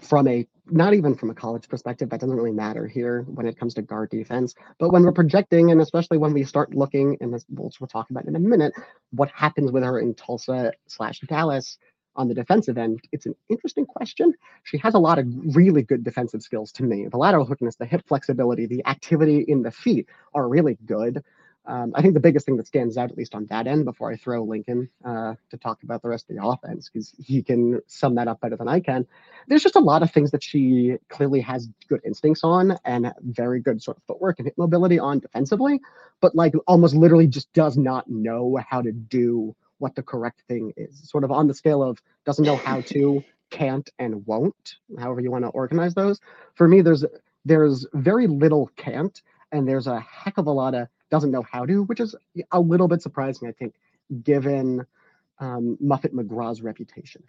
from 0.00 0.26
a 0.26 0.46
not 0.66 0.94
even 0.94 1.14
from 1.14 1.30
a 1.30 1.34
college 1.34 1.68
perspective, 1.68 2.08
that 2.10 2.20
doesn't 2.20 2.34
really 2.34 2.52
matter 2.52 2.86
here 2.86 3.22
when 3.22 3.46
it 3.46 3.58
comes 3.58 3.74
to 3.74 3.82
guard 3.82 4.10
defense. 4.10 4.54
But 4.78 4.90
when 4.90 5.02
we're 5.02 5.12
projecting, 5.12 5.70
and 5.70 5.80
especially 5.80 6.18
when 6.18 6.32
we 6.32 6.44
start 6.44 6.74
looking, 6.74 7.16
and 7.20 7.32
this 7.32 7.44
we'll 7.50 7.70
talk 7.70 8.10
about 8.10 8.26
in 8.26 8.36
a 8.36 8.40
minute, 8.40 8.72
what 9.10 9.30
happens 9.30 9.70
with 9.70 9.82
her 9.82 9.98
in 9.98 10.14
Tulsa 10.14 10.72
slash 10.86 11.20
Dallas 11.20 11.78
on 12.14 12.28
the 12.28 12.34
defensive 12.34 12.78
end, 12.78 13.00
it's 13.12 13.26
an 13.26 13.34
interesting 13.48 13.86
question. 13.86 14.34
She 14.64 14.78
has 14.78 14.94
a 14.94 14.98
lot 14.98 15.18
of 15.18 15.26
really 15.54 15.82
good 15.82 16.04
defensive 16.04 16.42
skills 16.42 16.72
to 16.72 16.84
me. 16.84 17.06
The 17.06 17.16
lateral 17.16 17.46
quickness, 17.46 17.76
the 17.76 17.86
hip 17.86 18.02
flexibility, 18.06 18.66
the 18.66 18.86
activity 18.86 19.44
in 19.48 19.62
the 19.62 19.70
feet 19.70 20.08
are 20.34 20.48
really 20.48 20.78
good. 20.86 21.22
Um, 21.64 21.92
I 21.94 22.02
think 22.02 22.14
the 22.14 22.20
biggest 22.20 22.44
thing 22.44 22.56
that 22.56 22.66
stands 22.66 22.96
out, 22.96 23.10
at 23.10 23.16
least 23.16 23.34
on 23.34 23.46
that 23.46 23.68
end, 23.68 23.84
before 23.84 24.10
I 24.10 24.16
throw 24.16 24.42
Lincoln 24.42 24.88
uh, 25.04 25.34
to 25.50 25.56
talk 25.56 25.82
about 25.84 26.02
the 26.02 26.08
rest 26.08 26.28
of 26.28 26.36
the 26.36 26.44
offense, 26.44 26.88
because 26.88 27.14
he 27.18 27.42
can 27.42 27.80
sum 27.86 28.16
that 28.16 28.26
up 28.26 28.40
better 28.40 28.56
than 28.56 28.68
I 28.68 28.80
can. 28.80 29.06
There's 29.46 29.62
just 29.62 29.76
a 29.76 29.80
lot 29.80 30.02
of 30.02 30.10
things 30.10 30.32
that 30.32 30.42
she 30.42 30.96
clearly 31.08 31.40
has 31.40 31.68
good 31.88 32.00
instincts 32.04 32.42
on 32.42 32.76
and 32.84 33.12
very 33.20 33.60
good 33.60 33.80
sort 33.80 33.96
of 33.96 34.02
footwork 34.04 34.40
and 34.40 34.46
hip 34.46 34.58
mobility 34.58 34.98
on 34.98 35.20
defensively, 35.20 35.80
but 36.20 36.34
like 36.34 36.52
almost 36.66 36.96
literally 36.96 37.28
just 37.28 37.52
does 37.52 37.76
not 37.76 38.10
know 38.10 38.58
how 38.68 38.82
to 38.82 38.90
do 38.90 39.54
what 39.78 39.94
the 39.94 40.02
correct 40.02 40.42
thing 40.48 40.72
is. 40.76 41.08
Sort 41.08 41.22
of 41.22 41.30
on 41.30 41.46
the 41.46 41.54
scale 41.54 41.82
of 41.82 42.02
doesn't 42.24 42.44
know 42.44 42.56
how 42.56 42.80
to, 42.82 43.22
can't, 43.50 43.88
and 43.98 44.26
won't, 44.26 44.76
however 44.98 45.20
you 45.20 45.30
want 45.30 45.44
to 45.44 45.48
organize 45.50 45.94
those. 45.94 46.20
For 46.54 46.66
me, 46.66 46.80
there's 46.80 47.04
there's 47.44 47.86
very 47.92 48.26
little 48.26 48.70
can't, 48.76 49.20
and 49.52 49.68
there's 49.68 49.86
a 49.86 50.00
heck 50.00 50.38
of 50.38 50.46
a 50.46 50.50
lot 50.50 50.74
of 50.74 50.88
doesn't 51.12 51.30
know 51.30 51.42
how 51.42 51.66
to, 51.66 51.84
which 51.84 52.00
is 52.00 52.16
a 52.50 52.58
little 52.58 52.88
bit 52.88 53.02
surprising, 53.02 53.46
I 53.46 53.52
think, 53.52 53.74
given 54.24 54.84
um, 55.38 55.76
Muffet 55.78 56.16
McGraw's 56.16 56.62
reputation. 56.62 57.22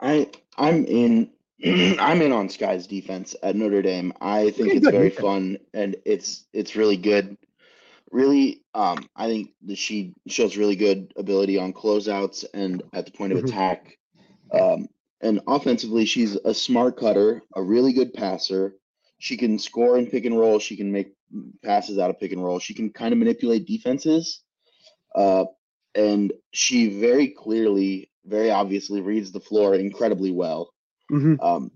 I 0.00 0.30
I'm 0.58 0.84
in 0.84 1.30
I'm 1.64 2.20
in 2.20 2.32
on 2.32 2.48
Sky's 2.48 2.88
defense 2.88 3.36
at 3.42 3.54
Notre 3.54 3.82
Dame. 3.82 4.12
I 4.20 4.50
think 4.50 4.74
it's 4.74 4.88
very 4.88 5.10
fun 5.10 5.58
and 5.72 5.94
it's 6.04 6.44
it's 6.52 6.74
really 6.74 6.96
good. 6.96 7.38
Really, 8.10 8.62
um, 8.74 9.08
I 9.16 9.26
think 9.28 9.50
that 9.66 9.78
she 9.78 10.14
shows 10.26 10.56
really 10.56 10.76
good 10.76 11.12
ability 11.16 11.58
on 11.58 11.72
closeouts 11.72 12.44
and 12.52 12.82
at 12.92 13.06
the 13.06 13.12
point 13.12 13.32
of 13.32 13.38
mm-hmm. 13.38 13.48
attack. 13.48 13.98
Um, 14.52 14.88
and 15.20 15.40
offensively, 15.48 16.04
she's 16.04 16.36
a 16.44 16.54
smart 16.54 16.96
cutter, 16.96 17.42
a 17.56 17.62
really 17.62 17.92
good 17.92 18.12
passer. 18.12 18.74
She 19.24 19.38
can 19.38 19.58
score 19.58 19.96
and 19.96 20.10
pick 20.10 20.26
and 20.26 20.38
roll. 20.38 20.58
She 20.58 20.76
can 20.76 20.92
make 20.92 21.14
passes 21.64 21.98
out 21.98 22.10
of 22.10 22.20
pick 22.20 22.32
and 22.32 22.44
roll. 22.44 22.58
She 22.58 22.74
can 22.74 22.90
kind 22.90 23.10
of 23.10 23.18
manipulate 23.18 23.66
defenses. 23.66 24.42
Uh, 25.14 25.46
and 25.94 26.30
she 26.52 27.00
very 27.00 27.28
clearly, 27.28 28.10
very 28.26 28.50
obviously 28.50 29.00
reads 29.00 29.32
the 29.32 29.40
floor 29.40 29.76
incredibly 29.76 30.30
well. 30.30 30.74
Mm-hmm. 31.10 31.40
Um, 31.40 31.70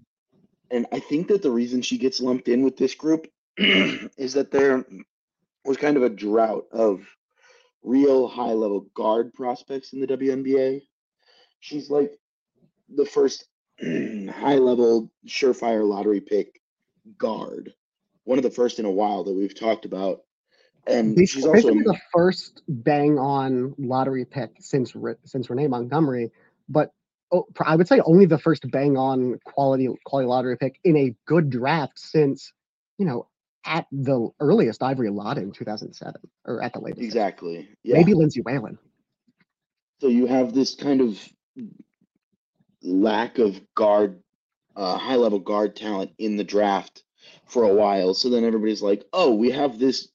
and 0.71 0.85
I 0.93 1.01
think 1.01 1.29
that 1.29 1.41
the 1.41 1.51
reason 1.51 1.81
she 1.81 1.97
gets 1.97 2.21
lumped 2.21 2.49
in 2.49 2.65
with 2.65 2.77
this 2.77 2.95
group 2.95 3.27
is 3.57 4.35
that 4.35 4.51
there 4.51 4.85
was 5.65 5.79
kind 5.79 5.97
of 5.97 6.03
a 6.03 6.11
drought 6.11 6.67
of 6.71 7.01
real 7.83 8.29
high 8.29 8.53
level 8.53 8.91
guard 8.95 9.33
prospects 9.33 9.95
in 9.95 10.01
the 10.01 10.07
WNBA. 10.07 10.83
She's 11.61 11.89
like 11.89 12.13
the 12.95 13.07
first 13.07 13.47
high 13.81 14.59
level 14.59 15.11
surefire 15.27 15.89
lottery 15.89 16.21
pick 16.21 16.58
guard 17.17 17.73
one 18.25 18.39
of 18.39 18.45
the 18.45 18.51
first 18.51 18.79
in 18.79 18.85
a 18.85 18.91
while 18.91 19.25
that 19.25 19.33
we've 19.33 19.59
talked 19.59 19.87
about. 19.87 20.21
And 20.87 21.19
she's 21.29 21.45
also 21.45 21.69
the 21.69 21.99
first 22.13 22.63
bang 22.69 23.19
on 23.19 23.75
lottery 23.79 24.25
pick 24.25 24.53
since 24.61 24.95
since 25.25 25.51
Renee 25.51 25.67
Montgomery, 25.67 26.31
but 26.69 26.93
oh, 27.31 27.47
I 27.61 27.77
would 27.77 27.89
say 27.89 28.01
only 28.01 28.27
the 28.27 28.39
first 28.39 28.71
bang 28.71 28.97
on 28.97 29.39
quality 29.45 29.89
quality 30.05 30.29
lottery 30.29 30.57
pick 30.57 30.79
in 30.85 30.97
a 30.97 31.15
good 31.27 31.51
draft 31.51 31.99
since 31.99 32.53
you 32.97 33.05
know 33.05 33.29
at 33.67 33.87
the 33.93 34.31
earliest 34.41 34.83
Ivory 34.83 35.11
Latta 35.11 35.43
in 35.43 35.53
2007 35.53 36.21
or 36.47 36.63
at 36.63 36.73
the 36.73 36.81
latest. 36.81 37.03
Exactly. 37.03 37.69
Yeah. 37.83 37.99
Maybe 37.99 38.15
Lindsay 38.15 38.41
Whalen. 38.41 38.79
So 40.01 40.09
you 40.09 40.27
have 40.27 40.55
this 40.55 40.75
kind 40.75 41.03
of 41.03 41.21
lack 42.83 43.39
of 43.39 43.61
guard, 43.75 44.23
uh, 44.79 44.97
high 44.97 45.17
level 45.17 45.41
guard 45.41 45.75
talent 45.75 46.13
in 46.19 46.37
the 46.37 46.45
draft 46.45 47.03
for 47.47 47.65
a 47.65 47.75
while. 47.75 48.15
So 48.15 48.31
then 48.31 48.45
everybody's 48.45 48.81
like, 48.81 49.05
oh, 49.13 49.35
we 49.35 49.51
have 49.51 49.79
this 49.79 50.09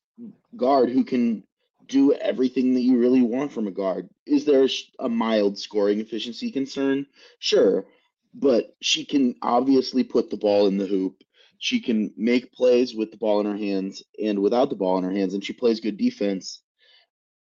guard 0.55 0.89
who 0.89 1.03
can 1.03 1.43
do 1.88 2.14
everything 2.14 2.74
that 2.74 2.82
you 2.82 2.97
really 2.97 3.22
want 3.22 3.51
from 3.51 3.68
a 3.68 3.72
guard. 3.72 4.09
Is 4.26 4.45
there 4.45 4.68
a 4.99 5.09
mild 5.09 5.59
scoring 5.59 5.99
efficiency 5.99 6.49
concern? 6.49 7.05
Sure. 7.39 7.86
But 8.34 8.76
she 8.82 9.03
can 9.03 9.36
obviously 9.41 10.03
put 10.03 10.30
the 10.30 10.38
ball 10.38 10.68
in 10.68 10.78
the 10.78 10.88
hoop. 10.88 11.24
She 11.59 11.82
can 11.82 12.14
make 12.16 12.53
plays 12.53 12.95
with 12.95 13.11
the 13.11 13.18
ball 13.18 13.41
in 13.41 13.45
her 13.45 13.57
hands 13.57 14.01
and 14.22 14.39
without 14.39 14.70
the 14.70 14.76
ball 14.76 14.97
in 14.97 15.03
her 15.03 15.11
hands, 15.11 15.34
and 15.34 15.43
she 15.43 15.53
plays 15.53 15.82
good 15.82 15.97
defense. 15.97 16.61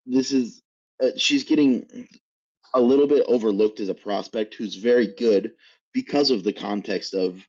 This 0.06 0.32
is, 0.32 0.62
uh, 1.02 1.10
she's 1.16 1.44
getting 1.44 2.08
a 2.74 2.80
little 2.80 3.06
bit 3.06 3.24
overlooked 3.26 3.80
as 3.80 3.88
a 3.88 3.94
prospect 3.94 4.54
who's 4.54 4.76
very 4.76 5.08
good 5.14 5.52
because 5.92 6.30
of 6.30 6.44
the 6.44 6.52
context 6.52 7.14
of 7.14 7.42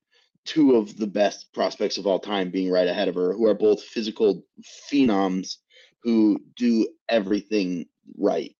two 0.45 0.75
of 0.75 0.97
the 0.97 1.07
best 1.07 1.53
prospects 1.53 1.97
of 1.97 2.07
all 2.07 2.19
time 2.19 2.49
being 2.49 2.71
right 2.71 2.87
ahead 2.87 3.07
of 3.07 3.15
her, 3.15 3.33
who 3.33 3.45
are 3.45 3.53
mm-hmm. 3.53 3.65
both 3.65 3.83
physical 3.83 4.43
phenoms 4.91 5.57
who 6.03 6.39
do 6.55 6.87
everything 7.09 7.85
right. 8.17 8.55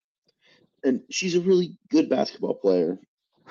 And 0.84 1.02
she's 1.10 1.36
a 1.36 1.42
really 1.42 1.76
good 1.90 2.10
basketball 2.10 2.56
player. 2.56 3.00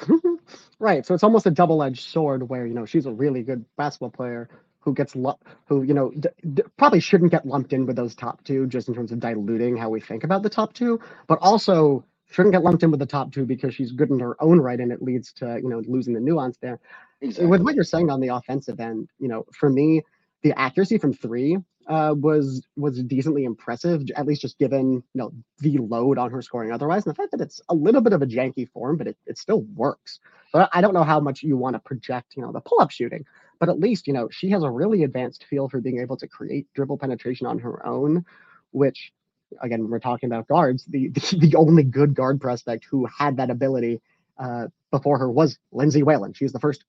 right. 0.78 1.04
So 1.04 1.14
it's 1.14 1.24
almost 1.24 1.46
a 1.46 1.50
double-edged 1.50 2.02
sword 2.02 2.48
where, 2.48 2.66
you 2.66 2.74
know, 2.74 2.86
she's 2.86 3.06
a 3.06 3.12
really 3.12 3.42
good 3.42 3.64
basketball 3.76 4.10
player 4.10 4.48
who 4.80 4.94
gets 4.94 5.16
lu- 5.16 5.34
who, 5.66 5.82
you 5.82 5.92
know, 5.92 6.10
d- 6.10 6.28
d- 6.54 6.62
probably 6.76 7.00
shouldn't 7.00 7.30
get 7.30 7.46
lumped 7.46 7.72
in 7.72 7.86
with 7.86 7.96
those 7.96 8.14
top 8.14 8.44
two 8.44 8.66
just 8.66 8.88
in 8.88 8.94
terms 8.94 9.12
of 9.12 9.20
diluting 9.20 9.76
how 9.76 9.88
we 9.90 10.00
think 10.00 10.24
about 10.24 10.42
the 10.42 10.48
top 10.48 10.72
two, 10.72 11.00
but 11.26 11.38
also 11.40 12.04
shouldn't 12.30 12.52
get 12.52 12.62
lumped 12.62 12.82
in 12.82 12.90
with 12.90 13.00
the 13.00 13.06
top 13.06 13.32
two 13.32 13.46
because 13.46 13.74
she's 13.74 13.92
good 13.92 14.10
in 14.10 14.18
her 14.20 14.36
own 14.42 14.60
right 14.60 14.80
and 14.80 14.92
it 14.92 15.02
leads 15.02 15.32
to, 15.32 15.58
you 15.62 15.68
know, 15.68 15.82
losing 15.86 16.14
the 16.14 16.20
nuance 16.20 16.58
there. 16.58 16.78
Exactly. 17.20 17.46
With 17.46 17.62
what 17.62 17.74
you're 17.74 17.84
saying 17.84 18.10
on 18.10 18.20
the 18.20 18.28
offensive 18.28 18.80
end, 18.80 19.08
you 19.18 19.28
know, 19.28 19.44
for 19.52 19.70
me, 19.70 20.02
the 20.42 20.58
accuracy 20.58 20.98
from 20.98 21.12
three 21.12 21.58
uh, 21.88 22.14
was 22.16 22.66
was 22.76 23.02
decently 23.02 23.44
impressive, 23.44 24.02
at 24.14 24.26
least 24.26 24.42
just 24.42 24.58
given 24.58 24.92
you 24.92 25.02
know 25.14 25.32
the 25.60 25.78
load 25.78 26.18
on 26.18 26.30
her 26.30 26.42
scoring 26.42 26.70
otherwise, 26.70 27.06
and 27.06 27.10
the 27.10 27.16
fact 27.16 27.32
that 27.32 27.40
it's 27.40 27.60
a 27.70 27.74
little 27.74 28.02
bit 28.02 28.12
of 28.12 28.22
a 28.22 28.26
janky 28.26 28.68
form, 28.70 28.96
but 28.96 29.06
it, 29.06 29.16
it 29.26 29.38
still 29.38 29.62
works. 29.74 30.20
But 30.52 30.68
I 30.72 30.80
don't 30.80 30.94
know 30.94 31.02
how 31.02 31.18
much 31.18 31.42
you 31.42 31.56
want 31.56 31.74
to 31.74 31.80
project, 31.80 32.34
you 32.36 32.42
know, 32.42 32.52
the 32.52 32.60
pull 32.60 32.80
up 32.80 32.90
shooting, 32.90 33.24
but 33.58 33.68
at 33.68 33.80
least 33.80 34.06
you 34.06 34.12
know 34.12 34.28
she 34.30 34.50
has 34.50 34.62
a 34.62 34.70
really 34.70 35.02
advanced 35.02 35.44
feel 35.44 35.68
for 35.68 35.80
being 35.80 35.98
able 35.98 36.18
to 36.18 36.28
create 36.28 36.66
dribble 36.74 36.98
penetration 36.98 37.46
on 37.46 37.58
her 37.58 37.84
own, 37.86 38.24
which 38.70 39.12
again 39.60 39.88
we're 39.88 39.98
talking 39.98 40.28
about 40.28 40.48
guards, 40.48 40.84
the 40.84 41.08
the, 41.08 41.38
the 41.38 41.56
only 41.56 41.82
good 41.82 42.14
guard 42.14 42.40
prospect 42.40 42.86
who 42.90 43.06
had 43.06 43.36
that 43.36 43.50
ability 43.50 44.00
uh, 44.38 44.68
before 44.90 45.18
her 45.18 45.30
was 45.30 45.58
Lindsay 45.72 46.02
Whalen. 46.02 46.32
She 46.32 46.44
was 46.44 46.52
the 46.52 46.60
first 46.60 46.84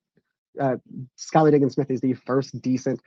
uh, 0.60 0.76
Skylar 1.18 1.50
Diggins 1.50 1.74
Smith 1.74 1.90
is 1.90 2.00
the 2.00 2.14
first 2.14 2.60
decent 2.60 3.00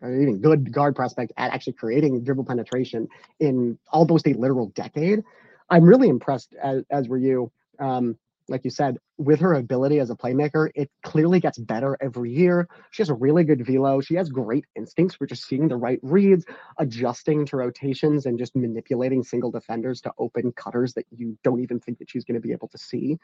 or 0.00 0.14
even 0.14 0.40
good 0.40 0.72
guard 0.72 0.94
prospect 0.94 1.32
at 1.36 1.52
actually 1.52 1.74
creating 1.74 2.22
dribble 2.24 2.44
penetration 2.44 3.08
in 3.40 3.78
almost 3.90 4.26
a 4.26 4.34
literal 4.34 4.68
decade. 4.74 5.22
I'm 5.70 5.84
really 5.84 6.08
impressed, 6.08 6.54
as, 6.62 6.84
as 6.90 7.08
were 7.08 7.18
you. 7.18 7.50
Um, 7.78 8.18
like 8.48 8.64
you 8.64 8.70
said, 8.70 8.98
with 9.16 9.40
her 9.40 9.54
ability 9.54 10.00
as 10.00 10.10
a 10.10 10.14
playmaker, 10.14 10.68
it 10.74 10.90
clearly 11.02 11.40
gets 11.40 11.58
better 11.58 11.96
every 12.00 12.30
year. 12.32 12.68
She 12.90 13.02
has 13.02 13.08
a 13.08 13.14
really 13.14 13.44
good 13.44 13.64
velo. 13.66 14.00
She 14.00 14.14
has 14.16 14.28
great 14.28 14.66
instincts 14.76 15.14
for 15.14 15.26
just 15.26 15.46
seeing 15.46 15.68
the 15.68 15.76
right 15.76 15.98
reads, 16.02 16.44
adjusting 16.78 17.46
to 17.46 17.56
rotations, 17.56 18.26
and 18.26 18.38
just 18.38 18.54
manipulating 18.54 19.22
single 19.22 19.50
defenders 19.50 20.00
to 20.02 20.12
open 20.18 20.52
cutters 20.52 20.92
that 20.94 21.06
you 21.10 21.38
don't 21.42 21.62
even 21.62 21.80
think 21.80 21.98
that 21.98 22.10
she's 22.10 22.24
going 22.24 22.40
to 22.40 22.46
be 22.46 22.52
able 22.52 22.68
to 22.68 22.78
see. 22.78 23.18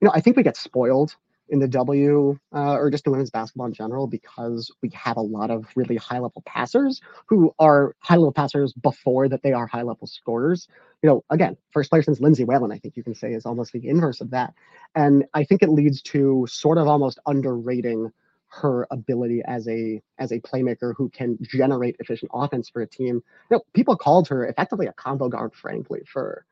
You 0.00 0.06
know, 0.06 0.12
I 0.14 0.20
think 0.20 0.36
we 0.36 0.42
get 0.42 0.56
spoiled 0.56 1.16
in 1.48 1.58
the 1.58 1.68
W 1.68 2.38
uh, 2.54 2.72
or 2.72 2.90
just 2.90 3.06
in 3.06 3.12
women's 3.12 3.30
basketball 3.30 3.66
in 3.66 3.72
general 3.72 4.06
because 4.06 4.70
we 4.82 4.90
have 4.90 5.16
a 5.16 5.22
lot 5.22 5.50
of 5.50 5.66
really 5.76 5.96
high 5.96 6.18
level 6.18 6.42
passers 6.46 7.00
who 7.26 7.54
are 7.58 7.94
high 8.00 8.16
level 8.16 8.32
passers 8.32 8.72
before 8.72 9.28
that 9.28 9.42
they 9.42 9.52
are 9.52 9.66
high 9.66 9.82
level 9.82 10.06
scorers. 10.06 10.68
You 11.02 11.10
know, 11.10 11.24
again, 11.30 11.56
first 11.70 11.90
player 11.90 12.02
since 12.02 12.20
Lindsay 12.20 12.44
Whalen, 12.44 12.72
I 12.72 12.78
think 12.78 12.96
you 12.96 13.04
can 13.04 13.14
say 13.14 13.32
is 13.32 13.46
almost 13.46 13.72
the 13.72 13.86
inverse 13.86 14.20
of 14.20 14.30
that. 14.30 14.54
And 14.94 15.24
I 15.34 15.44
think 15.44 15.62
it 15.62 15.70
leads 15.70 16.02
to 16.02 16.46
sort 16.48 16.78
of 16.78 16.88
almost 16.88 17.18
underrating 17.26 18.12
her 18.48 18.86
ability 18.90 19.42
as 19.46 19.68
a 19.68 20.00
as 20.18 20.32
a 20.32 20.40
playmaker 20.40 20.94
who 20.96 21.08
can 21.08 21.38
generate 21.42 21.96
efficient 21.98 22.30
offense 22.32 22.68
for 22.68 22.82
a 22.82 22.86
team. 22.86 23.22
You 23.50 23.56
know, 23.56 23.62
people 23.74 23.96
called 23.96 24.28
her 24.28 24.46
effectively 24.46 24.86
a 24.86 24.92
combo 24.92 25.28
guard, 25.28 25.54
frankly, 25.54 26.02
for 26.10 26.44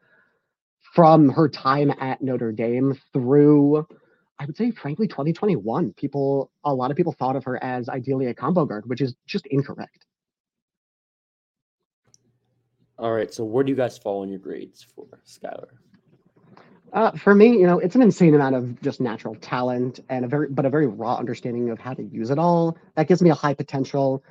from 0.95 1.28
her 1.28 1.49
time 1.49 1.92
at 1.99 2.22
Notre 2.22 2.53
Dame 2.53 2.95
through 3.12 3.86
I 4.45 4.47
would 4.47 4.59
say, 4.59 4.70
frankly, 4.72 5.09
2021, 5.09 5.95
people, 5.95 6.51
a 6.64 6.74
lot 6.74 6.90
of 6.90 6.99
people 6.99 7.12
thought 7.12 7.34
of 7.34 7.45
her 7.45 7.62
as 7.64 7.88
ideally 7.88 8.26
a 8.26 8.34
combo 8.34 8.66
guard, 8.66 8.86
which 8.86 9.01
is 9.01 9.14
just 9.26 9.47
incorrect. 9.47 10.05
All 12.99 13.11
right. 13.11 13.32
So 13.32 13.42
where 13.42 13.64
do 13.64 13.70
you 13.70 13.76
guys 13.76 13.97
fall 13.97 14.22
in 14.22 14.28
your 14.28 14.38
grades 14.38 14.82
for 14.82 15.07
Skylar? 15.26 15.68
Uh, 16.92 17.12
for 17.12 17.34
me, 17.34 17.59
you 17.59 17.66
know, 17.66 17.78
it's 17.78 17.95
an 17.95 18.03
insane 18.03 18.34
amount 18.34 18.55
of 18.55 18.78
just 18.82 19.01
natural 19.01 19.34
talent 19.36 20.01
and 20.11 20.26
a 20.26 20.28
very, 20.28 20.49
but 20.51 20.66
a 20.66 20.70
very 20.70 20.86
raw 20.86 21.16
understanding 21.16 21.70
of 21.70 21.78
how 21.78 21.95
to 21.95 22.03
use 22.03 22.28
it 22.28 22.38
all. 22.38 22.76
That 22.97 23.09
gives 23.09 23.22
me 23.22 23.30
a 23.30 23.34
high 23.34 23.55
potential, 23.55 24.22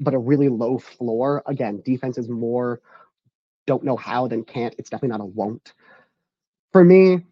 but 0.00 0.14
a 0.14 0.18
really 0.18 0.48
low 0.48 0.78
floor. 0.78 1.44
Again, 1.46 1.80
defense 1.84 2.18
is 2.18 2.28
more 2.28 2.80
don't 3.66 3.84
know 3.84 3.96
how 3.96 4.26
than 4.26 4.42
can't. 4.44 4.74
It's 4.78 4.90
definitely 4.90 5.16
not 5.16 5.20
a 5.20 5.26
won't. 5.26 5.74
For 6.72 6.84
me, 6.84 7.24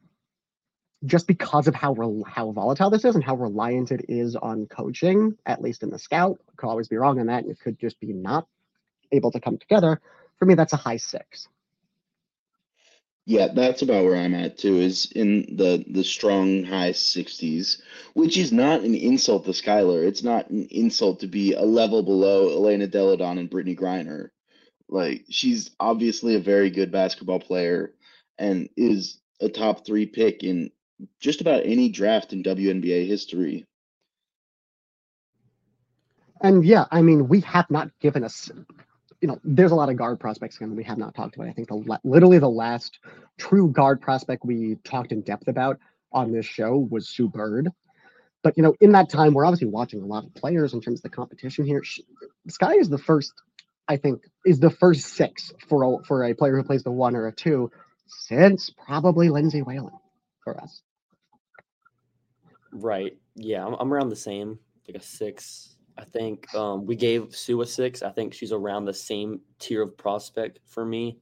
just 1.05 1.27
because 1.27 1.67
of 1.67 1.75
how 1.75 1.95
how 2.27 2.51
volatile 2.53 2.91
this 2.91 3.05
is 3.05 3.15
and 3.15 3.25
how 3.25 3.35
reliant 3.35 3.91
it 3.91 4.07
is 4.09 4.37
on 4.37 4.67
coaching, 4.67 5.37
at 5.47 5.61
least 5.61 5.83
in 5.83 5.91
the 5.91 5.99
scout, 5.99 6.41
could 6.57 6.69
always 6.69 6.89
be 6.89 6.97
wrong 6.97 7.19
on 7.19 7.27
that, 7.27 7.47
it 7.47 7.59
could 7.61 7.79
just 7.79 7.99
be 8.01 8.13
not 8.13 8.47
able 9.11 9.31
to 9.33 9.41
come 9.41 9.59
together. 9.59 10.01
For 10.39 10.47
me, 10.47 10.55
that's 10.55 10.73
a 10.73 10.77
high 10.77 10.97
six. 10.97 11.49
Yeah, 13.25 13.49
that's 13.55 13.83
about 13.83 14.05
where 14.05 14.17
I'm 14.17 14.35
at 14.35 14.59
too. 14.59 14.79
Is 14.79 15.11
in 15.13 15.57
the 15.57 15.85
the 15.89 16.03
strong 16.03 16.65
high 16.65 16.93
sixties, 16.93 17.81
which 18.15 18.37
is 18.37 18.53
not 18.53 18.81
an 18.81 18.95
insult 18.95 19.45
to 19.45 19.53
Skylar. 19.53 20.05
It's 20.07 20.25
not 20.25 20.51
an 20.51 20.67
insult 20.71 21.21
to 21.21 21.29
be 21.29 21.53
a 21.53 21.63
level 21.63 22.03
below 22.03 22.51
Elena 22.51 22.87
Delle 22.89 23.17
Donne 23.17 23.39
and 23.39 23.51
Brittney 23.51 23.79
Griner. 23.79 24.31
Like 24.89 25.25
she's 25.31 25.71
obviously 25.79 26.35
a 26.35 26.41
very 26.41 26.71
good 26.71 26.91
basketball 26.91 27.39
player 27.39 27.95
and 28.39 28.69
is 28.77 29.21
a 29.41 29.49
top 29.49 29.87
three 29.87 30.07
pick 30.07 30.43
in 30.43 30.71
just 31.21 31.41
about 31.41 31.63
any 31.65 31.89
draft 31.89 32.33
in 32.33 32.43
WNBA 32.43 33.07
history. 33.07 33.67
And 36.41 36.65
yeah, 36.65 36.87
I 36.91 37.03
mean, 37.03 37.29
we 37.29 37.41
have 37.41 37.71
not 37.71 37.91
given 38.01 38.25
us, 38.25 38.51
you 39.21 39.29
know, 39.29 39.39
there's 39.45 39.71
a 39.71 39.77
lot 39.77 39.89
of 39.89 39.97
guard 39.97 40.19
prospects 40.19 40.57
again 40.57 40.75
we 40.75 40.85
have 40.85 40.99
not 40.99 41.15
talked 41.15 41.37
about. 41.37 41.49
I 41.49 41.53
think 41.53 41.69
the 41.69 41.99
literally 42.03 42.39
the 42.39 42.49
last 42.49 42.99
true 43.39 43.69
guard 43.69 44.01
prospect 44.01 44.45
we 44.45 44.77
talked 44.85 45.13
in 45.13 45.23
depth 45.23 45.47
about 45.47 45.79
on 46.13 46.33
this 46.33 46.45
show 46.45 46.77
was 46.91 47.09
Sue 47.09 47.29
Bird. 47.29 47.71
But 48.43 48.57
you 48.57 48.65
know, 48.65 48.75
in 48.81 48.93
that 48.93 49.09
time, 49.09 49.35
we're 49.35 49.45
obviously 49.45 49.69
watching 49.69 50.03
a 50.03 50.07
lot 50.07 50.25
of 50.25 50.35
players 50.35 50.75
in 50.75 50.81
terms 50.81 50.99
of 50.99 51.05
the 51.05 51.11
competition 51.11 51.65
here. 51.65 51.83
Sky 52.49 52.75
is 52.75 52.89
the 52.89 52.99
first, 52.99 53.33
I 53.87 53.97
think, 53.97 54.23
is 54.45 54.59
the 54.59 54.71
first 54.71 55.07
six 55.07 55.53
for 55.69 55.85
a, 55.85 56.05
for 56.05 56.25
a 56.25 56.35
player 56.35 56.57
who 56.57 56.65
plays 56.65 56.83
the 56.83 56.91
one 56.91 57.15
or 57.15 57.29
a 57.29 57.33
two 57.33 57.71
since 58.09 58.71
probably 58.71 59.29
Lindsay 59.29 59.63
Whalen 59.63 59.93
for 60.43 60.61
us. 60.61 60.83
Right. 62.73 63.17
Yeah, 63.37 63.67
I'm, 63.67 63.75
I'm 63.75 63.93
around 63.93 64.09
the 64.09 64.17
same, 64.17 64.59
like 64.89 64.97
a 64.97 65.05
six. 65.05 65.77
I 65.99 66.05
think 66.05 66.53
um, 66.55 66.87
we 66.87 66.97
gave 66.97 67.35
Sue 67.37 67.61
a 67.61 67.67
six. 67.67 68.03
I 68.03 68.11
think 68.11 68.33
she's 68.33 68.53
around 68.53 68.87
the 68.87 68.95
same 68.95 69.41
tier 69.59 69.83
of 69.83 69.97
prospect 69.97 70.61
for 70.67 70.85
me. 70.85 71.19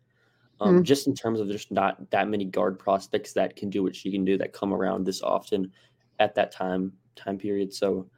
Um, 0.60 0.76
mm-hmm. 0.76 0.82
Just 0.82 1.06
in 1.06 1.14
terms 1.14 1.40
of 1.40 1.48
there's 1.48 1.66
not 1.70 2.10
that 2.10 2.28
many 2.28 2.44
guard 2.44 2.78
prospects 2.78 3.32
that 3.32 3.56
can 3.56 3.70
do 3.70 3.82
what 3.82 3.96
she 3.96 4.12
can 4.12 4.24
do 4.24 4.36
that 4.38 4.52
come 4.52 4.72
around 4.72 5.04
this 5.04 5.22
often 5.22 5.72
at 6.18 6.34
that 6.34 6.52
time 6.52 6.92
time 7.16 7.38
period. 7.38 7.72
So 7.72 8.08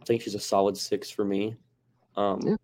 I 0.00 0.04
think 0.04 0.22
she's 0.22 0.34
a 0.34 0.40
solid 0.40 0.76
six 0.76 1.10
for 1.10 1.24
me. 1.24 1.54
Um, 2.16 2.40
yeah. 2.44 2.56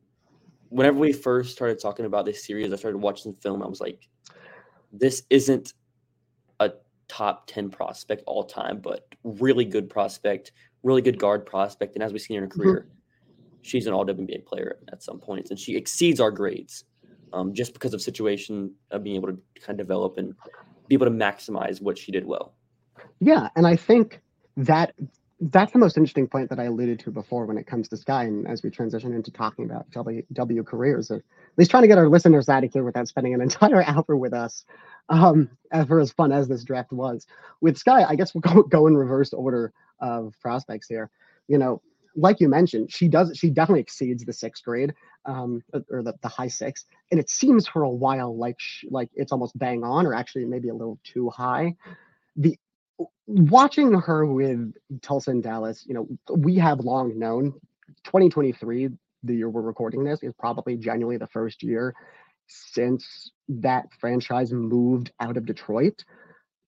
Whenever 0.71 0.99
we 0.99 1.13
first 1.13 1.53
started 1.53 1.79
talking 1.81 2.07
about 2.07 2.25
this 2.25 2.45
series, 2.45 2.73
I 2.73 2.77
started 2.77 2.99
watching 2.99 3.33
the 3.33 3.41
film. 3.41 3.63
I 3.63 3.67
was 3.67 3.81
like, 3.81 4.09
this 4.93 5.23
isn't 5.31 5.75
top 7.09 7.47
10 7.47 7.71
prospect 7.71 8.23
all 8.27 8.45
time, 8.45 8.79
but 8.79 9.07
really 9.25 9.65
good 9.65 9.89
prospect, 9.89 10.53
really 10.83 11.03
good 11.03 11.19
guard 11.19 11.45
prospect. 11.47 11.95
And 11.95 12.03
as 12.03 12.13
we've 12.13 12.23
seen 12.23 12.37
in 12.37 12.43
her 12.45 12.49
mm-hmm. 12.49 12.61
career, 12.61 12.87
mm-hmm. 12.89 13.59
she's 13.63 13.87
an 13.87 13.93
all 13.93 14.07
WNBA 14.07 14.45
player 14.45 14.79
at 14.93 15.03
some 15.03 15.19
points, 15.19 15.51
and 15.51 15.59
she 15.59 15.77
exceeds 15.77 16.21
our 16.21 16.31
grades 16.31 16.85
um, 17.33 17.53
just 17.53 17.73
because 17.73 17.95
of 17.95 18.01
situation 18.01 18.73
of 18.91 19.03
being 19.03 19.17
able 19.17 19.29
to 19.29 19.39
kind 19.61 19.81
of 19.81 19.87
develop 19.87 20.19
and 20.19 20.35
be 20.89 20.95
able 20.95 21.07
to 21.07 21.13
maximize 21.13 21.83
what 21.83 21.99
she 21.99 22.13
did 22.13 22.25
well. 22.25 22.55
Yeah, 23.21 23.49
and 23.57 23.67
I 23.67 23.77
think 23.77 24.21
that 24.57 24.95
that's 25.41 25.73
the 25.73 25.79
most 25.79 25.97
interesting 25.97 26.27
point 26.27 26.51
that 26.51 26.59
I 26.59 26.65
alluded 26.65 26.99
to 27.01 27.13
before 27.13 27.47
when 27.47 27.59
it 27.59 27.67
comes 27.67 27.89
to 27.89 27.97
Sky, 27.97 28.25
and 28.25 28.49
as 28.49 28.63
we 28.63 28.71
transition 28.71 29.15
into 29.15 29.31
talking 29.31 29.65
about 29.65 29.89
W, 29.91 30.23
w 30.33 30.65
careers, 30.65 31.11
at 31.13 31.23
least 31.57 31.71
trying 31.71 31.85
to 31.85 31.89
get 31.89 31.99
our 31.99 32.09
listeners 32.09 32.49
out 32.49 32.65
of 32.65 32.73
here 32.73 32.83
without 32.83 33.07
spending 33.07 33.35
an 33.35 33.41
entire 33.49 33.85
hour 33.85 34.17
with 34.17 34.35
us, 34.35 34.65
um, 35.09 35.49
for 35.87 36.01
as 36.01 36.11
fun 36.11 36.33
as 36.33 36.49
this 36.49 36.65
draft 36.65 36.93
was. 36.93 37.27
With 37.61 37.79
Sky, 37.79 38.05
I 38.09 38.17
guess 38.17 38.35
we'll 38.35 38.41
go, 38.41 38.63
go 38.63 38.87
in 38.89 38.97
reverse 38.97 39.33
order 39.33 39.73
of 40.01 40.35
prospects 40.41 40.89
here. 40.89 41.09
You 41.47 41.59
know, 41.59 41.83
like 42.17 42.41
you 42.41 42.49
mentioned, 42.49 42.93
she 42.93 43.07
does 43.07 43.37
she 43.39 43.49
definitely 43.49 43.81
exceeds 43.81 44.25
the 44.25 44.33
sixth 44.33 44.65
grade, 44.65 44.93
um, 45.25 45.63
or 45.89 46.03
the, 46.03 46.15
the 46.21 46.29
high 46.29 46.49
six, 46.49 46.85
and 47.13 47.21
it 47.21 47.31
seems 47.31 47.69
for 47.69 47.83
a 47.83 47.91
while 47.91 48.37
like 48.37 48.57
she, 48.59 48.89
like 48.91 49.09
it's 49.15 49.31
almost 49.31 49.57
bang 49.57 49.85
on, 49.85 50.05
or 50.05 50.15
actually 50.15 50.45
maybe 50.47 50.69
a 50.69 50.75
little 50.75 50.99
too 51.05 51.31
high. 51.31 51.77
The 52.35 52.59
watching 53.27 53.93
her 53.93 54.27
with 54.27 54.73
Tulsa 55.03 55.31
and 55.31 55.43
Dallas, 55.43 55.85
you 55.87 55.95
know, 55.95 56.09
we 56.35 56.57
have 56.57 56.81
long 56.81 57.19
known 57.19 57.53
2023, 58.05 58.89
the 59.23 59.35
year 59.35 59.49
we're 59.49 59.61
recording 59.63 60.05
this, 60.05 60.23
is 60.23 60.33
probably 60.39 60.77
genuinely 60.77 61.17
the 61.17 61.27
first 61.27 61.63
year 61.63 61.95
since 62.47 63.31
that 63.49 63.87
franchise 64.01 64.53
moved 64.53 65.13
out 65.21 65.37
of 65.37 65.45
Detroit 65.45 66.05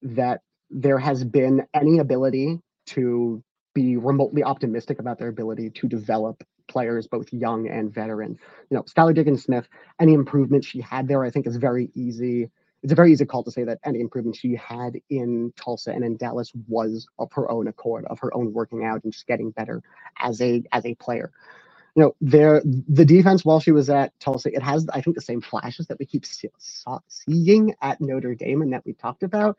that 0.02 0.40
there 0.70 0.98
has 0.98 1.24
been 1.24 1.66
any 1.74 1.98
ability 1.98 2.60
to 2.86 3.42
be 3.74 3.96
remotely 3.96 4.42
optimistic 4.42 4.98
about 4.98 5.18
their 5.18 5.28
ability 5.28 5.70
to 5.70 5.88
develop 5.88 6.42
players, 6.68 7.06
both 7.06 7.32
young 7.32 7.68
and 7.68 7.92
veteran. 7.92 8.36
You 8.70 8.76
know, 8.76 8.82
Skylar 8.82 9.14
Diggins 9.14 9.42
Smith, 9.42 9.68
any 10.00 10.14
improvement 10.14 10.64
she 10.64 10.80
had 10.80 11.08
there, 11.08 11.24
I 11.24 11.30
think, 11.30 11.46
is 11.46 11.56
very 11.56 11.90
easy 11.94 12.50
it's 12.82 12.92
a 12.92 12.96
very 12.96 13.12
easy 13.12 13.26
call 13.26 13.42
to 13.44 13.50
say 13.50 13.64
that 13.64 13.78
any 13.84 14.00
improvement 14.00 14.36
she 14.36 14.54
had 14.54 14.98
in 15.10 15.52
Tulsa 15.56 15.90
and 15.90 16.04
in 16.04 16.16
Dallas 16.16 16.52
was 16.66 17.06
of 17.18 17.30
her 17.32 17.50
own 17.50 17.68
accord, 17.68 18.06
of 18.06 18.18
her 18.20 18.34
own 18.34 18.52
working 18.52 18.84
out 18.84 19.04
and 19.04 19.12
just 19.12 19.26
getting 19.26 19.50
better 19.50 19.82
as 20.18 20.40
a 20.40 20.62
as 20.72 20.86
a 20.86 20.94
player. 20.94 21.30
You 21.94 22.04
know, 22.04 22.16
there 22.20 22.62
the 22.64 23.04
defense 23.04 23.44
while 23.44 23.60
she 23.60 23.72
was 23.72 23.90
at 23.90 24.18
Tulsa, 24.20 24.54
it 24.54 24.62
has 24.62 24.86
I 24.94 25.02
think 25.02 25.16
the 25.16 25.22
same 25.22 25.42
flashes 25.42 25.88
that 25.88 25.98
we 25.98 26.06
keep 26.06 26.24
see, 26.24 26.48
seeing 27.08 27.74
at 27.82 28.00
Notre 28.00 28.34
Dame 28.34 28.62
and 28.62 28.72
that 28.72 28.84
we 28.86 28.94
talked 28.94 29.22
about. 29.22 29.58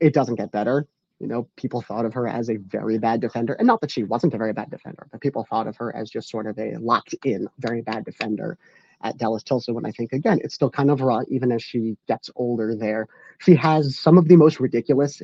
It 0.00 0.12
doesn't 0.12 0.34
get 0.34 0.52
better. 0.52 0.86
You 1.20 1.28
know, 1.28 1.48
people 1.56 1.80
thought 1.80 2.04
of 2.04 2.12
her 2.12 2.28
as 2.28 2.50
a 2.50 2.56
very 2.56 2.98
bad 2.98 3.20
defender, 3.20 3.54
and 3.54 3.66
not 3.66 3.80
that 3.80 3.90
she 3.90 4.02
wasn't 4.02 4.34
a 4.34 4.38
very 4.38 4.52
bad 4.52 4.68
defender, 4.68 5.06
but 5.10 5.20
people 5.22 5.46
thought 5.48 5.66
of 5.66 5.76
her 5.76 5.94
as 5.96 6.10
just 6.10 6.28
sort 6.28 6.46
of 6.46 6.58
a 6.58 6.76
locked 6.76 7.14
in, 7.24 7.48
very 7.58 7.80
bad 7.80 8.04
defender 8.04 8.58
at 9.04 9.18
Dallas 9.18 9.42
Tulsa 9.42 9.72
when 9.72 9.86
I 9.86 9.92
think 9.92 10.12
again 10.12 10.40
it's 10.42 10.54
still 10.54 10.70
kind 10.70 10.90
of 10.90 11.00
raw 11.00 11.20
even 11.28 11.52
as 11.52 11.62
she 11.62 11.96
gets 12.08 12.30
older 12.34 12.74
there. 12.74 13.06
She 13.38 13.54
has 13.54 13.98
some 13.98 14.18
of 14.18 14.26
the 14.26 14.36
most 14.36 14.58
ridiculous 14.58 15.22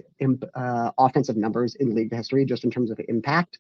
uh, 0.55 0.91
offensive 0.99 1.37
numbers 1.37 1.75
in 1.77 1.95
league 1.95 2.15
history 2.15 2.45
just 2.45 2.63
in 2.63 2.71
terms 2.71 2.91
of 2.91 3.01
impact. 3.09 3.59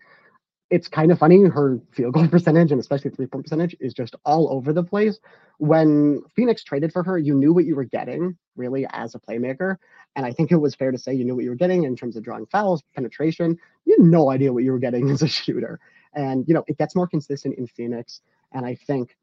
It's 0.68 0.86
kind 0.86 1.10
of 1.10 1.18
funny 1.18 1.42
her 1.44 1.80
field 1.90 2.14
goal 2.14 2.28
percentage 2.30 2.70
and 2.70 2.80
especially 2.80 3.10
three 3.10 3.26
point 3.26 3.46
percentage 3.46 3.74
is 3.80 3.94
just 3.94 4.14
all 4.24 4.52
over 4.52 4.72
the 4.72 4.84
place. 4.84 5.18
When 5.58 6.22
Phoenix 6.36 6.62
traded 6.62 6.92
for 6.92 7.02
her, 7.02 7.18
you 7.18 7.34
knew 7.34 7.52
what 7.52 7.64
you 7.64 7.74
were 7.74 7.84
getting 7.84 8.36
really 8.56 8.86
as 8.92 9.14
a 9.14 9.18
playmaker. 9.18 9.76
And 10.16 10.26
I 10.26 10.32
think 10.32 10.52
it 10.52 10.56
was 10.56 10.74
fair 10.74 10.90
to 10.90 10.98
say 10.98 11.14
you 11.14 11.24
knew 11.24 11.34
what 11.34 11.44
you 11.44 11.50
were 11.50 11.56
getting 11.56 11.84
in 11.84 11.96
terms 11.96 12.16
of 12.16 12.22
drawing 12.22 12.46
fouls, 12.46 12.82
penetration. 12.94 13.56
You 13.84 13.96
had 13.98 14.06
no 14.06 14.30
idea 14.30 14.52
what 14.52 14.64
you 14.64 14.72
were 14.72 14.78
getting 14.78 15.10
as 15.14 15.22
a 15.22 15.28
shooter. 15.28 15.80
And, 16.14 16.46
you 16.46 16.54
know, 16.54 16.64
it 16.66 16.76
gets 16.76 16.94
more 16.94 17.06
consistent 17.06 17.56
in 17.56 17.66
Phoenix. 17.66 18.20
And 18.52 18.66
I 18.66 18.74
think 18.74 19.16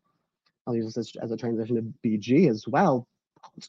I'll 0.67 0.75
use 0.75 0.93
this 0.93 1.15
as, 1.21 1.31
a 1.31 1.37
transition 1.37 1.75
to 1.77 2.07
BG 2.07 2.49
as 2.49 2.65
well. 2.67 3.07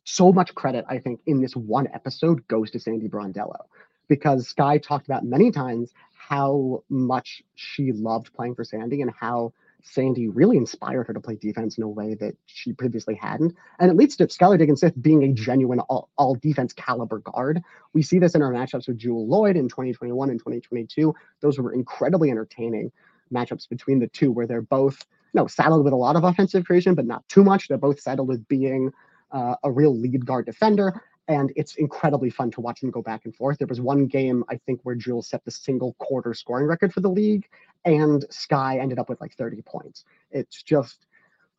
So 0.04 0.32
much 0.32 0.54
credit, 0.54 0.84
I 0.88 0.98
think, 0.98 1.20
in 1.26 1.40
this 1.40 1.54
one 1.54 1.88
episode 1.94 2.46
goes 2.48 2.70
to 2.72 2.80
Sandy 2.80 3.08
Brondello 3.08 3.60
because 4.08 4.48
Sky 4.48 4.78
talked 4.78 5.06
about 5.06 5.24
many 5.24 5.50
times 5.50 5.92
how 6.12 6.82
much 6.90 7.42
she 7.54 7.92
loved 7.92 8.32
playing 8.34 8.54
for 8.54 8.64
Sandy 8.64 9.00
and 9.00 9.12
how 9.18 9.52
Sandy 9.82 10.28
really 10.28 10.56
inspired 10.56 11.06
her 11.06 11.14
to 11.14 11.20
play 11.20 11.36
defense 11.36 11.78
in 11.78 11.84
a 11.84 11.88
way 11.88 12.14
that 12.14 12.34
she 12.46 12.72
previously 12.72 13.14
hadn't. 13.14 13.54
And 13.78 13.90
it 13.90 13.96
leads 13.96 14.16
to 14.16 14.26
Skylar 14.26 14.58
Diggins 14.58 14.80
Smith 14.80 15.00
being 15.00 15.22
a 15.22 15.32
genuine 15.32 15.80
all, 15.80 16.08
all 16.18 16.34
defense 16.34 16.72
caliber 16.72 17.18
guard. 17.20 17.62
We 17.94 18.02
see 18.02 18.18
this 18.18 18.34
in 18.34 18.42
our 18.42 18.52
matchups 18.52 18.88
with 18.88 18.98
Jewell 18.98 19.28
Lloyd 19.28 19.56
in 19.56 19.68
2021 19.68 20.30
and 20.30 20.38
2022. 20.38 21.14
Those 21.40 21.58
were 21.58 21.72
incredibly 21.72 22.30
entertaining 22.30 22.90
matchups 23.32 23.68
between 23.68 24.00
the 24.00 24.08
two, 24.08 24.32
where 24.32 24.46
they're 24.46 24.62
both 24.62 25.06
you 25.32 25.40
know, 25.40 25.46
saddled 25.46 25.84
with 25.84 25.92
a 25.92 25.96
lot 25.96 26.16
of 26.16 26.24
offensive 26.24 26.64
creation, 26.64 26.94
but 26.94 27.06
not 27.06 27.26
too 27.28 27.44
much. 27.44 27.68
They're 27.68 27.78
both 27.78 28.00
saddled 28.00 28.28
with 28.28 28.46
being 28.48 28.92
uh, 29.30 29.56
a 29.62 29.70
real 29.70 29.96
lead 29.96 30.24
guard 30.24 30.46
defender. 30.46 31.02
And 31.28 31.52
it's 31.56 31.76
incredibly 31.76 32.30
fun 32.30 32.50
to 32.52 32.62
watch 32.62 32.80
them 32.80 32.90
go 32.90 33.02
back 33.02 33.26
and 33.26 33.34
forth. 33.34 33.58
There 33.58 33.66
was 33.66 33.82
one 33.82 34.06
game, 34.06 34.44
I 34.48 34.56
think, 34.56 34.80
where 34.82 34.94
Jules 34.94 35.28
set 35.28 35.44
the 35.44 35.50
single 35.50 35.94
quarter 35.98 36.32
scoring 36.32 36.66
record 36.66 36.94
for 36.94 37.00
the 37.00 37.10
league, 37.10 37.46
and 37.84 38.24
Sky 38.30 38.78
ended 38.78 38.98
up 38.98 39.10
with 39.10 39.20
like 39.20 39.34
30 39.34 39.60
points. 39.60 40.04
It's 40.30 40.62
just 40.62 41.06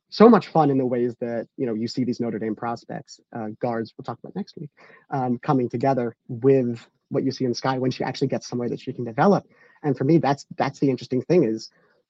so 0.09 0.27
much 0.27 0.47
fun 0.47 0.71
in 0.71 0.79
the 0.79 0.85
ways 0.85 1.15
that 1.19 1.47
you 1.55 1.67
know 1.67 1.75
you 1.75 1.87
see 1.87 2.03
these 2.03 2.19
Notre 2.19 2.39
Dame 2.39 2.55
prospects, 2.55 3.19
uh, 3.31 3.49
guards. 3.61 3.93
We'll 3.95 4.05
talk 4.05 4.17
about 4.23 4.35
next 4.35 4.57
week, 4.57 4.71
um, 5.11 5.37
coming 5.37 5.69
together 5.69 6.15
with 6.27 6.85
what 7.09 7.23
you 7.23 7.31
see 7.31 7.45
in 7.45 7.53
Sky 7.53 7.77
when 7.77 7.91
she 7.91 8.03
actually 8.03 8.27
gets 8.27 8.47
somewhere 8.47 8.69
that 8.69 8.79
she 8.79 8.91
can 8.91 9.03
develop. 9.03 9.45
And 9.83 9.95
for 9.95 10.03
me, 10.03 10.17
that's 10.17 10.47
that's 10.57 10.79
the 10.79 10.89
interesting 10.89 11.21
thing 11.21 11.43
is 11.43 11.69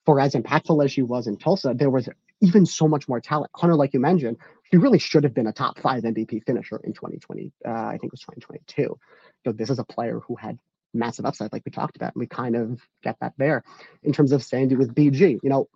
for 0.09 0.19
as 0.19 0.33
impactful 0.33 0.83
as 0.83 0.91
she 0.91 1.03
was 1.03 1.27
in 1.27 1.37
Tulsa, 1.37 1.71
there 1.75 1.91
was 1.91 2.09
even 2.41 2.65
so 2.65 2.87
much 2.87 3.07
more 3.07 3.21
talent. 3.21 3.51
Hunter, 3.55 3.75
like 3.75 3.93
you 3.93 3.99
mentioned, 3.99 4.37
she 4.71 4.77
really 4.77 4.97
should 4.97 5.23
have 5.23 5.35
been 5.35 5.45
a 5.45 5.53
top 5.53 5.77
five 5.77 6.01
MVP 6.01 6.43
finisher 6.47 6.81
in 6.83 6.93
2020. 6.93 7.53
Uh, 7.63 7.69
I 7.69 7.91
think 7.91 8.05
it 8.05 8.13
was 8.13 8.21
2022. 8.21 8.97
So 9.45 9.51
this 9.51 9.69
is 9.69 9.77
a 9.77 9.83
player 9.83 10.19
who 10.27 10.35
had 10.35 10.57
massive 10.95 11.27
upside, 11.27 11.53
like 11.53 11.61
we 11.63 11.71
talked 11.71 11.95
about. 11.95 12.15
And 12.15 12.21
we 12.21 12.25
kind 12.25 12.55
of 12.55 12.81
get 13.03 13.17
that 13.21 13.33
there 13.37 13.63
in 14.01 14.11
terms 14.11 14.31
of 14.31 14.41
Sandy 14.41 14.75
with 14.75 14.95
BG. 14.95 15.37
You 15.43 15.49
know, 15.51 15.69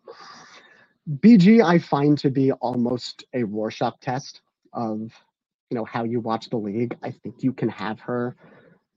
BG 1.19 1.63
I 1.63 1.77
find 1.77 2.17
to 2.17 2.31
be 2.31 2.51
almost 2.53 3.25
a 3.35 3.43
Rorschach 3.43 3.99
test 4.01 4.41
of 4.73 5.11
you 5.69 5.77
know 5.77 5.85
how 5.85 6.05
you 6.05 6.19
watch 6.19 6.49
the 6.49 6.57
league. 6.57 6.97
I 7.03 7.11
think 7.11 7.43
you 7.43 7.53
can 7.53 7.69
have 7.69 7.99
her 7.99 8.35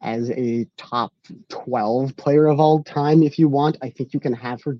as 0.03 0.30
a 0.30 0.66
top 0.76 1.12
12 1.49 2.16
player 2.16 2.47
of 2.47 2.61
all 2.61 2.82
time 2.82 3.22
if 3.22 3.38
you 3.38 3.49
want. 3.49 3.76
I 3.82 3.90
think 3.90 4.14
you 4.14 4.20
can 4.20 4.32
have 4.32 4.62
her 4.62 4.78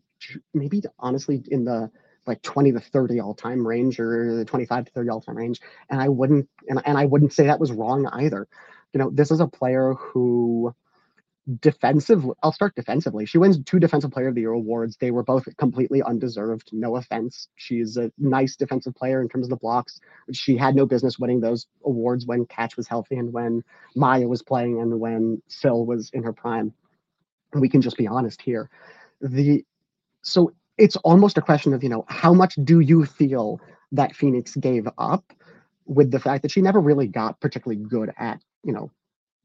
maybe 0.55 0.83
honestly 0.99 1.43
in 1.49 1.65
the 1.65 1.91
like 2.27 2.43
20 2.43 2.73
to 2.73 2.81
30 2.81 3.21
all 3.21 3.35
time 3.35 3.67
range 3.67 4.01
or 4.01 4.37
the 4.37 4.45
25 4.45 4.87
to 4.87 4.91
30 4.93 5.11
all 5.11 5.21
time 5.21 5.37
range. 5.37 5.61
And 5.91 6.01
I 6.01 6.09
wouldn't 6.09 6.49
and, 6.69 6.81
and 6.85 6.99
I 6.99 7.07
wouldn't 7.07 7.33
say 7.33 7.47
that 7.47 7.61
was 7.61 7.73
wrong 7.73 8.07
either. 8.07 8.49
You 8.93 8.99
know, 8.99 9.11
this 9.11 9.31
is 9.31 9.41
a 9.41 9.47
player 9.47 9.95
who 9.95 10.75
defensively 11.61 12.35
I'll 12.43 12.53
start 12.53 12.75
defensively. 12.75 13.25
She 13.25 13.39
wins 13.39 13.59
two 13.65 13.79
defensive 13.79 14.11
player 14.11 14.29
of 14.29 14.35
the 14.35 14.41
year 14.41 14.53
awards. 14.53 14.97
They 14.97 15.13
were 15.13 15.23
both 15.23 15.47
completely 15.59 16.03
undeserved. 16.03 16.71
No 16.73 16.97
offense. 16.97 17.49
She's 17.55 17.97
a 17.97 18.11
nice 18.19 18.57
defensive 18.57 18.95
player 18.95 19.21
in 19.21 19.29
terms 19.29 19.47
of 19.47 19.51
the 19.51 19.57
blocks. 19.57 20.01
She 20.33 20.57
had 20.57 20.75
no 20.75 20.87
business 20.87 21.19
winning 21.19 21.41
those 21.41 21.67
awards 21.85 22.27
when 22.27 22.47
Catch 22.47 22.77
was 22.77 22.89
healthy 22.89 23.17
and 23.17 23.33
when 23.33 23.63
Maya 23.95 24.27
was 24.27 24.43
playing 24.43 24.81
and 24.81 24.99
when 24.99 25.41
Phil 25.49 25.87
was 25.87 26.11
in 26.13 26.23
her 26.25 26.33
prime. 26.33 26.73
We 27.55 27.69
can 27.69 27.81
just 27.81 27.97
be 27.97 28.09
honest 28.09 28.43
here. 28.43 28.69
The 29.21 29.65
so 30.23 30.53
it's 30.79 30.97
almost 30.97 31.39
a 31.39 31.43
question 31.43 31.73
of, 31.73 31.83
you 31.83 31.89
know, 31.89 32.05
how 32.09 32.35
much 32.35 32.57
do 32.65 32.81
you 32.81 33.07
feel 33.07 33.61
that 33.93 34.15
Phoenix 34.15 34.57
gave 34.57 34.89
up 34.99 35.33
with 35.87 36.11
the 36.11 36.19
fact 36.19 36.43
that 36.43 36.51
she 36.51 36.61
never 36.61 36.81
really 36.81 37.07
got 37.07 37.41
particularly 37.41 37.83
good 37.83 38.13
at, 38.19 38.43
you 38.65 38.73
know, 38.73 38.91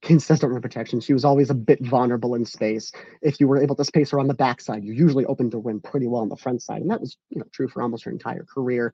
consistent 0.02 0.52
rim 0.52 0.62
protection. 0.62 1.00
She 1.00 1.14
was 1.14 1.26
always 1.26 1.50
a 1.50 1.54
bit 1.54 1.84
vulnerable 1.86 2.36
in 2.36 2.46
space. 2.46 2.92
If 3.22 3.40
you 3.40 3.48
were 3.48 3.62
able 3.62 3.76
to 3.76 3.86
space 3.86 4.10
her 4.12 4.20
on 4.20 4.28
the 4.28 4.34
backside, 4.34 4.84
you're 4.84 4.96
usually 4.96 5.26
opened 5.26 5.52
to 5.52 5.60
win 5.60 5.80
pretty 5.80 6.08
well 6.08 6.22
on 6.22 6.30
the 6.30 6.36
front 6.36 6.62
side. 6.62 6.82
And 6.82 6.90
that 6.90 7.02
was, 7.02 7.18
you 7.30 7.40
know, 7.40 7.46
true 7.52 7.68
for 7.68 7.82
almost 7.82 8.04
her 8.06 8.12
entire 8.12 8.44
career. 8.44 8.94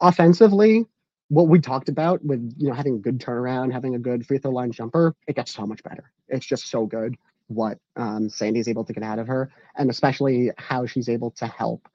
Offensively, 0.00 0.86
what 1.32 1.48
we 1.48 1.58
talked 1.58 1.88
about 1.88 2.22
with 2.22 2.54
you 2.58 2.68
know 2.68 2.74
having 2.74 2.96
a 2.96 2.98
good 2.98 3.18
turnaround, 3.18 3.72
having 3.72 3.94
a 3.94 3.98
good 3.98 4.26
free 4.26 4.36
throw 4.36 4.50
line 4.50 4.70
jumper, 4.70 5.14
it 5.26 5.34
gets 5.34 5.54
so 5.54 5.64
much 5.64 5.82
better. 5.82 6.12
It's 6.28 6.44
just 6.44 6.68
so 6.68 6.84
good 6.84 7.16
what 7.46 7.78
um, 7.96 8.28
Sandy's 8.28 8.68
able 8.68 8.84
to 8.84 8.92
get 8.92 9.02
out 9.02 9.18
of 9.18 9.26
her, 9.28 9.50
and 9.76 9.88
especially 9.88 10.50
how 10.58 10.84
she's 10.84 11.08
able 11.08 11.30
to 11.32 11.46
help. 11.46 11.88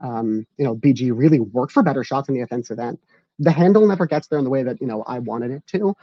Um, 0.00 0.44
you 0.56 0.64
know, 0.64 0.74
BG 0.74 1.12
really 1.14 1.38
work 1.38 1.70
for 1.70 1.84
better 1.84 2.02
shots 2.02 2.28
in 2.28 2.34
the 2.34 2.40
offensive 2.40 2.80
end. 2.80 2.98
The 3.38 3.52
handle 3.52 3.86
never 3.86 4.06
gets 4.06 4.26
there 4.26 4.38
in 4.38 4.44
the 4.44 4.50
way 4.50 4.64
that 4.64 4.80
you 4.80 4.88
know 4.88 5.04
I 5.06 5.20
wanted 5.20 5.52
it 5.52 5.64
to, 5.68 5.94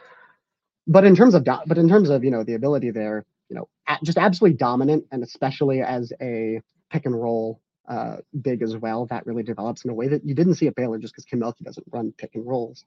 but 0.87 1.05
in 1.05 1.15
terms 1.15 1.33
of 1.33 1.43
do- 1.43 1.59
but 1.67 1.77
in 1.77 1.89
terms 1.89 2.09
of 2.09 2.23
you 2.23 2.31
know 2.31 2.43
the 2.43 2.55
ability 2.55 2.91
there, 2.91 3.25
you 3.49 3.55
know, 3.55 3.67
just 4.03 4.17
absolutely 4.17 4.57
dominant, 4.57 5.05
and 5.11 5.23
especially 5.23 5.81
as 5.81 6.13
a 6.21 6.61
pick 6.89 7.05
and 7.05 7.19
roll 7.19 7.61
uh, 7.87 8.17
big 8.41 8.61
as 8.61 8.75
well, 8.77 9.05
that 9.07 9.25
really 9.25 9.43
develops 9.43 9.83
in 9.85 9.91
a 9.91 9.93
way 9.93 10.07
that 10.07 10.25
you 10.25 10.33
didn't 10.33 10.55
see 10.55 10.67
at 10.67 10.75
Baylor 10.75 10.97
just 10.97 11.13
because 11.13 11.25
Kim 11.25 11.39
Mulkey 11.39 11.63
doesn't 11.63 11.85
run 11.91 12.13
pick 12.17 12.35
and 12.35 12.45
rolls. 12.45 12.85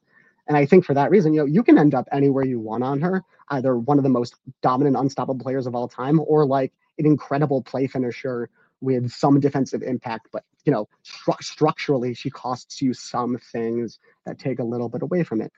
And 0.49 0.57
I 0.57 0.67
think 0.67 0.85
for 0.85 0.95
that 0.95 1.11
reason, 1.11 1.33
you 1.33 1.41
know, 1.41 1.47
you 1.47 1.63
can 1.63 1.79
end 1.79 1.95
up 1.95 2.09
anywhere 2.11 2.45
you 2.45 2.59
want 2.59 2.83
on 2.83 3.01
her, 3.01 3.23
either 3.51 3.77
one 3.77 3.99
of 3.99 4.05
the 4.05 4.11
most 4.11 4.35
dominant, 4.63 4.97
unstoppable 4.97 5.43
players 5.43 5.67
of 5.67 5.75
all 5.75 5.87
time, 5.87 6.21
or 6.27 6.45
like 6.45 6.73
an 6.99 7.07
incredible 7.07 7.63
play 7.63 7.87
finisher 7.87 8.51
with 8.81 9.11
some 9.11 9.39
defensive 9.39 9.83
impact. 9.83 10.29
But 10.33 10.45
you 10.65 10.73
know, 10.73 10.89
stru- 11.05 11.43
structurally, 11.43 12.15
she 12.15 12.31
costs 12.31 12.83
you 12.83 12.93
some 12.95 13.39
things 13.53 13.99
that 14.27 14.39
take 14.39 14.59
a 14.59 14.65
little 14.65 14.89
bit 14.89 15.03
away 15.03 15.23
from 15.23 15.41
it. 15.41 15.53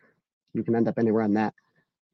You 0.54 0.62
can 0.62 0.76
end 0.76 0.88
up 0.88 0.98
anywhere 0.98 1.22
on 1.22 1.34
that. 1.34 1.54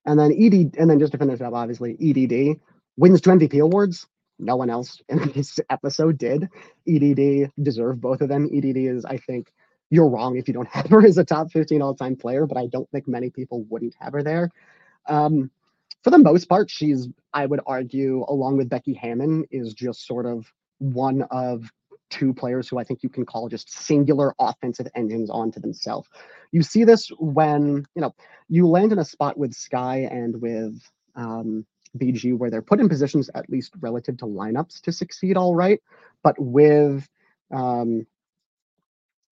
And 0.07 0.19
then 0.19 0.33
ED, 0.33 0.77
and 0.79 0.89
then 0.89 0.99
just 0.99 1.13
to 1.13 1.19
finish 1.19 1.41
up, 1.41 1.53
obviously, 1.53 1.97
EDD 2.01 2.61
wins 2.97 3.21
two 3.21 3.31
MVP 3.31 3.61
awards. 3.61 4.07
No 4.39 4.57
one 4.57 4.71
else 4.71 5.01
in 5.09 5.33
this 5.33 5.59
episode 5.71 6.19
did. 6.19 6.49
EDD 6.87 7.53
deserve 7.63 8.01
both 8.01 8.21
of 8.21 8.29
them. 8.29 8.49
EDD 8.53 8.77
is, 8.77 9.05
I 9.05 9.17
think, 9.19 9.53
you're 9.91 10.09
wrong 10.09 10.37
if 10.37 10.49
you 10.49 10.55
don't 10.55 10.69
have 10.73 10.91
her 10.91 11.05
as 11.05 11.19
a 11.19 11.25
top 11.25 11.51
15 11.51 11.83
all-time 11.83 12.17
player, 12.17 12.47
but 12.47 12.59
I 12.59 12.67
don't 12.67 12.89
think 12.91 13.09
many 13.09 13.31
people 13.31 13.65
wouldn't 13.65 13.95
have 14.01 14.13
her 14.13 14.23
there. 14.23 14.51
Um, 15.07 15.51
for 16.05 16.11
the 16.11 16.19
most 16.19 16.49
part, 16.49 16.71
she's, 16.71 17.09
I 17.33 17.47
would 17.47 17.61
argue, 17.67 18.25
along 18.29 18.57
with 18.57 18.69
Becky 18.69 18.95
Hammon, 18.95 19.45
is 19.51 19.75
just 19.75 20.07
sort 20.07 20.27
of 20.27 20.47
one 20.79 21.23
of 21.31 21.71
two 22.11 22.33
players 22.33 22.69
who 22.69 22.79
I 22.79 22.85
think 22.85 23.03
you 23.03 23.09
can 23.09 23.25
call 23.25 23.49
just 23.49 23.71
singular 23.71 24.35
offensive 24.39 24.89
engines 24.95 25.31
onto 25.31 25.61
themselves. 25.61 26.09
You 26.53 26.63
see 26.63 26.85
this 26.85 27.09
when, 27.19 27.85
you 27.95 28.03
know, 28.03 28.15
you 28.49 28.67
land 28.67 28.93
in 28.93 28.99
a 28.99 29.05
spot 29.05 29.39
with 29.39 29.55
Sky 29.55 30.09
and 30.11 30.41
with 30.41 30.81
um, 31.15 31.67
BG 31.97 32.37
where 32.37 32.51
they're 32.51 32.63
put 32.63 32.81
in 32.81 32.89
positions 32.89 33.31
at 33.35 33.49
least 33.51 33.73
relative 33.81 34.17
to 34.19 34.27
lineups 34.27 34.81
to 34.83 34.93
succeed 34.93 35.37
all 35.37 35.55
right, 35.55 35.81
but 36.23 36.35
with 36.39 37.07
um, 37.51 38.07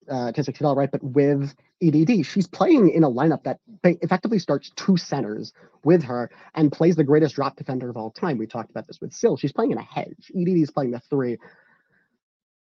uh, 0.10 0.32
to 0.32 0.44
succeed 0.44 0.66
all 0.66 0.76
right, 0.76 0.92
but 0.92 1.04
with 1.04 1.54
EDD, 1.82 2.26
she's 2.26 2.48
playing 2.48 2.90
in 2.90 3.04
a 3.04 3.10
lineup 3.10 3.44
that 3.44 3.60
effectively 3.84 4.40
starts 4.40 4.72
two 4.76 4.98
centers 4.98 5.54
with 5.84 6.04
her 6.04 6.30
and 6.54 6.72
plays 6.72 6.96
the 6.96 7.04
greatest 7.04 7.36
drop 7.36 7.56
defender 7.56 7.90
of 7.90 7.98
all 7.98 8.12
time. 8.12 8.38
We 8.38 8.48
talked 8.48 8.70
about 8.70 8.88
this 8.88 9.02
with 9.02 9.14
Sil. 9.14 9.38
She's 9.38 9.52
playing 9.52 9.72
in 9.72 9.78
a 9.78 9.84
hedge. 9.84 10.32
EDD 10.36 10.58
is 10.62 10.72
playing 10.72 10.92
the 10.92 11.00
three. 11.00 11.38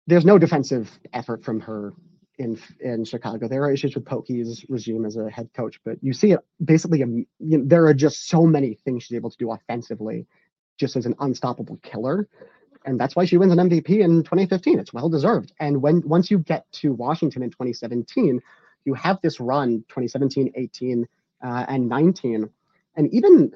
There's 0.07 0.25
no 0.25 0.37
defensive 0.37 0.99
effort 1.13 1.43
from 1.43 1.59
her 1.61 1.93
in 2.37 2.59
in 2.79 3.05
Chicago. 3.05 3.47
There 3.47 3.63
are 3.63 3.71
issues 3.71 3.95
with 3.95 4.05
Pokey's 4.05 4.65
regime 4.69 5.05
as 5.05 5.15
a 5.17 5.29
head 5.29 5.49
coach, 5.55 5.79
but 5.83 5.97
you 6.01 6.13
see 6.13 6.31
it 6.31 6.39
basically. 6.63 7.03
Um, 7.03 7.25
you 7.39 7.57
know, 7.57 7.63
there 7.65 7.85
are 7.87 7.93
just 7.93 8.27
so 8.27 8.45
many 8.45 8.75
things 8.85 9.03
she's 9.03 9.15
able 9.15 9.29
to 9.29 9.37
do 9.37 9.51
offensively, 9.51 10.27
just 10.77 10.95
as 10.95 11.05
an 11.05 11.15
unstoppable 11.19 11.77
killer 11.83 12.27
and 12.85 12.99
that's 12.99 13.15
why 13.15 13.25
she 13.25 13.37
wins 13.37 13.51
an 13.51 13.69
MVP 13.69 13.99
in 13.99 14.23
2015. 14.23 14.79
It's 14.79 14.93
well 14.93 15.09
deserved. 15.09 15.51
And 15.59 15.81
when 15.81 16.01
once 16.05 16.29
you 16.29 16.39
get 16.39 16.71
to 16.73 16.93
Washington 16.93 17.43
in 17.43 17.49
2017, 17.49 18.41
you 18.85 18.93
have 18.93 19.19
this 19.21 19.39
run 19.39 19.83
2017, 19.89 20.51
18, 20.55 21.07
uh, 21.43 21.65
and 21.67 21.89
19, 21.89 22.49
and 22.95 23.13
even 23.13 23.51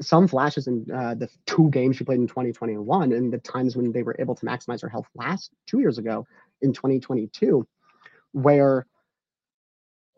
some 0.00 0.26
flashes 0.26 0.66
in 0.66 0.86
uh, 0.92 1.14
the 1.14 1.28
two 1.46 1.70
games 1.70 1.96
she 1.96 2.04
played 2.04 2.18
in 2.18 2.26
2021 2.26 3.12
and 3.12 3.32
the 3.32 3.38
times 3.38 3.76
when 3.76 3.92
they 3.92 4.02
were 4.02 4.16
able 4.18 4.34
to 4.34 4.46
maximize 4.46 4.82
her 4.82 4.88
health 4.88 5.06
last 5.14 5.52
two 5.66 5.80
years 5.80 5.98
ago 5.98 6.26
in 6.62 6.72
2022, 6.72 7.66
where 8.32 8.86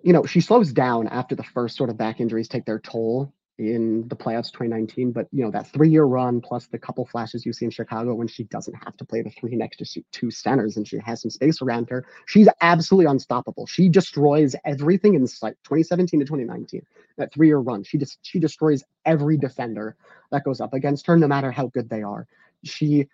you 0.03 0.13
know 0.13 0.25
she 0.25 0.41
slows 0.41 0.73
down 0.73 1.09
after 1.09 1.35
the 1.35 1.43
first 1.43 1.77
sort 1.77 1.91
of 1.91 1.99
back 1.99 2.21
injuries 2.21 2.49
take 2.49 2.65
their 2.65 2.79
toll 2.79 3.33
in 3.59 4.07
the 4.09 4.17
playoffs 4.17 4.53
2019 4.53 5.13
but 5.13 5.27
you 5.33 5.43
know 5.43 5.51
that 5.51 5.67
three-year 5.73 6.05
run 6.05 6.43
plus 6.43 6.67
the 6.67 6.79
couple 6.79 7.07
flashes 7.07 7.47
you 7.47 7.55
see 7.55 7.65
in 7.65 7.71
chicago 7.71 8.15
when 8.15 8.29
she 8.29 8.45
doesn't 8.45 8.75
have 8.75 8.95
to 8.99 9.05
play 9.05 9.23
the 9.23 9.31
three 9.31 9.57
next 9.57 9.79
to 9.79 10.03
two 10.13 10.31
centers 10.31 10.77
and 10.77 10.87
she 10.87 10.99
has 10.99 11.23
some 11.23 11.31
space 11.31 11.63
around 11.63 11.89
her 11.89 12.05
she's 12.27 12.49
absolutely 12.61 13.11
unstoppable. 13.11 13.67
She 13.67 13.89
destroys 13.89 14.55
everything 14.65 15.15
in 15.15 15.27
sight 15.27 15.55
2017 15.65 16.21
to 16.21 16.27
2019 16.27 16.83
that 17.19 17.33
three-year 17.33 17.59
run. 17.59 17.83
She 17.83 17.99
just 17.99 18.19
she 18.23 18.39
destroys 18.39 18.85
every 19.05 19.37
defender 19.37 19.97
that 20.31 20.45
goes 20.45 20.61
up 20.61 20.75
against 20.75 21.07
her 21.07 21.17
no 21.17 21.29
matter 21.29 21.51
how 21.51 21.69
good 21.69 21.89
they 21.89 22.03
are. 22.03 22.27
She 22.65 23.07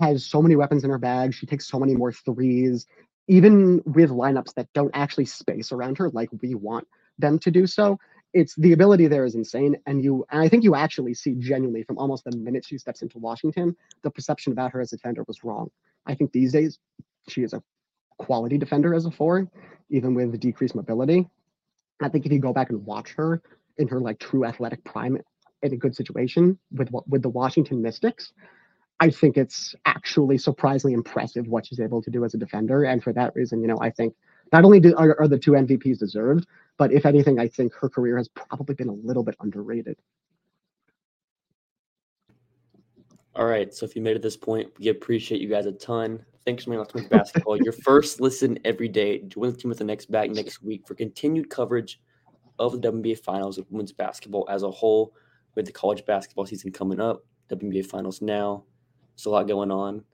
has 0.00 0.24
so 0.24 0.42
many 0.42 0.56
weapons 0.56 0.84
in 0.84 0.90
her 0.90 0.98
bag. 0.98 1.34
She 1.34 1.46
takes 1.46 1.68
so 1.68 1.78
many 1.78 1.94
more 1.94 2.12
threes 2.12 2.86
even 3.28 3.82
with 3.84 4.10
lineups 4.10 4.54
that 4.54 4.72
don't 4.72 4.92
actually 4.94 5.24
space 5.24 5.72
around 5.72 5.98
her 5.98 6.10
like 6.10 6.30
we 6.42 6.54
want 6.54 6.86
them 7.18 7.40
to 7.40 7.50
do 7.50 7.66
so 7.66 7.98
it's 8.36 8.54
the 8.56 8.74
ability 8.74 9.06
there 9.06 9.24
is 9.24 9.34
insane. 9.34 9.76
And 9.86 10.04
you, 10.04 10.26
and 10.30 10.42
I 10.42 10.48
think 10.48 10.62
you 10.62 10.74
actually 10.74 11.14
see 11.14 11.34
genuinely 11.38 11.82
from 11.82 11.96
almost 11.96 12.24
the 12.24 12.36
minute 12.36 12.66
she 12.66 12.76
steps 12.76 13.00
into 13.00 13.18
Washington, 13.18 13.74
the 14.02 14.10
perception 14.10 14.52
about 14.52 14.72
her 14.72 14.80
as 14.82 14.92
a 14.92 14.96
defender 14.96 15.24
was 15.26 15.42
wrong. 15.42 15.70
I 16.04 16.14
think 16.14 16.32
these 16.32 16.52
days 16.52 16.78
she 17.28 17.42
is 17.42 17.54
a 17.54 17.62
quality 18.18 18.58
defender 18.58 18.94
as 18.94 19.06
a 19.06 19.10
four, 19.10 19.50
even 19.88 20.14
with 20.14 20.38
decreased 20.38 20.74
mobility. 20.74 21.26
I 22.02 22.10
think 22.10 22.26
if 22.26 22.32
you 22.32 22.38
go 22.38 22.52
back 22.52 22.68
and 22.68 22.84
watch 22.84 23.14
her 23.16 23.40
in 23.78 23.88
her 23.88 24.00
like 24.00 24.18
true 24.18 24.44
athletic 24.44 24.84
prime 24.84 25.18
in 25.62 25.72
a 25.72 25.76
good 25.76 25.96
situation 25.96 26.58
with 26.70 26.90
with 27.06 27.22
the 27.22 27.30
Washington 27.30 27.80
Mystics, 27.80 28.34
I 29.00 29.08
think 29.08 29.38
it's 29.38 29.74
actually 29.86 30.36
surprisingly 30.36 30.92
impressive 30.92 31.46
what 31.46 31.64
she's 31.66 31.80
able 31.80 32.02
to 32.02 32.10
do 32.10 32.22
as 32.26 32.34
a 32.34 32.38
defender. 32.38 32.84
And 32.84 33.02
for 33.02 33.14
that 33.14 33.34
reason, 33.34 33.62
you 33.62 33.68
know, 33.68 33.78
I 33.80 33.90
think 33.90 34.14
not 34.52 34.64
only 34.64 34.80
do, 34.80 34.94
are, 34.96 35.18
are 35.20 35.28
the 35.28 35.38
two 35.38 35.52
MVPs 35.52 35.98
deserved, 35.98 36.46
but 36.78 36.92
if 36.92 37.06
anything, 37.06 37.38
I 37.38 37.48
think 37.48 37.72
her 37.74 37.88
career 37.88 38.16
has 38.16 38.28
probably 38.28 38.74
been 38.74 38.88
a 38.88 38.92
little 38.92 39.22
bit 39.22 39.36
underrated. 39.40 39.96
All 43.34 43.46
right. 43.46 43.72
So 43.72 43.84
if 43.84 43.94
you 43.94 44.02
made 44.02 44.16
it 44.16 44.22
this 44.22 44.36
point, 44.36 44.70
we 44.78 44.88
appreciate 44.88 45.40
you 45.40 45.48
guys 45.48 45.66
a 45.66 45.72
ton. 45.72 46.24
Thanks 46.44 46.64
for 46.64 46.70
making 46.70 46.86
Locked 46.94 47.10
Basketball 47.10 47.58
your 47.62 47.72
first 47.72 48.20
listen 48.20 48.58
every 48.64 48.88
day. 48.88 49.22
Join 49.22 49.50
the 49.50 49.56
team 49.56 49.68
with 49.68 49.78
the 49.78 49.84
next 49.84 50.10
back 50.10 50.30
next 50.30 50.62
week 50.62 50.86
for 50.86 50.94
continued 50.94 51.50
coverage 51.50 52.00
of 52.58 52.72
the 52.72 52.92
WNBA 52.92 53.18
Finals 53.18 53.58
of 53.58 53.70
women's 53.70 53.92
basketball 53.92 54.46
as 54.48 54.62
a 54.62 54.70
whole. 54.70 55.12
With 55.54 55.66
the 55.66 55.72
college 55.72 56.04
basketball 56.04 56.46
season 56.46 56.70
coming 56.70 57.00
up, 57.00 57.24
WNBA 57.50 57.86
Finals 57.86 58.20
now. 58.20 58.64
There's 59.16 59.26
a 59.26 59.30
lot 59.30 59.48
going 59.48 59.70
on. 59.70 60.04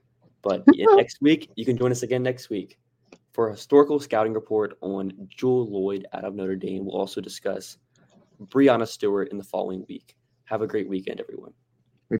But 0.41 0.63
yeah, 0.73 0.85
next 0.95 1.21
week, 1.21 1.49
you 1.55 1.65
can 1.65 1.77
join 1.77 1.91
us 1.91 2.03
again 2.03 2.23
next 2.23 2.49
week 2.49 2.77
for 3.33 3.49
a 3.49 3.51
historical 3.51 3.99
scouting 3.99 4.33
report 4.33 4.77
on 4.81 5.11
Jewell 5.27 5.69
Lloyd 5.69 6.05
out 6.13 6.23
of 6.23 6.35
Notre 6.35 6.55
Dame. 6.55 6.85
We'll 6.85 6.95
also 6.97 7.19
discuss 7.19 7.77
Breanna 8.45 8.87
Stewart 8.87 9.29
in 9.31 9.37
the 9.37 9.43
following 9.43 9.85
week. 9.89 10.15
Have 10.45 10.61
a 10.61 10.67
great 10.67 10.87
weekend, 10.87 11.19
everyone. 11.19 11.53